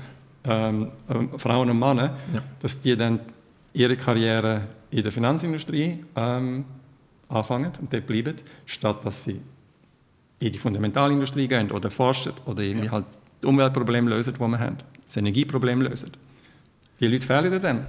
ähm, 0.43 0.91
äh, 1.09 1.37
Frauen 1.37 1.69
und 1.69 1.79
Männern, 1.79 2.11
dass 2.59 2.81
die 2.81 2.95
dann 2.95 3.19
ihre 3.73 3.97
Karriere 3.97 4.61
in 4.91 5.03
der 5.03 5.11
Finanzindustrie 5.11 6.05
ähm, 6.15 6.65
anfangen 7.29 7.71
und 7.79 7.91
dort 7.91 8.05
bleiben, 8.05 8.35
statt 8.65 9.03
dass 9.03 9.23
sie 9.23 9.41
in 10.39 10.51
die 10.51 10.59
Fundamentalindustrie 10.59 11.47
gehen 11.47 11.71
oder 11.71 11.89
forschen 11.89 12.33
oder 12.45 12.61
irgendwie 12.61 12.87
ja. 12.87 12.91
halt 12.91 13.05
die 13.41 13.47
Umweltprobleme 13.47 14.09
lösen, 14.09 14.33
die 14.33 14.39
wir 14.39 14.59
haben, 14.59 14.77
das 15.05 15.17
Energieproblem 15.17 15.81
lösen. 15.81 16.11
Die 16.99 17.07
Leute 17.07 17.25
fehlen 17.25 17.61
dann. 17.61 17.87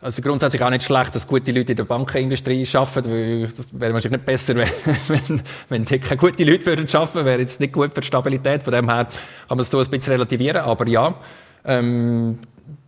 Also 0.00 0.22
grundsätzlich 0.22 0.62
auch 0.62 0.70
nicht 0.70 0.84
schlecht, 0.84 1.14
dass 1.16 1.26
gute 1.26 1.50
Leute 1.50 1.72
in 1.72 1.76
der 1.76 1.84
Bankenindustrie 1.84 2.64
arbeiten, 2.74 3.10
weil 3.10 3.48
das 3.48 3.66
wäre 3.72 3.92
wahrscheinlich 3.92 4.20
nicht 4.20 4.26
besser, 4.26 4.54
wenn, 4.56 4.68
wenn, 5.08 5.42
wenn 5.68 5.84
die 5.84 5.98
keine 5.98 6.16
guten 6.18 6.46
Leute 6.46 6.66
würden 6.66 6.86
arbeiten, 6.92 7.24
wäre 7.24 7.40
jetzt 7.40 7.58
nicht 7.58 7.72
gut 7.72 7.92
für 7.92 8.00
die 8.00 8.06
Stabilität. 8.06 8.62
Von 8.62 8.72
dem 8.74 8.88
her 8.88 9.06
kann 9.06 9.56
man 9.56 9.60
es 9.60 9.70
so 9.70 9.80
ein 9.80 9.90
bisschen 9.90 10.12
relativieren, 10.12 10.62
aber 10.62 10.86
ja, 10.86 11.16
ähm, 11.64 12.38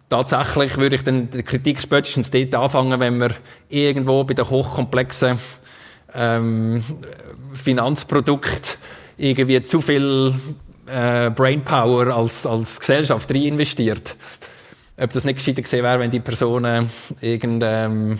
tatsächlich 0.08 0.76
würde 0.76 0.96
ich 0.96 1.02
dann 1.02 1.30
die 1.30 1.42
Kritik 1.42 1.80
spätestens 1.80 2.30
dort 2.30 2.54
anfangen, 2.54 3.00
wenn 3.00 3.20
wir 3.20 3.34
irgendwo 3.68 4.22
bei 4.22 4.34
den 4.34 4.48
hochkomplexen 4.48 5.36
ähm, 6.14 6.82
Finanzprodukt 7.52 8.78
irgendwie 9.16 9.62
zu 9.62 9.80
viel 9.80 10.34
äh, 10.86 11.30
Brainpower 11.30 12.14
als, 12.14 12.46
als 12.46 12.80
Gesellschaft 12.80 13.32
reinvestiert. 13.32 14.16
Ob 14.96 15.12
das 15.12 15.24
nicht 15.24 15.36
gescheiter 15.36 15.62
gewesen 15.62 15.82
wäre, 15.82 16.00
wenn 16.00 16.10
die 16.10 16.20
Personen 16.20 16.90
irgendein 17.20 18.18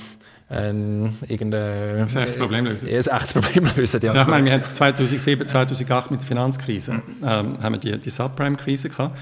ähm, 0.52 1.14
irgendein 1.28 2.02
echtes 2.02 2.36
Problem 2.36 2.64
lösen. 2.64 2.88
Ein 2.88 2.94
echtes 2.94 3.32
Problem 3.32 3.68
lösen, 3.76 4.00
ja. 4.02 4.14
ja 4.14 4.22
ich 4.22 4.26
meine, 4.26 4.46
wir 4.46 4.54
hatten 4.54 4.74
2007, 4.74 5.46
2008 5.46 6.10
mit 6.10 6.20
der 6.20 6.26
Finanzkrise 6.26 7.02
ähm, 7.22 7.62
haben 7.62 7.72
wir 7.74 7.78
die, 7.78 7.98
die 7.98 8.10
Subprime-Krise 8.10 8.88
gehabt. 8.88 9.16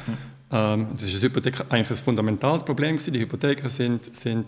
Ähm, 0.51 0.89
das 0.95 1.03
ist 1.03 1.23
Hypothek 1.23 1.61
eigentlich 1.69 1.91
ein 1.91 2.05
fundamentales 2.05 2.65
Problem 2.65 2.97
gewesen. 2.97 3.13
Die 3.13 3.21
Hypotheker 3.21 3.69
sind, 3.69 4.15
sind 4.17 4.47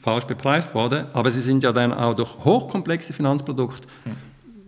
falsch 0.00 0.24
bepreist 0.24 0.74
worden, 0.74 1.06
aber 1.12 1.30
sie 1.30 1.40
sind 1.40 1.62
ja 1.62 1.72
dann 1.72 1.92
auch 1.94 2.14
durch 2.14 2.36
hochkomplexe 2.44 3.12
Finanzprodukte 3.12 3.88
mhm. 4.04 4.16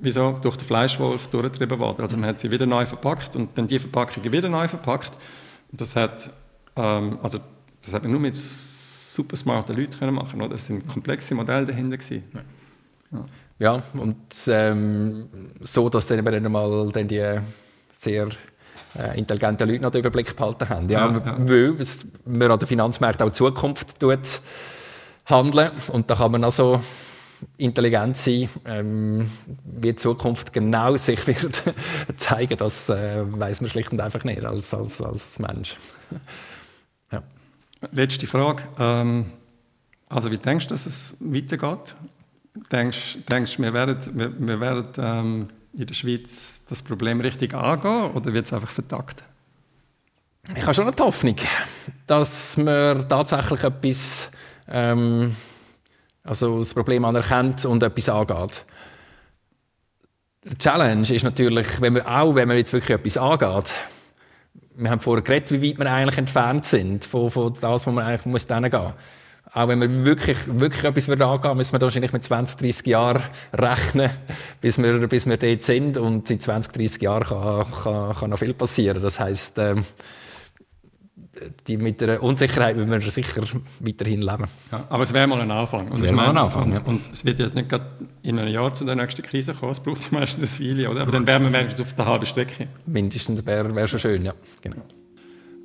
wieso 0.01 0.39
durch 0.41 0.57
den 0.57 0.67
Fleischwolf 0.67 1.29
durchgetrieben 1.29 1.79
worden. 1.79 2.03
Also 2.03 2.17
man 2.17 2.31
hat 2.31 2.39
sie 2.39 2.51
wieder 2.51 2.67
neu 2.67 2.87
verpackt 2.87 3.37
und 3.37 3.57
dann 3.59 3.67
die 3.67 3.79
Verpackungen 3.79 4.33
wieder 4.33 4.49
neu 4.49 4.67
verpackt. 4.67 5.13
Das 5.71 5.97
hat, 5.97 6.31
ähm, 6.77 7.19
also 7.23 7.39
das 7.83 7.93
hat 7.93 8.03
man 8.03 8.13
nur 8.13 8.21
mit 8.21 8.35
super 8.35 9.37
smarten 9.37 9.77
Leuten 9.77 9.99
können 9.99 10.15
machen 10.15 10.39
können. 10.39 10.53
Es 10.53 10.67
sind 10.67 10.89
komplexe 10.89 11.35
Modelle 11.35 11.67
dahinter 11.67 11.99
gewesen. 11.99 12.25
Ja. 13.13 13.25
ja, 13.59 13.83
und 13.93 14.17
ähm, 14.47 15.29
so, 15.61 15.91
dass 15.91 16.07
dann 16.07 16.19
eben 16.19 16.51
mal 16.51 16.91
dann 16.91 17.07
die 17.07 17.39
sehr 17.93 18.29
äh, 18.99 19.19
intelligente 19.19 19.65
Leute 19.65 19.83
noch 19.83 19.91
den 19.91 20.01
Überblick 20.01 20.35
behalten 20.37 20.69
haben. 20.69 20.89
Ja, 20.89 21.11
ja, 21.11 21.19
ja. 21.19 21.37
Weil 21.39 21.77
man 22.25 22.51
an 22.51 22.59
den 22.59 22.69
Finanzmärkten 22.69 23.27
auch 23.27 23.33
Zukunft 23.33 23.99
tut 24.01 24.41
handeln 25.27 25.71
und 25.89 26.11
da 26.11 26.17
kann 26.17 26.33
man 26.33 26.45
also 26.45 26.83
intelligent 27.57 28.17
sein, 28.17 28.49
ähm, 28.67 29.31
wie 29.65 29.89
die 29.89 29.97
Zukunft 29.97 30.53
genau 30.53 30.97
sich 30.97 31.27
wird 31.27 31.63
zeigen, 32.17 32.57
das 32.57 32.89
äh, 32.89 33.23
weiß 33.25 33.61
man 33.61 33.71
schlicht 33.71 33.93
und 33.93 34.01
einfach 34.01 34.25
nicht 34.25 34.45
als, 34.45 34.73
als, 34.75 35.01
als 35.01 35.39
Mensch. 35.39 35.77
ja. 37.13 37.23
Letzte 37.93 38.27
Frage. 38.27 38.65
Ähm, 38.79 39.27
also 40.09 40.31
wie 40.31 40.39
denkst 40.39 40.67
du, 40.67 40.75
dass 40.75 40.87
es 40.87 41.15
weitergeht 41.21 41.95
denkst, 42.71 43.19
denkst 43.29 43.59
wir 43.59 43.73
werden, 43.73 43.99
wir, 44.15 44.33
wir 44.39 44.61
werden 44.61 44.87
ähm, 44.99 45.49
in 45.77 45.87
der 45.87 45.95
Schweiz 45.95 46.63
das 46.69 46.83
Problem 46.83 47.21
richtig 47.21 47.55
angehen 47.55 48.13
oder 48.13 48.33
wird 48.33 48.47
es 48.47 48.53
einfach 48.53 48.71
vertagt? 48.71 49.23
Ich 50.55 50.63
habe 50.63 50.75
schon 50.75 50.87
eine 50.87 50.97
Hoffnung, 50.99 51.37
dass 52.07 52.57
man 52.57 53.09
tatsächlich 53.09 53.65
etwas, 53.65 54.31
ähm, 54.69 55.35
also 56.23 56.59
das 56.59 56.75
Problem 56.75 57.05
anerkennt 57.05 57.65
und 57.65 57.83
etwas 57.83 58.09
angeht. 58.09 58.65
Die 60.45 60.59
Challenge 60.59 61.09
ist 61.09 61.23
natürlich, 61.23 61.81
wenn 61.81 61.95
wir 61.95 62.07
auch, 62.07 62.35
wenn 62.35 62.49
man 62.49 62.59
jetzt 62.59 62.75
wirklich 62.75 62.99
etwas 62.99 63.17
angeht, 63.17 63.75
wir 64.77 64.91
haben 64.91 65.01
vorher 65.01 65.23
geredet, 65.23 65.51
wie 65.51 65.71
weit 65.71 65.79
wir 65.79 65.93
eigentlich 65.93 66.19
entfernt 66.19 66.67
sind 66.67 67.05
von, 67.05 67.31
von 67.31 67.55
das, 67.59 67.87
wo 67.87 67.93
man 67.93 68.05
eigentlich 68.05 68.27
muss 68.27 68.47
gehen 68.47 68.63
muss. 68.71 68.93
Auch 69.55 69.69
wenn 69.69 69.81
wir 69.81 70.05
wirklich, 70.05 70.39
wirklich 70.49 70.83
etwas 70.83 71.09
angehen 71.09 71.57
müssen 71.57 71.73
wir 71.73 71.81
wahrscheinlich 71.81 72.13
mit 72.13 72.25
20, 72.25 72.59
30 72.59 72.87
Jahren 72.89 73.23
rechnen, 73.53 74.11
bis 74.61 74.79
wir, 74.79 75.07
bis 75.07 75.27
wir 75.27 75.37
dort 75.37 75.63
sind. 75.63 75.97
Und 75.97 76.29
in 76.29 76.41
20, 76.41 76.73
30 76.73 77.01
Jahren 77.01 77.25
kann, 77.25 77.67
kann, 77.85 78.17
kann 78.17 78.31
noch 78.31 78.39
viel 78.41 78.53
passieren. 78.53 79.01
Das 79.01 79.21
heisst, 79.21 79.59
ähm, 79.59 79.85
die, 81.69 81.77
mit 81.77 82.01
der 82.01 82.21
Unsicherheit 82.21 82.77
müssen 82.77 82.91
wir 82.91 83.01
sicher 83.01 83.43
weiterhin 83.79 84.23
leben. 84.23 84.47
Ja, 84.73 84.87
aber 84.89 85.05
es 85.05 85.13
wäre 85.13 85.27
mal 85.29 85.41
ein 85.41 85.51
Anfang. 85.51 85.87
Und 85.87 85.95
es 85.95 86.03
wäre 86.03 86.13
mal 86.13 86.31
ein 86.31 86.37
Anfang, 86.37 86.65
und, 86.65 86.73
ja. 86.73 86.81
und, 86.85 87.13
es 87.13 87.25
wird 87.25 87.39
jetzt 87.39 87.55
nicht 87.55 87.69
gerade 87.69 87.87
in 88.23 88.39
einem 88.39 88.53
Jahr 88.53 88.75
zu 88.75 88.85
der 88.85 88.97
nächsten 88.97 89.23
Krise 89.23 89.55
kommen, 89.55 89.73
es 89.73 89.81
braucht 89.81 90.11
meistens 90.13 90.61
eine 90.61 90.69
Weile, 90.71 90.91
oder? 90.91 91.03
Aber 91.03 91.13
dann 91.13 91.27
wären 91.27 91.45
wir 91.45 91.53
wenigstens 91.53 91.81
auf 91.83 91.95
der 91.95 92.07
halben 92.07 92.27
Strecke. 92.27 92.69
Mindestens 92.87 93.47
wäre 93.47 93.75
wär 93.75 93.87
schon 93.87 94.01
schön, 94.01 94.25
ja. 94.25 94.35
Genau. 94.63 94.83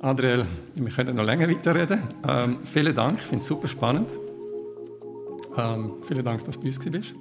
Adriel, 0.02 0.46
wir 0.74 0.90
können 0.92 1.14
noch 1.14 1.24
länger 1.24 1.48
weiterreden. 1.48 2.02
Ähm, 2.26 2.58
vielen 2.64 2.94
Dank, 2.94 3.18
ich 3.18 3.26
finde 3.26 3.42
es 3.42 3.48
super 3.48 3.68
spannend. 3.68 4.10
Ähm, 5.56 5.94
vielen 6.02 6.24
Dank, 6.24 6.44
dass 6.44 6.56
du 6.56 6.62
bei 6.62 6.68
uns 6.68 6.78
bist. 6.78 7.14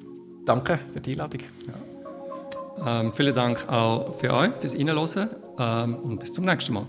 Danke 0.45 0.79
für 0.93 1.01
die 1.01 1.11
Einladung. 1.11 1.41
Ja. 1.67 3.01
Ähm, 3.01 3.11
vielen 3.11 3.35
Dank 3.35 3.67
auch 3.67 4.15
für 4.15 4.33
euch, 4.33 4.51
fürs 4.61 4.75
Reinhören 4.75 5.29
ähm, 5.59 5.95
und 5.97 6.19
bis 6.19 6.31
zum 6.31 6.45
nächsten 6.45 6.73
Mal. 6.73 6.85